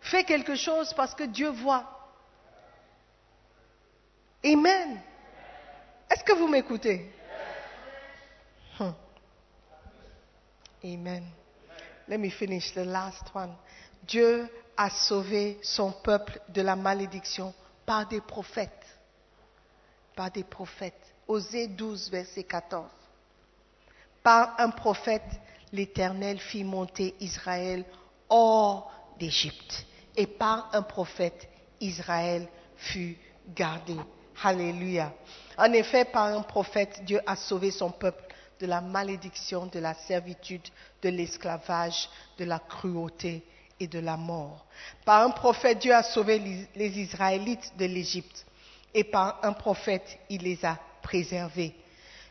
Fais 0.00 0.24
quelque 0.24 0.54
chose 0.54 0.92
parce 0.94 1.14
que 1.14 1.24
Dieu 1.24 1.50
voit. 1.50 1.84
Amen. 4.44 5.00
Est-ce 6.12 6.24
que 6.24 6.34
vous 6.34 6.46
m'écoutez? 6.46 7.10
Hmm. 8.78 8.90
Amen. 10.84 11.24
Let 12.06 12.18
me 12.18 12.28
finish 12.28 12.74
the 12.74 12.84
last 12.84 13.34
one. 13.34 13.54
Dieu 14.06 14.46
a 14.76 14.90
sauvé 14.90 15.58
son 15.62 15.90
peuple 15.90 16.38
de 16.50 16.60
la 16.60 16.76
malédiction 16.76 17.54
par 17.86 18.06
des 18.08 18.20
prophètes. 18.20 18.84
Par 20.14 20.30
des 20.30 20.44
prophètes. 20.44 21.14
Osée 21.26 21.68
12, 21.68 22.10
verset 22.10 22.44
14. 22.44 22.90
Par 24.22 24.60
un 24.60 24.68
prophète, 24.68 25.40
l'Éternel 25.72 26.38
fit 26.38 26.64
monter 26.64 27.14
Israël 27.20 27.86
hors 28.28 28.92
d'Égypte. 29.18 29.86
Et 30.14 30.26
par 30.26 30.68
un 30.74 30.82
prophète, 30.82 31.48
Israël 31.80 32.46
fut 32.76 33.16
gardé. 33.48 33.96
Alléluia. 34.44 35.12
En 35.56 35.72
effet, 35.72 36.04
par 36.04 36.24
un 36.26 36.42
prophète, 36.42 37.04
Dieu 37.04 37.20
a 37.26 37.36
sauvé 37.36 37.70
son 37.70 37.90
peuple 37.90 38.22
de 38.60 38.66
la 38.66 38.80
malédiction, 38.80 39.66
de 39.66 39.78
la 39.78 39.94
servitude, 39.94 40.62
de 41.02 41.08
l'esclavage, 41.08 42.08
de 42.38 42.44
la 42.44 42.58
cruauté 42.58 43.42
et 43.78 43.86
de 43.86 43.98
la 43.98 44.16
mort. 44.16 44.64
Par 45.04 45.22
un 45.22 45.30
prophète, 45.30 45.78
Dieu 45.80 45.94
a 45.94 46.02
sauvé 46.02 46.38
les- 46.74 46.98
Israélites 47.00 47.72
de 47.78 47.84
l'Égypte. 47.86 48.46
Et 48.94 49.04
par 49.04 49.40
un 49.42 49.52
prophète, 49.52 50.18
il 50.28 50.42
les 50.42 50.64
a 50.64 50.78
préservés. 51.02 51.74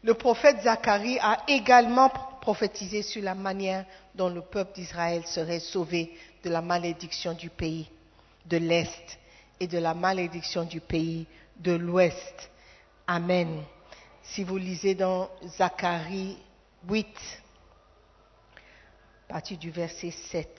Le 0.03 0.14
prophète 0.14 0.62
Zacharie 0.62 1.20
a 1.20 1.43
également 1.47 2.09
prophétisé 2.41 3.01
sur 3.03 3.22
la 3.24 3.36
manière 3.36 3.86
dont 4.16 4.30
le 4.30 4.41
peuple 4.41 4.74
d'Israël 4.76 5.24
serait 5.28 5.59
sauvé 5.59 6.12
de 6.43 6.49
la 6.49 6.62
malédiction 6.62 7.34
du 7.34 7.49
pays 7.49 7.88
de 8.45 8.57
l'Est 8.57 9.20
et 9.59 9.68
de 9.68 9.78
la 9.78 9.93
malédiction 9.93 10.64
du 10.64 10.82
pays 10.82 11.28
de 11.62 11.74
l'Ouest. 11.74 12.51
Amen. 13.07 13.64
Si 14.24 14.43
vous 14.43 14.57
lisez 14.57 14.95
dans 14.95 15.30
Zacharie 15.57 16.38
8, 16.88 17.07
à 19.30 19.34
partir 19.34 19.57
du 19.57 19.72
verset 19.72 20.12
7. 20.12 20.49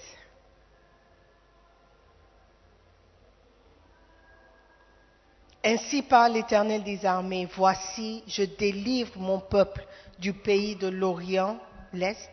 Ainsi 5.64 6.02
parle 6.02 6.32
l'Éternel 6.32 6.82
des 6.82 7.06
armées, 7.06 7.48
voici, 7.54 8.24
je 8.26 8.42
délivre 8.42 9.16
mon 9.18 9.38
peuple 9.38 9.86
du 10.18 10.32
pays 10.32 10.74
de 10.74 10.88
l'Orient, 10.88 11.60
l'Est, 11.92 12.30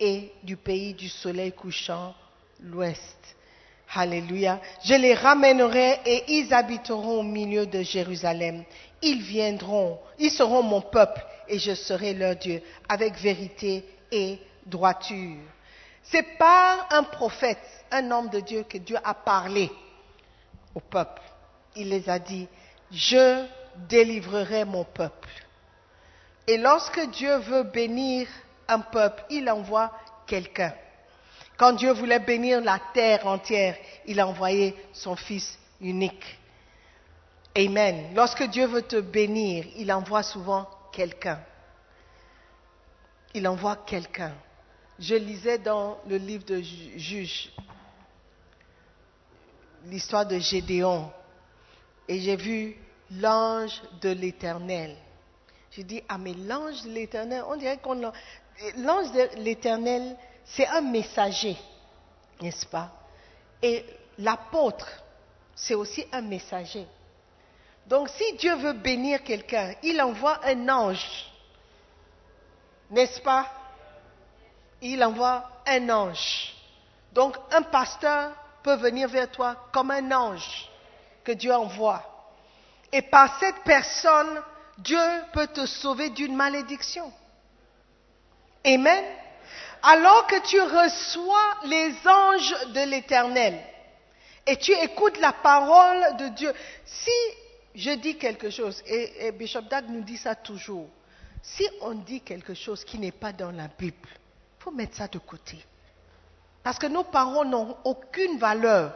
et 0.00 0.32
du 0.42 0.56
pays 0.56 0.94
du 0.94 1.08
soleil 1.08 1.52
couchant, 1.52 2.14
l'Ouest. 2.60 3.36
Alléluia. 3.94 4.60
Je 4.84 4.94
les 4.94 5.14
ramènerai 5.14 6.00
et 6.04 6.24
ils 6.28 6.52
habiteront 6.52 7.20
au 7.20 7.22
milieu 7.22 7.66
de 7.66 7.82
Jérusalem. 7.82 8.64
Ils 9.00 9.22
viendront, 9.22 9.98
ils 10.18 10.30
seront 10.30 10.62
mon 10.62 10.80
peuple 10.80 11.24
et 11.48 11.58
je 11.58 11.74
serai 11.74 12.12
leur 12.12 12.36
Dieu 12.36 12.62
avec 12.88 13.14
vérité 13.14 13.84
et 14.12 14.38
droiture. 14.66 15.38
C'est 16.02 16.36
par 16.38 16.86
un 16.90 17.02
prophète, 17.02 17.58
un 17.90 18.10
homme 18.10 18.28
de 18.28 18.40
Dieu 18.40 18.64
que 18.68 18.78
Dieu 18.78 18.96
a 19.02 19.14
parlé 19.14 19.70
au 20.74 20.80
peuple. 20.80 21.22
Il 21.76 21.88
les 21.90 22.08
a 22.08 22.18
dit, 22.18 22.48
je 22.90 23.44
délivrerai 23.88 24.64
mon 24.64 24.84
peuple. 24.84 25.28
Et 26.46 26.56
lorsque 26.56 27.00
Dieu 27.10 27.36
veut 27.38 27.62
bénir 27.62 28.26
un 28.68 28.80
peuple, 28.80 29.22
il 29.30 29.48
envoie 29.50 29.92
quelqu'un. 30.26 30.72
Quand 31.58 31.72
Dieu 31.72 31.92
voulait 31.92 32.20
bénir 32.20 32.60
la 32.60 32.78
terre 32.94 33.26
entière, 33.26 33.76
il 34.06 34.20
a 34.20 34.26
envoyé 34.28 34.76
son 34.92 35.16
Fils 35.16 35.58
unique. 35.80 36.38
Amen. 37.56 38.14
Lorsque 38.14 38.44
Dieu 38.44 38.66
veut 38.66 38.82
te 38.82 39.00
bénir, 39.00 39.66
il 39.76 39.92
envoie 39.92 40.22
souvent 40.22 40.68
quelqu'un. 40.92 41.40
Il 43.34 43.46
envoie 43.48 43.76
quelqu'un. 43.84 44.32
Je 45.00 45.16
lisais 45.16 45.58
dans 45.58 45.98
le 46.06 46.16
livre 46.16 46.44
de 46.44 46.60
Ju- 46.60 46.98
Juges 46.98 47.52
l'histoire 49.86 50.26
de 50.26 50.38
Gédéon 50.38 51.10
et 52.08 52.20
j'ai 52.20 52.36
vu 52.36 52.76
l'ange 53.10 53.80
de 54.00 54.10
l'Éternel. 54.10 54.96
J'ai 55.72 55.82
dit, 55.82 56.02
ah 56.08 56.18
mais 56.18 56.34
l'ange 56.34 56.82
de 56.84 56.90
l'Éternel, 56.90 57.42
on 57.48 57.56
dirait 57.56 57.78
qu'on 57.78 57.94
l'a... 57.94 58.12
L'ange 58.76 59.12
de 59.12 59.40
l'Éternel, 59.42 60.16
c'est 60.48 60.66
un 60.66 60.80
messager, 60.80 61.56
n'est-ce 62.40 62.66
pas? 62.66 62.90
Et 63.62 63.84
l'apôtre, 64.18 64.88
c'est 65.54 65.74
aussi 65.74 66.06
un 66.12 66.22
messager. 66.22 66.86
Donc 67.86 68.08
si 68.10 68.36
Dieu 68.36 68.54
veut 68.56 68.74
bénir 68.74 69.22
quelqu'un, 69.24 69.74
il 69.82 70.00
envoie 70.00 70.40
un 70.44 70.68
ange, 70.68 71.30
n'est-ce 72.90 73.20
pas? 73.20 73.46
Il 74.80 75.02
envoie 75.02 75.50
un 75.66 75.88
ange. 75.90 76.54
Donc 77.12 77.36
un 77.50 77.62
pasteur 77.62 78.32
peut 78.62 78.76
venir 78.76 79.08
vers 79.08 79.30
toi 79.30 79.56
comme 79.72 79.90
un 79.90 80.12
ange 80.12 80.68
que 81.24 81.32
Dieu 81.32 81.54
envoie. 81.54 82.02
Et 82.92 83.02
par 83.02 83.38
cette 83.38 83.62
personne, 83.64 84.42
Dieu 84.78 84.98
peut 85.32 85.48
te 85.48 85.66
sauver 85.66 86.10
d'une 86.10 86.34
malédiction. 86.34 87.12
Amen. 88.64 89.04
Alors 89.82 90.26
que 90.26 90.40
tu 90.46 90.60
reçois 90.60 91.56
les 91.64 91.94
anges 92.06 92.72
de 92.72 92.90
l'Éternel 92.90 93.58
et 94.46 94.56
tu 94.56 94.72
écoutes 94.72 95.18
la 95.20 95.32
parole 95.32 96.16
de 96.16 96.28
Dieu, 96.28 96.52
si 96.84 97.10
je 97.74 97.90
dis 97.92 98.16
quelque 98.16 98.50
chose, 98.50 98.82
et, 98.86 99.30
Bishop 99.32 99.62
Dag 99.62 99.84
nous 99.88 100.02
dit 100.02 100.16
ça 100.16 100.34
toujours, 100.34 100.88
si 101.42 101.68
on 101.82 101.94
dit 101.94 102.22
quelque 102.22 102.54
chose 102.54 102.84
qui 102.84 102.98
n'est 102.98 103.12
pas 103.12 103.32
dans 103.32 103.50
la 103.50 103.68
Bible, 103.68 104.08
il 104.08 104.62
faut 104.64 104.70
mettre 104.70 104.96
ça 104.96 105.06
de 105.06 105.18
côté. 105.18 105.64
Parce 106.62 106.78
que 106.78 106.86
nos 106.86 107.04
paroles 107.04 107.48
n'ont 107.48 107.76
aucune 107.84 108.38
valeur. 108.38 108.94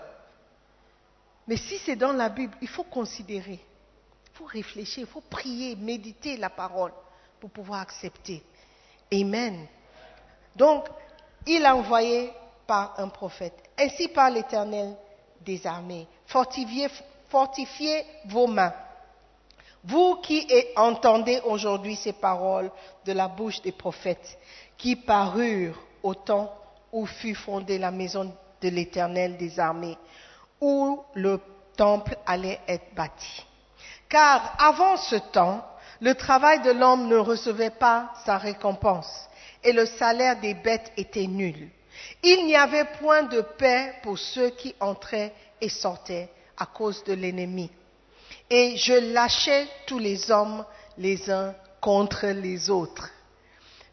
Mais 1.47 1.57
si 1.57 1.79
c'est 1.79 1.97
dans 1.97 2.13
la 2.13 2.29
Bible, 2.29 2.57
il 2.61 2.69
faut 2.69 2.85
considérer, 2.85 3.61
il 3.61 4.37
faut 4.37 4.45
réfléchir, 4.45 5.07
il 5.07 5.11
faut 5.11 5.21
prier, 5.21 5.77
méditer 5.77 6.37
la 6.37 6.51
parole 6.51 6.93
pour 7.41 7.51
pouvoir 7.51 7.81
accepter. 7.81 8.43
Amen. 9.13 9.67
Donc, 10.57 10.87
il 11.47 11.65
a 11.65 11.75
envoyé 11.75 12.33
par 12.67 12.95
un 12.99 13.09
prophète. 13.09 13.55
Ainsi 13.79 14.09
par 14.09 14.31
l'Éternel 14.31 14.95
des 15.41 15.67
armées. 15.67 16.07
Fortifiez, 16.27 16.89
fortifiez 17.29 18.05
vos 18.27 18.47
mains. 18.47 18.73
Vous 19.85 20.17
qui 20.17 20.47
entendez 20.77 21.41
aujourd'hui 21.45 21.97
ces 21.97 22.13
paroles 22.13 22.71
de 23.05 23.13
la 23.13 23.27
bouche 23.27 23.61
des 23.63 23.73
prophètes, 23.73 24.39
qui 24.79 24.95
parurent 24.95 25.79
au 26.03 26.15
temps 26.15 26.53
où 26.93 27.05
fut 27.07 27.35
fondée 27.35 27.79
la 27.79 27.91
maison 27.91 28.33
de 28.61 28.69
l'Éternel 28.69 29.37
des 29.37 29.59
armées, 29.59 29.99
où 30.61 31.03
le 31.15 31.41
temple 31.77 32.17
allait 32.27 32.61
être 32.69 32.95
bâti. 32.95 33.45
Car 34.09 34.55
avant 34.59 34.97
ce 34.99 35.17
temps, 35.17 35.67
le 36.01 36.15
travail 36.15 36.61
de 36.63 36.71
l'homme 36.71 37.09
ne 37.09 37.17
recevait 37.17 37.71
pas 37.71 38.13
sa 38.25 38.39
récompense 38.39 39.29
et 39.63 39.73
le 39.73 39.87
salaire 39.87 40.41
des 40.41 40.55
bêtes 40.55 40.93
était 40.97 41.27
nul. 41.27 41.69
Il 42.23 42.47
n'y 42.47 42.57
avait 42.57 42.87
point 43.01 43.23
de 43.25 43.41
paix 43.41 43.95
pour 44.03 44.19
ceux 44.19 44.51
qui 44.51 44.75
entraient 44.81 45.33
et 45.61 45.69
sortaient 45.69 46.29
à 46.57 46.67
cause 46.67 47.03
de 47.05 47.13
l'ennemi. 47.13 47.71
Et 48.51 48.77
je 48.77 49.13
lâchais 49.13 49.67
tous 49.87 49.99
les 49.99 50.31
hommes 50.31 50.65
les 50.99 51.31
uns 51.31 51.55
contre 51.81 52.27
les 52.29 52.71
autres. 52.71 53.11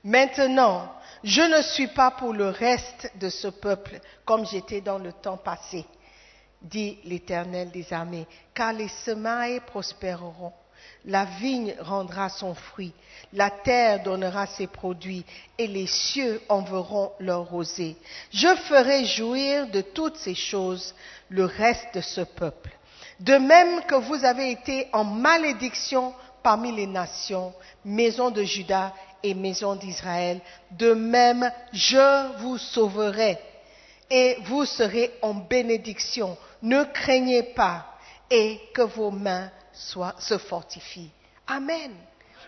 Maintenant, 0.04 0.94
je 1.24 1.42
ne 1.42 1.62
suis 1.62 1.88
pas 1.88 2.12
pour 2.12 2.34
le 2.34 2.50
reste 2.50 3.12
de 3.20 3.30
ce 3.30 3.48
peuple 3.48 4.00
comme 4.26 4.46
j'étais 4.46 4.82
dans 4.82 4.98
le 4.98 5.12
temps 5.12 5.38
passé, 5.38 5.86
dit 6.62 7.00
l'Éternel 7.04 7.72
des 7.72 7.92
armées, 7.92 8.28
car 8.54 8.72
les 8.72 8.88
semailles 8.88 9.60
prospéreront, 9.62 10.54
la 11.06 11.26
vigne 11.26 11.76
rendra 11.80 12.30
son 12.30 12.54
fruit, 12.54 12.94
la 13.34 13.50
terre 13.50 14.04
donnera 14.04 14.46
ses 14.48 14.68
produits, 14.68 15.26
et 15.58 15.68
les 15.68 15.88
cieux 15.88 16.42
enverront 16.50 17.12
leur 17.20 17.50
rosée. 17.50 17.96
Je 18.32 18.54
ferai 18.56 19.06
jouir 19.06 19.68
de 19.68 19.82
toutes 19.82 20.18
ces 20.18 20.36
choses 20.36 20.94
le 21.30 21.46
reste 21.46 21.94
de 21.96 22.02
ce 22.02 22.22
peuple. 22.22 22.72
De 23.20 23.36
même 23.36 23.82
que 23.84 23.96
vous 23.96 24.24
avez 24.24 24.52
été 24.52 24.88
en 24.94 25.04
malédiction 25.04 26.14
parmi 26.42 26.72
les 26.72 26.88
nations, 26.88 27.54
maison 27.84 28.32
de 28.32 28.44
Juda 28.44 28.94
et 29.24 29.34
maison 29.34 29.76
d'Israël, 29.76 30.40
de 30.72 30.94
même 30.94 31.52
je 31.74 32.38
vous 32.40 32.58
sauverai 32.58 33.38
et 34.10 34.38
vous 34.46 34.66
serez 34.66 35.12
en 35.22 35.34
bénédiction. 35.34 36.38
Ne 36.62 36.84
craignez 36.86 37.44
pas 37.44 37.86
et 38.32 38.60
que 38.74 38.82
vos 38.82 39.12
mains 39.12 39.50
soient, 39.74 40.16
se 40.20 40.38
fortifient. 40.38 41.12
Amen. 41.48 41.96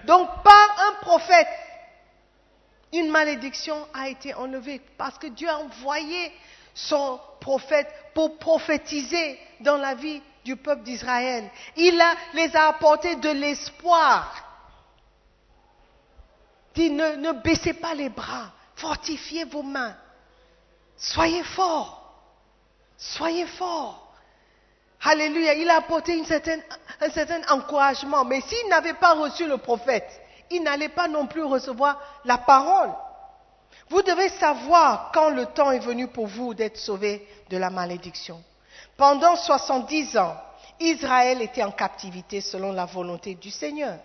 Donc 0.06 0.30
par 0.44 0.88
un 0.88 0.94
prophète, 1.02 1.48
une 2.94 3.10
malédiction 3.10 3.88
a 3.94 4.10
été 4.10 4.34
enlevée 4.34 4.82
parce 4.98 5.18
que 5.18 5.28
Dieu 5.28 5.50
a 5.50 5.58
envoyé 5.58 6.32
son 6.74 7.20
prophète 7.40 7.88
pour 8.14 8.38
prophétiser 8.38 9.40
dans 9.60 9.78
la 9.78 9.96
vie 9.96 10.22
du 10.44 10.56
peuple 10.56 10.84
d'Israël. 10.84 11.50
Il 11.78 12.02
les 12.34 12.56
a 12.56 12.68
apporté 12.68 13.16
de 13.16 13.30
l'espoir. 13.30 14.48
Dit, 16.76 16.90
ne 16.90 17.32
baissez 17.44 17.74
pas 17.74 17.94
les 17.94 18.10
bras, 18.10 18.52
fortifiez 18.76 19.46
vos 19.46 19.64
mains. 19.64 19.96
Soyez 20.98 21.44
forts. 21.44 21.98
Soyez 22.98 23.48
forts. 23.48 24.11
Alléluia. 25.04 25.54
Il 25.56 25.70
a 25.70 25.78
apporté 25.78 26.20
un 26.20 27.10
certain 27.10 27.42
encouragement. 27.50 28.24
Mais 28.26 28.42
s'il 28.42 28.70
n'avait 28.70 28.94
pas 28.94 29.14
reçu 29.14 29.48
le 29.48 29.58
prophète, 29.58 30.22
ils 30.50 30.62
n'allaient 30.62 30.90
pas 30.90 31.08
non 31.08 31.28
plus 31.28 31.44
recevoir 31.44 32.00
la 32.26 32.38
parole. 32.38 32.92
Vous 33.90 34.02
devez 34.02 34.30
savoir 34.30 35.12
quand 35.14 35.30
le 35.30 35.48
temps 35.48 35.72
est 35.72 35.80
venu 35.80 36.08
pour 36.08 36.28
vous 36.28 36.54
d'être 36.54 36.78
sauvés 36.78 37.28
de 37.50 37.58
la 37.58 37.70
malédiction. 37.70 38.42
Pendant 38.96 39.36
70 39.36 40.18
ans, 40.18 40.38
Israël 40.80 41.42
était 41.42 41.64
en 41.64 41.72
captivité 41.72 42.42
selon 42.42 42.72
la 42.72 42.86
volonté 42.86 43.36
du 43.36 43.52
Seigneur. 43.52 43.98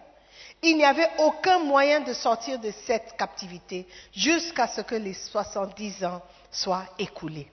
Il 0.62 0.76
n'y 0.76 0.84
avait 0.84 1.11
aucun 1.18 1.59
moyen 1.61 2.01
de 2.01 2.12
sortir 2.12 2.59
de 2.59 2.70
cette 2.86 3.16
captivité 3.16 3.86
jusqu'à 4.12 4.66
ce 4.66 4.80
que 4.80 4.94
les 4.94 5.14
70 5.14 6.05
ans 6.05 6.22
soient 6.51 6.86
écoulés. 6.99 7.51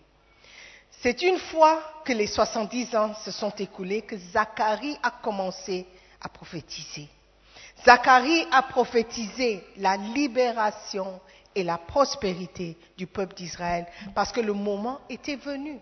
C'est 1.04 1.22
une 1.22 1.38
fois 1.38 1.82
que 2.06 2.14
les 2.14 2.28
70 2.28 2.96
ans 2.96 3.14
se 3.26 3.32
sont 3.32 3.54
écoulés 3.60 4.04
que 4.04 4.16
Zacharie 4.18 4.98
a 5.04 5.12
commencé 5.12 5.86
à 6.22 6.30
prophétiser. 6.30 7.10
Zacharie 7.84 8.48
a 8.54 8.62
prophétisé 8.62 9.66
la 9.76 9.98
libération 9.98 11.20
et 11.54 11.66
la 11.66 11.78
prospérité 11.78 12.78
du 12.96 13.06
peuple 13.06 13.36
d'Israël 13.36 13.86
parce 14.16 14.32
que 14.32 14.40
le 14.40 14.54
moment 14.54 15.02
était 15.10 15.36
venu. 15.36 15.78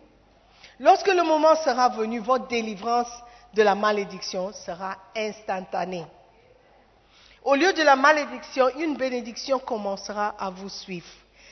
Lorsque 0.80 1.14
le 1.14 1.22
moment 1.22 1.56
sera 1.58 1.90
venu, 1.90 2.18
votre 2.18 2.48
délivrance 2.48 3.12
de 3.54 3.62
la 3.62 3.76
malédiction 3.76 4.52
sera 4.54 4.98
instantanée. 5.16 6.08
Au 7.44 7.54
lieu 7.54 7.72
de 7.74 7.84
la 7.84 7.96
malédiction, 7.96 8.70
une 8.80 8.98
bénédiction 8.98 9.60
commencera 9.60 10.30
à 10.40 10.50
vous 10.50 10.70
suivre. 10.70 11.06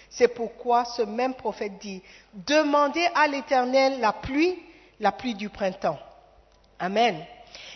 C'est 0.10 0.30
pourquoi 0.30 0.86
ce 0.86 1.04
même 1.04 1.36
prophète 1.36 1.78
dit, 1.80 2.02
demandez 2.34 3.08
à 3.14 3.28
l'Éternel 3.28 4.00
la 4.00 4.14
pluie, 4.14 4.58
la 5.00 5.12
pluie 5.12 5.36
du 5.36 5.50
printemps. 5.50 6.00
Amen. 6.80 7.24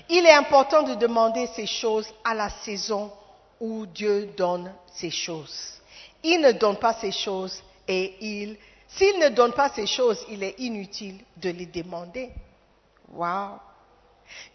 Il 0.10 0.26
est 0.26 0.34
important 0.34 0.84
de 0.84 0.96
demander 0.96 1.48
ces 1.48 1.66
choses 1.66 2.08
à 2.24 2.34
la 2.34 2.50
saison 2.50 3.12
où 3.60 3.86
Dieu 3.86 4.34
donne 4.36 4.74
ces 4.94 5.10
choses. 5.10 5.80
Il 6.24 6.42
ne 6.42 6.52
donne 6.52 6.78
pas 6.78 6.94
ces 6.94 7.12
choses 7.12 7.62
et 7.88 8.16
il, 8.22 8.58
s'il 8.88 9.20
ne 9.20 9.30
donne 9.30 9.54
pas 9.54 9.70
ces 9.70 9.88
choses, 9.88 10.26
il 10.30 10.44
est 10.44 10.60
inutile 10.60 11.20
de 11.38 11.50
les 11.50 11.66
demander. 11.66 12.32
Wow. 13.12 13.60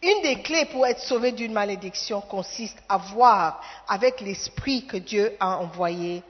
Une 0.02 0.22
des 0.22 0.42
clés 0.42 0.66
pour 0.66 0.86
être 0.86 1.00
sauvé 1.00 1.32
d'une 1.32 1.52
malédiction 1.52 2.20
consiste 2.20 2.78
à 2.88 2.96
voir 2.96 3.60
avec 3.86 4.20
l'esprit 4.20 4.86
que 4.86 4.96
Dieu 4.96 5.36
a 5.38 5.58
envoyé, 5.58 6.22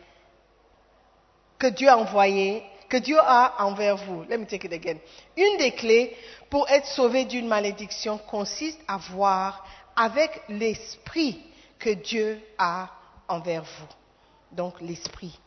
que 1.59 1.67
Dieu 1.67 1.89
a 1.89 1.99
envoyé, 1.99 2.63
que 2.89 2.97
Dieu 2.97 3.19
a 3.21 3.65
envers 3.65 3.97
vous. 3.97 4.25
Let 4.25 4.39
me 4.39 4.47
take 4.47 4.67
it 4.67 4.73
again. 4.73 4.99
Une 5.37 5.59
des 5.59 5.73
clés 5.73 6.17
pour 6.51 6.69
être 6.69 6.87
sauvé 6.87 7.25
d'une 7.25 7.49
malédiction 7.49 8.19
consiste 8.19 8.81
à 8.89 8.97
voir 8.97 9.65
avec 9.97 10.43
l'esprit 10.49 11.43
que 11.79 11.91
Dieu 11.91 12.41
a 12.57 12.89
envers 13.29 13.63
vous. 13.63 13.89
Donc 14.53 14.81
l'esprit. 14.81 15.39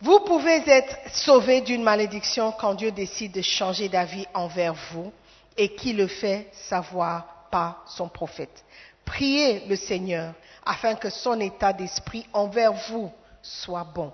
Vous 0.00 0.20
pouvez 0.20 0.62
être 0.66 0.96
sauvé 1.12 1.62
d'une 1.62 1.82
malédiction 1.82 2.52
quand 2.52 2.74
Dieu 2.74 2.90
décide 2.90 3.32
de 3.32 3.42
changer 3.42 3.88
d'avis 3.88 4.26
envers 4.34 4.74
vous 4.92 5.12
et 5.56 5.74
qui 5.74 5.92
le 5.94 6.06
fait 6.06 6.48
savoir 6.52 7.48
par 7.50 7.82
son 7.86 8.08
prophète. 8.08 8.64
Priez 9.04 9.66
le 9.66 9.76
Seigneur 9.76 10.34
afin 10.64 10.96
que 10.96 11.08
son 11.08 11.40
état 11.40 11.72
d'esprit 11.72 12.26
envers 12.32 12.72
vous 12.72 13.10
soit 13.40 13.84
bon. 13.84 14.12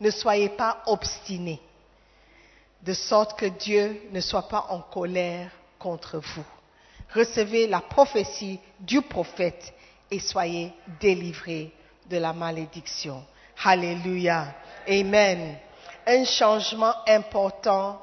Ne 0.00 0.10
soyez 0.10 0.50
pas 0.50 0.82
obstinés, 0.86 1.60
de 2.82 2.92
sorte 2.92 3.38
que 3.38 3.46
Dieu 3.46 4.08
ne 4.12 4.20
soit 4.20 4.48
pas 4.48 4.66
en 4.70 4.80
colère 4.80 5.50
contre 5.78 6.18
vous. 6.18 6.44
Recevez 7.14 7.66
la 7.66 7.80
prophétie 7.80 8.60
du 8.78 9.02
prophète 9.02 9.72
et 10.10 10.20
soyez 10.20 10.72
délivrés 11.00 11.72
de 12.06 12.18
la 12.18 12.32
malédiction. 12.32 13.24
Alléluia. 13.64 14.54
Amen. 14.86 15.56
Un 16.06 16.24
changement 16.24 16.94
important 17.06 18.00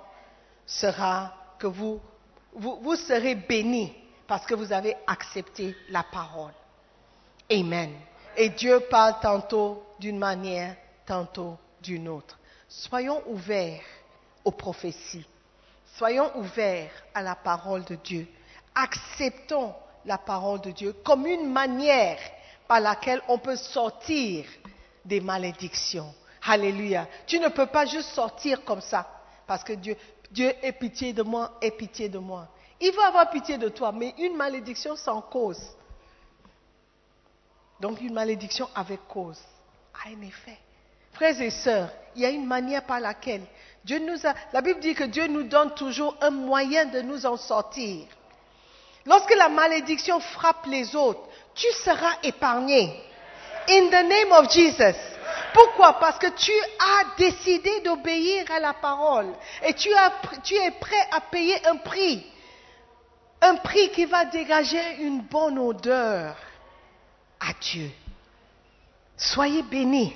sera 0.66 1.34
que 1.58 1.68
vous, 1.68 2.00
serez 2.96 3.36
bénis 3.36 3.93
parce 4.28 4.46
que 4.46 4.56
vous 4.56 4.72
avez 4.72 4.96
accepté 5.08 5.76
la 5.89 6.04
parole. 6.04 6.54
Amen. 7.52 7.93
Et 8.36 8.50
Dieu 8.50 8.82
parle 8.89 9.16
tantôt 9.22 9.84
d'une 10.00 10.18
manière, 10.18 10.76
tantôt 11.06 11.58
d'une 11.86 12.10
autre. 12.10 12.38
Soyons 12.68 13.22
ouverts 13.28 13.84
aux 14.44 14.52
prophéties. 14.52 15.26
Soyons 15.98 16.36
ouverts 16.38 16.92
à 17.14 17.22
la 17.22 17.36
parole 17.36 17.84
de 17.86 17.96
Dieu. 17.96 18.28
Acceptons 18.74 19.74
la 20.06 20.18
parole 20.18 20.62
de 20.62 20.72
Dieu 20.72 20.94
comme 21.04 21.26
une 21.26 21.52
manière 21.52 22.20
par 22.68 22.80
laquelle 22.80 23.22
on 23.28 23.38
peut 23.38 23.56
sortir 23.56 24.46
des 25.04 25.22
malédictions. 25.22 26.14
Alléluia. 26.48 27.08
Tu 27.26 27.40
ne 27.40 27.48
peux 27.50 27.68
pas 27.68 27.86
juste 27.86 28.10
sortir 28.10 28.64
comme 28.66 28.82
ça 28.82 29.08
parce 29.48 29.64
que 29.64 29.74
Dieu, 29.74 29.96
Dieu 30.32 30.54
ait 30.62 30.74
pitié 30.74 31.14
de 31.14 31.24
moi, 31.24 31.58
ait 31.62 31.72
pitié 31.72 32.10
de 32.10 32.18
moi. 32.18 32.48
Il 32.82 32.92
va 32.92 33.08
avoir 33.08 33.30
pitié 33.30 33.58
de 33.58 33.70
toi, 33.70 33.92
mais 33.92 34.14
une 34.18 34.36
malédiction 34.36 34.96
sans 34.96 35.22
cause. 35.22 35.62
Donc 37.80 38.02
une 38.02 38.14
malédiction 38.14 38.70
avec 38.76 39.08
cause 39.08 39.40
a 39.94 40.10
un 40.10 40.22
effet. 40.22 40.58
Frères 41.16 41.41
et 41.41 41.49
sœurs, 41.49 41.89
il 42.16 42.22
y 42.22 42.26
a 42.26 42.30
une 42.30 42.45
manière 42.45 42.84
par 42.84 42.99
laquelle 42.99 43.43
Dieu 43.86 43.99
nous 43.99 44.26
a. 44.26 44.34
La 44.51 44.61
Bible 44.61 44.80
dit 44.80 44.93
que 44.93 45.05
Dieu 45.05 45.28
nous 45.28 45.43
donne 45.43 45.74
toujours 45.76 46.16
un 46.22 46.30
moyen 46.30 46.86
de 46.86 47.01
nous 47.01 47.26
en 47.26 47.38
sortir. 47.38 48.05
Lorsque 49.05 49.36
la 49.36 49.47
malédiction 49.49 50.20
frappe 50.20 50.66
les 50.66 50.95
autres, 50.95 51.22
tu 51.53 51.68
seras 51.84 52.18
épargné. 52.24 53.01
In 53.70 53.88
the 53.88 54.03
name 54.03 54.32
of 54.32 54.51
Jesus. 54.51 54.97
Pourquoi? 55.53 55.93
Parce 55.99 56.20
que 56.20 56.28
tu 56.28 56.51
as 56.51 57.16
décidé 57.18 57.82
d'obéir 57.82 58.45
à 58.51 58.59
la 58.59 58.74
parole 58.74 59.32
et 59.63 59.74
tu, 59.74 59.93
as, 59.93 60.11
tu 60.43 60.53
es 60.55 60.72
prêt 60.72 61.07
à 61.11 61.22
payer 61.22 61.66
un 61.68 61.78
prix. 61.78 62.26
Un 63.41 63.55
prix 63.55 63.89
qui 63.91 64.05
va 64.05 64.26
dégager 64.26 64.97
une 64.99 65.22
bonne 65.22 65.59
odeur 65.59 66.36
à 67.39 67.53
Dieu. 67.61 67.89
Soyez 69.16 69.61
bénis. 69.61 70.16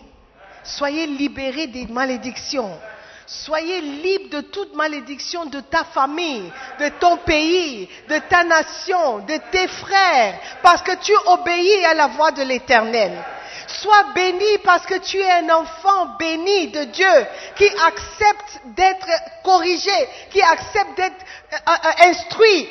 Soyez 0.78 1.08
libérés 1.08 1.68
des 1.68 1.88
malédictions. 1.88 2.80
Soyez 3.26 3.82
libres 3.82 4.38
de 4.38 4.42
toute 4.42 4.76
malédiction 4.76 5.46
de 5.46 5.60
ta 5.60 5.84
famille, 5.84 6.52
de 6.80 6.90
ton 7.00 7.18
pays, 7.18 7.88
de 8.08 8.18
ta 8.28 8.44
nation, 8.44 9.20
de 9.20 9.38
tes 9.52 9.68
frères, 9.68 10.40
parce 10.64 10.82
que 10.82 10.96
tu 10.96 11.14
obéis 11.28 11.86
à 11.86 11.94
la 11.94 12.08
voix 12.08 12.32
de 12.32 12.42
l'Éternel. 12.42 13.12
Sois 13.68 14.06
béni 14.16 14.58
parce 14.64 14.86
que 14.88 14.98
tu 14.98 15.18
es 15.18 15.32
un 15.32 15.50
enfant 15.52 16.18
béni 16.18 16.70
de 16.70 16.86
Dieu 16.86 17.28
qui 17.56 17.68
accepte 17.68 18.62
d'être 18.76 19.08
corrigé, 19.44 20.10
qui 20.32 20.42
accepte 20.42 20.98
d'être 20.98 21.26
euh, 21.54 21.72
euh, 21.72 22.10
instruit. 22.10 22.68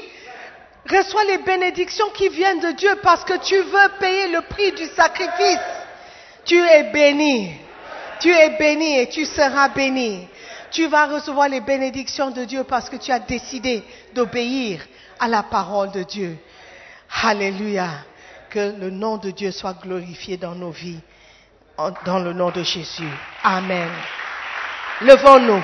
Reçois 0.90 1.24
les 1.24 1.38
bénédictions 1.38 2.10
qui 2.10 2.28
viennent 2.30 2.60
de 2.60 2.72
Dieu 2.72 2.98
parce 3.02 3.24
que 3.24 3.38
tu 3.38 3.56
veux 3.56 3.88
payer 4.00 4.28
le 4.28 4.40
prix 4.42 4.72
du 4.72 4.86
sacrifice. 4.86 5.60
Tu 6.44 6.58
es 6.58 6.84
béni. 6.84 7.67
Tu 8.20 8.30
es 8.30 8.50
béni 8.58 8.98
et 8.98 9.08
tu 9.08 9.24
seras 9.24 9.68
béni. 9.68 10.26
Tu 10.70 10.86
vas 10.86 11.06
recevoir 11.06 11.48
les 11.48 11.60
bénédictions 11.60 12.30
de 12.30 12.44
Dieu 12.44 12.64
parce 12.64 12.90
que 12.90 12.96
tu 12.96 13.12
as 13.12 13.20
décidé 13.20 13.82
d'obéir 14.14 14.80
à 15.18 15.28
la 15.28 15.42
parole 15.42 15.90
de 15.92 16.02
Dieu. 16.02 16.38
Alléluia. 17.22 17.90
Que 18.50 18.74
le 18.78 18.90
nom 18.90 19.18
de 19.18 19.30
Dieu 19.30 19.52
soit 19.52 19.74
glorifié 19.74 20.36
dans 20.36 20.54
nos 20.54 20.70
vies. 20.70 21.00
Dans 22.04 22.18
le 22.18 22.32
nom 22.32 22.50
de 22.50 22.62
Jésus. 22.62 23.08
Amen. 23.42 23.90
Levons-nous. 25.02 25.62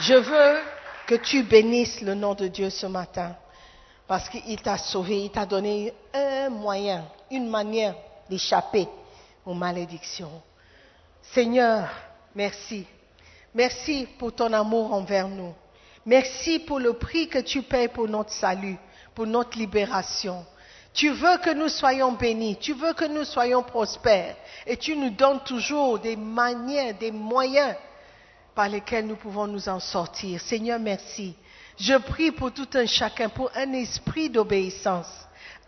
Je 0.00 0.14
veux 0.14 0.60
que 1.06 1.14
tu 1.14 1.42
bénisses 1.42 2.02
le 2.02 2.14
nom 2.14 2.34
de 2.34 2.48
Dieu 2.48 2.68
ce 2.70 2.86
matin 2.86 3.34
parce 4.06 4.28
qu'il 4.28 4.60
t'a 4.60 4.78
sauvé, 4.78 5.24
il 5.24 5.30
t'a 5.30 5.44
donné 5.46 5.92
un 6.14 6.48
moyen, 6.50 7.04
une 7.30 7.48
manière 7.48 7.94
d'échapper 8.28 8.86
aux 9.48 9.54
malédictions. 9.54 10.42
Seigneur, 11.32 11.88
merci. 12.34 12.86
Merci 13.54 14.06
pour 14.18 14.34
ton 14.34 14.52
amour 14.52 14.92
envers 14.92 15.26
nous. 15.26 15.54
Merci 16.04 16.58
pour 16.58 16.78
le 16.78 16.92
prix 16.92 17.28
que 17.28 17.38
tu 17.38 17.62
payes 17.62 17.88
pour 17.88 18.08
notre 18.08 18.30
salut, 18.30 18.76
pour 19.14 19.26
notre 19.26 19.58
libération. 19.58 20.44
Tu 20.92 21.10
veux 21.10 21.38
que 21.38 21.54
nous 21.54 21.68
soyons 21.68 22.12
bénis, 22.12 22.56
tu 22.58 22.74
veux 22.74 22.92
que 22.92 23.06
nous 23.06 23.24
soyons 23.24 23.62
prospères 23.62 24.36
et 24.66 24.76
tu 24.76 24.94
nous 24.96 25.10
donnes 25.10 25.40
toujours 25.40 25.98
des 25.98 26.16
manières, 26.16 26.94
des 26.98 27.10
moyens 27.10 27.74
par 28.54 28.68
lesquels 28.68 29.06
nous 29.06 29.16
pouvons 29.16 29.46
nous 29.46 29.68
en 29.68 29.80
sortir. 29.80 30.40
Seigneur, 30.40 30.78
merci. 30.78 31.34
Je 31.78 31.94
prie 31.94 32.32
pour 32.32 32.52
tout 32.52 32.68
un 32.74 32.86
chacun, 32.86 33.28
pour 33.28 33.50
un 33.54 33.72
esprit 33.72 34.28
d'obéissance, 34.28 35.08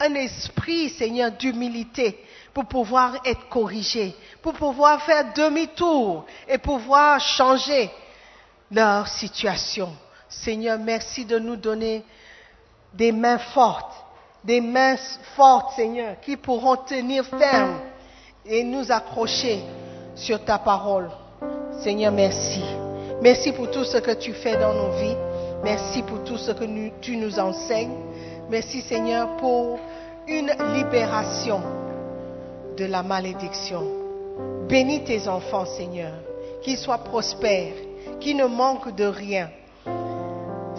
un 0.01 0.15
esprit, 0.15 0.91
Seigneur, 0.91 1.31
d'humilité, 1.33 2.19
pour 2.53 2.67
pouvoir 2.67 3.17
être 3.25 3.49
corrigé, 3.49 4.15
pour 4.43 4.55
pouvoir 4.55 5.01
faire 5.03 5.33
demi-tour 5.35 6.25
et 6.49 6.59
pouvoir 6.59 7.21
changer 7.21 7.91
leur 8.71 9.07
situation. 9.09 9.93
Seigneur, 10.29 10.79
merci 10.79 11.25
de 11.25 11.39
nous 11.39 11.57
donner 11.57 12.05
des 12.95 13.13
mains 13.13 13.39
fortes 13.39 14.01
des 14.45 14.61
mains 14.61 14.97
fortes, 15.37 15.75
Seigneur, 15.77 16.17
qui 16.21 16.37
pourront 16.37 16.77
tenir 16.77 17.25
ferme 17.25 17.79
et 18.47 18.63
nous 18.65 18.91
accrocher 18.91 19.61
sur 20.15 20.43
ta 20.45 20.59
parole. 20.59 21.11
Seigneur, 21.81 22.13
merci. 22.13 22.63
Merci 23.23 23.53
pour 23.53 23.71
tout 23.71 23.85
ce 23.85 23.99
que 23.99 24.13
tu 24.13 24.33
fais 24.33 24.57
dans 24.57 24.73
nos 24.73 24.91
vies. 24.93 25.17
Merci 25.63 26.03
pour 26.03 26.25
tout 26.25 26.39
ce 26.39 26.53
que 26.53 26.65
tu 27.01 27.17
nous 27.17 27.39
enseignes. 27.39 27.97
Merci, 28.49 28.81
Seigneur, 28.81 29.37
pour 29.37 29.79
une 30.27 30.51
libération 30.75 31.61
de 32.81 32.87
la 32.87 33.03
malédiction. 33.03 33.83
Bénis 34.67 35.05
tes 35.05 35.29
enfants, 35.29 35.67
Seigneur, 35.67 36.15
qu'ils 36.63 36.79
soient 36.79 37.05
prospères, 37.05 37.75
qu'ils 38.21 38.39
ne 38.39 38.47
manquent 38.47 38.95
de 38.97 39.05
rien. 39.05 39.51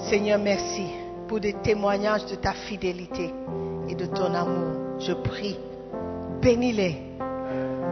Seigneur, 0.10 0.40
merci 0.40 0.88
pour 1.28 1.40
des 1.40 1.54
témoignages 1.54 2.26
de 2.26 2.36
ta 2.36 2.54
fidélité 2.54 3.32
et 3.88 3.94
de 3.94 4.08
ton 4.08 4.34
amour. 4.34 4.98
Je 5.00 5.14
prie, 5.14 5.60
bénis-les, 6.42 6.98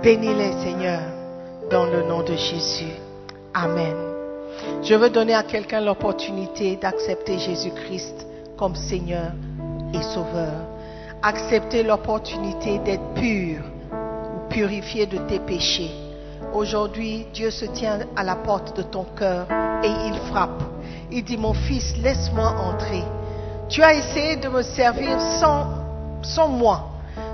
bénis-les, 0.01 0.53
Seigneur, 0.63 1.01
dans 1.69 1.85
le 1.85 2.01
nom 2.01 2.23
de 2.23 2.33
Jésus. 2.33 2.95
Amen. 3.53 3.95
Je 4.81 4.95
veux 4.95 5.11
donner 5.11 5.35
à 5.35 5.43
quelqu'un 5.43 5.81
l'opportunité 5.81 6.77
d'accepter 6.77 7.37
Jésus-Christ 7.37 8.25
comme 8.57 8.75
Seigneur 8.75 9.33
et 9.93 10.01
Sauveur. 10.01 10.65
Accepter 11.21 11.83
l'opportunité 11.83 12.79
d'être 12.79 13.13
pur 13.13 13.61
purifié 14.49 15.05
de 15.05 15.17
tes 15.19 15.39
péchés. 15.39 15.91
Aujourd'hui, 16.53 17.27
Dieu 17.33 17.51
se 17.51 17.65
tient 17.65 17.99
à 18.15 18.23
la 18.23 18.35
porte 18.35 18.75
de 18.75 18.81
ton 18.81 19.05
cœur 19.15 19.45
et 19.83 19.89
il 20.07 20.15
frappe. 20.29 20.61
Il 21.11 21.23
dit, 21.23 21.37
mon 21.37 21.53
fils, 21.53 21.95
laisse-moi 21.97 22.55
entrer. 22.67 23.03
Tu 23.67 23.83
as 23.83 23.93
essayé 23.93 24.35
de 24.37 24.49
me 24.49 24.61
servir 24.61 25.19
sans, 25.21 26.47
moi. 26.47 26.89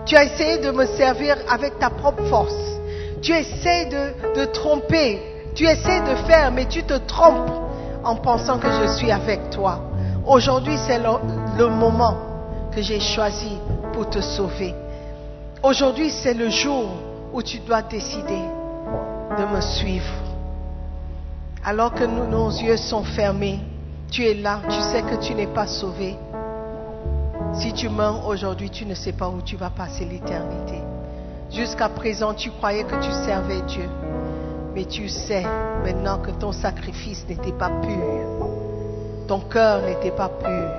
Tu 0.05 0.15
as 0.15 0.25
essayé 0.25 0.57
de 0.57 0.71
me 0.71 0.85
servir 0.85 1.37
avec 1.49 1.79
ta 1.79 1.89
propre 1.89 2.23
force. 2.25 2.79
Tu 3.21 3.31
essaies 3.31 3.85
de, 3.85 4.45
tromper. 4.45 5.21
Tu 5.55 5.65
essaies 5.65 6.01
de 6.01 6.15
faire, 6.27 6.51
mais 6.51 6.65
tu 6.65 6.83
te 6.83 6.95
trompes 7.07 7.51
en 8.03 8.15
pensant 8.15 8.59
que 8.59 8.69
je 8.69 8.87
suis 8.97 9.11
avec 9.11 9.49
toi. 9.49 9.79
Aujourd'hui, 10.27 10.77
c'est 10.85 10.99
le 10.99 11.67
moment 11.67 12.17
que 12.73 12.81
j'ai 12.81 12.99
choisi 12.99 13.57
pour 13.93 14.09
te 14.09 14.19
sauver. 14.19 14.75
Aujourd'hui, 15.63 16.11
c'est 16.11 16.33
le 16.33 16.49
jour 16.49 16.89
où 17.35 17.43
tu 17.43 17.59
dois 17.59 17.81
décider 17.81 18.39
de 19.37 19.45
me 19.53 19.59
suivre. 19.59 20.13
Alors 21.65 21.93
que 21.93 22.05
nos 22.05 22.49
yeux 22.49 22.77
sont 22.77 23.03
fermés, 23.03 23.59
tu 24.09 24.25
es 24.25 24.35
là, 24.35 24.61
tu 24.69 24.79
sais 24.79 25.01
que 25.01 25.15
tu 25.15 25.35
n'es 25.35 25.47
pas 25.47 25.67
sauvé. 25.67 26.15
Si 27.55 27.73
tu 27.73 27.89
meurs 27.89 28.25
aujourd'hui, 28.25 28.69
tu 28.69 28.85
ne 28.85 28.93
sais 28.93 29.11
pas 29.11 29.27
où 29.27 29.41
tu 29.41 29.57
vas 29.57 29.69
passer 29.69 30.05
l'éternité. 30.05 30.79
Jusqu'à 31.51 31.89
présent, 31.89 32.33
tu 32.33 32.51
croyais 32.51 32.85
que 32.85 32.95
tu 33.03 33.11
servais 33.25 33.61
Dieu. 33.63 33.89
Mais 34.73 34.85
tu 34.85 35.09
sais 35.09 35.43
maintenant 35.83 36.19
que 36.19 36.31
ton 36.31 36.53
sacrifice 36.53 37.25
n'était 37.27 37.51
pas 37.51 37.69
pur. 37.81 38.47
Ton 39.27 39.41
cœur 39.41 39.81
n'était 39.81 40.11
pas 40.11 40.29
pur. 40.29 40.69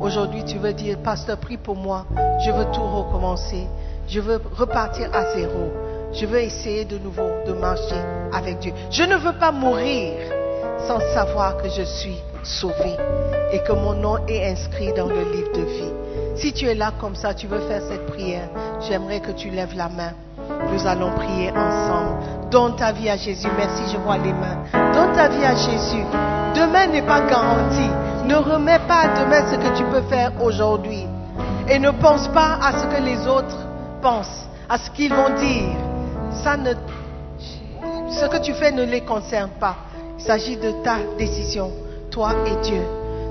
Aujourd'hui, 0.00 0.44
tu 0.44 0.58
veux 0.58 0.72
dire, 0.72 0.98
pasteur, 0.98 1.38
prie 1.38 1.58
pour 1.58 1.76
moi. 1.76 2.06
Je 2.44 2.50
veux 2.50 2.66
tout 2.72 2.82
recommencer. 2.82 3.68
Je 4.08 4.20
veux 4.20 4.40
repartir 4.56 5.08
à 5.12 5.34
zéro. 5.34 5.72
Je 6.12 6.26
veux 6.26 6.40
essayer 6.40 6.84
de 6.84 6.98
nouveau 6.98 7.28
de 7.46 7.52
marcher 7.52 8.00
avec 8.32 8.60
Dieu. 8.60 8.72
Je 8.90 9.02
ne 9.02 9.16
veux 9.16 9.32
pas 9.38 9.52
mourir 9.52 10.14
sans 10.86 11.00
savoir 11.12 11.56
que 11.56 11.68
je 11.68 11.82
suis 11.82 12.16
sauvé 12.44 12.96
et 13.52 13.58
que 13.60 13.72
mon 13.72 13.94
nom 13.94 14.18
est 14.28 14.50
inscrit 14.50 14.92
dans 14.92 15.08
le 15.08 15.22
livre 15.32 15.52
de 15.52 15.62
vie. 15.62 15.92
Si 16.36 16.52
tu 16.52 16.66
es 16.66 16.74
là 16.74 16.92
comme 17.00 17.16
ça, 17.16 17.34
tu 17.34 17.46
veux 17.46 17.60
faire 17.60 17.82
cette 17.82 18.06
prière, 18.06 18.48
j'aimerais 18.86 19.20
que 19.20 19.32
tu 19.32 19.50
lèves 19.50 19.76
la 19.76 19.88
main. 19.88 20.12
Nous 20.72 20.86
allons 20.86 21.10
prier 21.10 21.50
ensemble. 21.50 22.18
Donne 22.50 22.76
ta 22.76 22.92
vie 22.92 23.08
à 23.08 23.16
Jésus. 23.16 23.48
Merci, 23.56 23.82
je 23.92 23.98
vois 23.98 24.18
les 24.18 24.32
mains. 24.32 24.92
Donne 24.92 25.12
ta 25.14 25.28
vie 25.28 25.44
à 25.44 25.54
Jésus. 25.54 26.04
Demain 26.54 26.86
n'est 26.86 27.02
pas 27.02 27.22
garanti. 27.22 27.90
Ne 28.26 28.36
remets 28.36 28.78
pas 28.86 29.02
à 29.02 29.24
demain 29.24 29.44
ce 29.50 29.56
que 29.56 29.76
tu 29.76 29.84
peux 29.84 30.02
faire 30.02 30.30
aujourd'hui. 30.40 31.04
Et 31.68 31.78
ne 31.80 31.90
pense 31.90 32.28
pas 32.28 32.58
à 32.62 32.72
ce 32.78 32.86
que 32.86 33.02
les 33.02 33.26
autres 33.26 33.65
à 34.68 34.78
ce 34.78 34.90
qu'ils 34.90 35.12
vont 35.12 35.30
dire. 35.36 35.74
Ça 36.44 36.56
ne, 36.56 36.72
ce 38.10 38.26
que 38.26 38.40
tu 38.40 38.52
fais 38.54 38.70
ne 38.70 38.84
les 38.84 39.00
concerne 39.00 39.50
pas. 39.58 39.76
Il 40.18 40.24
s'agit 40.24 40.56
de 40.56 40.70
ta 40.84 40.96
décision, 41.18 41.70
toi 42.10 42.30
et 42.46 42.64
Dieu. 42.64 42.82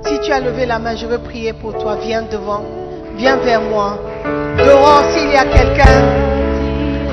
Si 0.06 0.20
tu 0.20 0.32
as 0.32 0.40
levé 0.40 0.66
la 0.66 0.80
main, 0.80 0.96
je 0.96 1.06
veux 1.06 1.20
prier 1.20 1.54
pour 1.54 1.78
toi. 1.78 1.98
Viens 2.02 2.24
devant, 2.24 2.62
viens 3.16 3.38
vers 3.38 3.62
moi. 3.62 3.98
Dehors, 4.58 5.04
s'il 5.14 5.32
y 5.32 5.38
a 5.38 5.46
quelqu'un, 5.46 6.02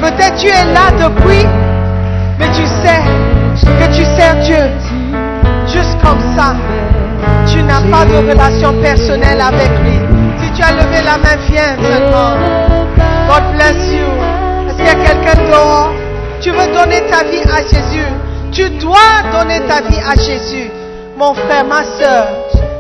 peut-être 0.01 0.37
tu 0.37 0.49
es 0.49 0.65
là 0.73 0.91
depuis, 0.99 1.47
mais 2.39 2.49
tu 2.49 2.67
sais 2.67 3.03
que 3.65 3.87
tu 3.95 4.05
sers 4.05 4.37
Dieu 4.43 4.71
juste 5.69 5.97
comme 6.03 6.21
ça. 6.37 6.57
Tu 7.47 7.63
n'as 7.63 7.83
pas 7.91 8.05
de 8.05 8.29
relation 8.29 8.75
personnelle 8.83 9.41
avec 9.41 9.71
lui. 9.85 9.99
Si 10.43 10.53
tu 10.53 10.63
as 10.63 10.73
levé 10.73 11.03
la 11.05 11.17
main, 11.19 11.37
viens 11.49 11.77
seulement. 11.81 12.82
God 13.33 13.55
bless 13.55 13.91
you. 13.91 14.05
Est-ce 14.69 14.77
qu'il 14.77 14.85
y 14.85 14.91
a 14.91 14.95
quelqu'un 14.95 15.49
dehors? 15.49 15.91
Tu 16.43 16.51
veux 16.51 16.67
donner 16.75 17.01
ta 17.09 17.25
vie 17.25 17.41
à 17.51 17.63
Jésus. 17.63 18.05
Tu 18.53 18.69
dois 18.79 19.23
donner 19.33 19.61
ta 19.67 19.81
vie 19.81 20.03
à 20.07 20.15
Jésus. 20.15 20.71
Mon 21.17 21.33
frère, 21.33 21.65
ma 21.65 21.83
soeur, 21.83 22.27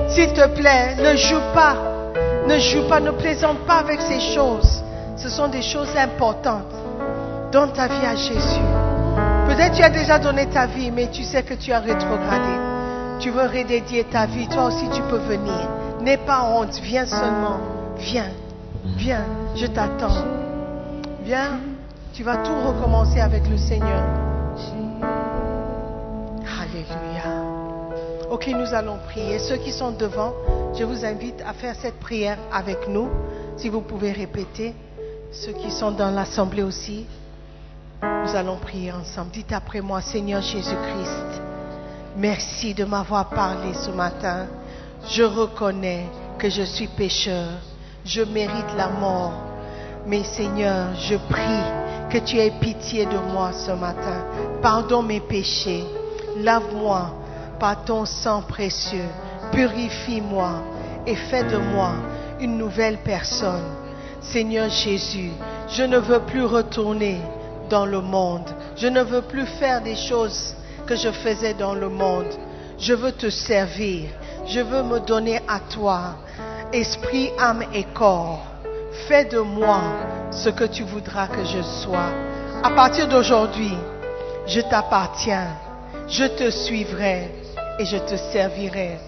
s'il 0.08 0.30
te 0.34 0.46
plaît, 0.48 0.96
ne 0.98 1.16
joue 1.16 1.40
pas. 1.54 1.74
Ne 2.46 2.58
joue 2.58 2.86
pas, 2.86 3.00
ne 3.00 3.12
plaisante 3.12 3.60
pas 3.60 3.76
avec 3.76 4.02
ces 4.02 4.20
choses. 4.20 4.82
Ce 5.16 5.30
sont 5.30 5.48
des 5.48 5.62
choses 5.62 5.96
importantes. 5.96 6.74
Donne 7.50 7.72
ta 7.72 7.86
vie 7.86 8.06
à 8.06 8.14
Jésus. 8.14 8.66
Peut-être 9.48 9.74
tu 9.74 9.82
as 9.82 9.88
déjà 9.88 10.18
donné 10.18 10.44
ta 10.50 10.66
vie, 10.66 10.90
mais 10.90 11.08
tu 11.10 11.22
sais 11.22 11.44
que 11.44 11.54
tu 11.54 11.72
as 11.72 11.80
rétrogradé. 11.80 12.52
Tu 13.20 13.30
veux 13.30 13.46
redédier 13.46 14.04
ta 14.04 14.26
vie. 14.26 14.48
Toi 14.48 14.64
aussi, 14.64 14.84
tu 14.92 15.00
peux 15.08 15.16
venir. 15.16 15.66
N'aie 16.02 16.18
pas 16.18 16.42
honte. 16.42 16.78
Viens 16.82 17.06
seulement. 17.06 17.58
Viens. 17.96 18.28
Viens. 18.84 19.24
Je 19.54 19.66
t'attends. 19.66 20.24
Viens. 21.22 21.60
Tu 22.12 22.22
vas 22.22 22.38
tout 22.38 22.68
recommencer 22.68 23.20
avec 23.20 23.48
le 23.48 23.56
Seigneur. 23.56 24.02
Alléluia. 26.60 27.42
Ok, 28.30 28.48
nous 28.48 28.74
allons 28.74 28.98
prier. 29.08 29.38
Ceux 29.38 29.56
qui 29.56 29.72
sont 29.72 29.92
devant, 29.92 30.34
je 30.74 30.84
vous 30.84 31.04
invite 31.04 31.40
à 31.46 31.52
faire 31.52 31.74
cette 31.76 32.00
prière 32.00 32.38
avec 32.52 32.88
nous. 32.88 33.08
Si 33.56 33.68
vous 33.68 33.80
pouvez 33.80 34.12
répéter. 34.12 34.74
Ceux 35.32 35.52
qui 35.52 35.70
sont 35.70 35.92
dans 35.92 36.10
l'assemblée 36.10 36.62
aussi. 36.62 37.06
Nous 38.02 38.34
allons 38.34 38.56
prier 38.56 38.92
ensemble. 38.92 39.30
Dites 39.30 39.52
après 39.52 39.80
moi, 39.80 40.00
Seigneur 40.00 40.42
Jésus-Christ, 40.42 41.40
merci 42.16 42.74
de 42.74 42.84
m'avoir 42.84 43.28
parlé 43.28 43.72
ce 43.74 43.90
matin. 43.90 44.46
Je 45.08 45.22
reconnais 45.22 46.06
que 46.38 46.50
je 46.50 46.62
suis 46.62 46.88
pécheur. 46.88 47.48
Je 48.04 48.22
mérite 48.22 48.76
la 48.76 48.88
mort. 48.88 49.32
Mais 50.06 50.24
Seigneur, 50.24 50.94
je 50.96 51.16
prie 51.16 52.10
que 52.10 52.18
tu 52.18 52.38
aies 52.38 52.52
pitié 52.60 53.06
de 53.06 53.18
moi 53.32 53.52
ce 53.52 53.70
matin. 53.70 54.24
Pardonne 54.60 55.06
mes 55.06 55.20
péchés. 55.20 55.84
Lave-moi 56.38 57.10
par 57.60 57.84
ton 57.84 58.04
sang 58.04 58.42
précieux. 58.42 59.08
Purifie-moi 59.52 60.50
et 61.06 61.14
fais 61.14 61.44
de 61.44 61.58
moi 61.58 61.92
une 62.40 62.58
nouvelle 62.58 62.98
personne. 62.98 63.64
Seigneur 64.20 64.68
Jésus, 64.68 65.30
je 65.68 65.82
ne 65.82 65.98
veux 65.98 66.20
plus 66.20 66.44
retourner 66.44 67.20
dans 67.70 67.86
le 67.86 68.00
monde. 68.00 68.48
Je 68.76 68.88
ne 68.88 69.02
veux 69.02 69.22
plus 69.22 69.46
faire 69.46 69.82
des 69.82 69.96
choses 69.96 70.54
que 70.86 70.96
je 70.96 71.10
faisais 71.10 71.54
dans 71.54 71.74
le 71.74 71.88
monde. 71.88 72.32
Je 72.78 72.94
veux 72.94 73.12
te 73.12 73.30
servir. 73.30 74.08
Je 74.46 74.60
veux 74.60 74.82
me 74.82 74.98
donner 74.98 75.40
à 75.48 75.60
toi, 75.60 76.16
esprit, 76.72 77.30
âme 77.38 77.64
et 77.74 77.84
corps. 77.94 78.40
Fais 79.06 79.24
de 79.24 79.38
moi 79.38 79.80
ce 80.30 80.48
que 80.48 80.64
tu 80.64 80.82
voudras 80.82 81.26
que 81.28 81.44
je 81.44 81.62
sois. 81.62 82.10
À 82.62 82.70
partir 82.70 83.08
d'aujourd'hui, 83.08 83.76
je 84.46 84.60
t'appartiens. 84.60 85.48
Je 86.08 86.24
te 86.24 86.50
suivrai 86.50 87.30
et 87.78 87.84
je 87.84 87.96
te 87.96 88.16
servirai. 88.16 88.98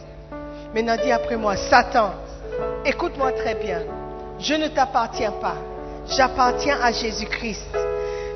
Maintenant, 0.74 0.96
dis 1.02 1.12
après 1.12 1.36
moi, 1.36 1.56
Satan, 1.56 2.12
écoute-moi 2.84 3.32
très 3.32 3.54
bien. 3.54 3.80
Je 4.38 4.54
ne 4.54 4.68
t'appartiens 4.68 5.32
pas. 5.32 5.56
J'appartiens 6.08 6.78
à 6.82 6.92
Jésus-Christ. 6.92 7.68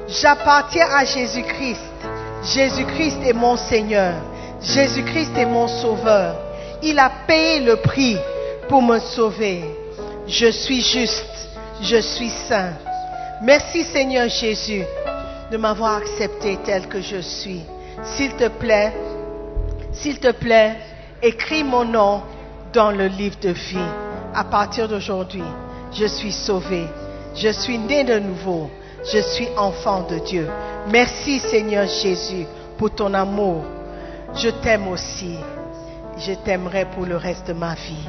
J'appartiens 0.09 0.87
à 0.95 1.05
Jésus-Christ. 1.05 1.81
Jésus-Christ 2.43 3.19
est 3.25 3.33
mon 3.33 3.57
Seigneur. 3.57 4.15
Jésus-Christ 4.63 5.37
est 5.37 5.47
mon 5.47 5.69
Sauveur. 5.69 6.37
Il 6.83 6.99
a 6.99 7.11
payé 7.27 7.61
le 7.61 7.77
prix 7.77 8.17
pour 8.69 8.83
me 8.83 8.99
sauver. 8.99 9.65
Je 10.27 10.51
suis 10.51 10.81
juste. 10.81 11.49
Je 11.81 12.01
suis 12.01 12.31
saint. 12.31 12.73
Merci 13.43 13.85
Seigneur 13.85 14.29
Jésus 14.29 14.85
de 15.51 15.57
m'avoir 15.57 15.97
accepté 15.97 16.59
tel 16.65 16.89
que 16.89 17.01
je 17.01 17.19
suis. 17.21 17.63
S'il 18.03 18.33
te 18.35 18.49
plaît, 18.49 18.93
s'il 19.93 20.19
te 20.19 20.33
plaît, 20.33 20.77
écris 21.23 21.65
mon 21.65 21.85
nom 21.85 22.23
dans 22.73 22.91
le 22.91 23.07
livre 23.07 23.39
de 23.41 23.51
vie. 23.51 23.91
À 24.35 24.45
partir 24.45 24.89
d'aujourd'hui, 24.89 25.43
Je 25.93 26.07
suis 26.07 26.33
sauvé. 26.33 26.85
Je 27.35 27.49
suis 27.49 27.79
né 27.79 28.05
de 28.05 28.19
nouveau. 28.19 28.71
Je 29.11 29.19
suis 29.19 29.49
enfant 29.57 30.03
de 30.03 30.19
Dieu. 30.19 30.49
Merci 30.91 31.39
Seigneur 31.39 31.87
Jésus 31.87 32.47
pour 32.77 32.95
ton 32.95 33.15
amour. 33.15 33.65
Je 34.35 34.51
t'aime 34.51 34.89
aussi. 34.89 35.39
Je 36.19 36.33
t'aimerai 36.35 36.85
pour 36.95 37.07
le 37.07 37.17
reste 37.17 37.47
de 37.49 37.53
ma 37.53 37.75
vie. 37.75 38.09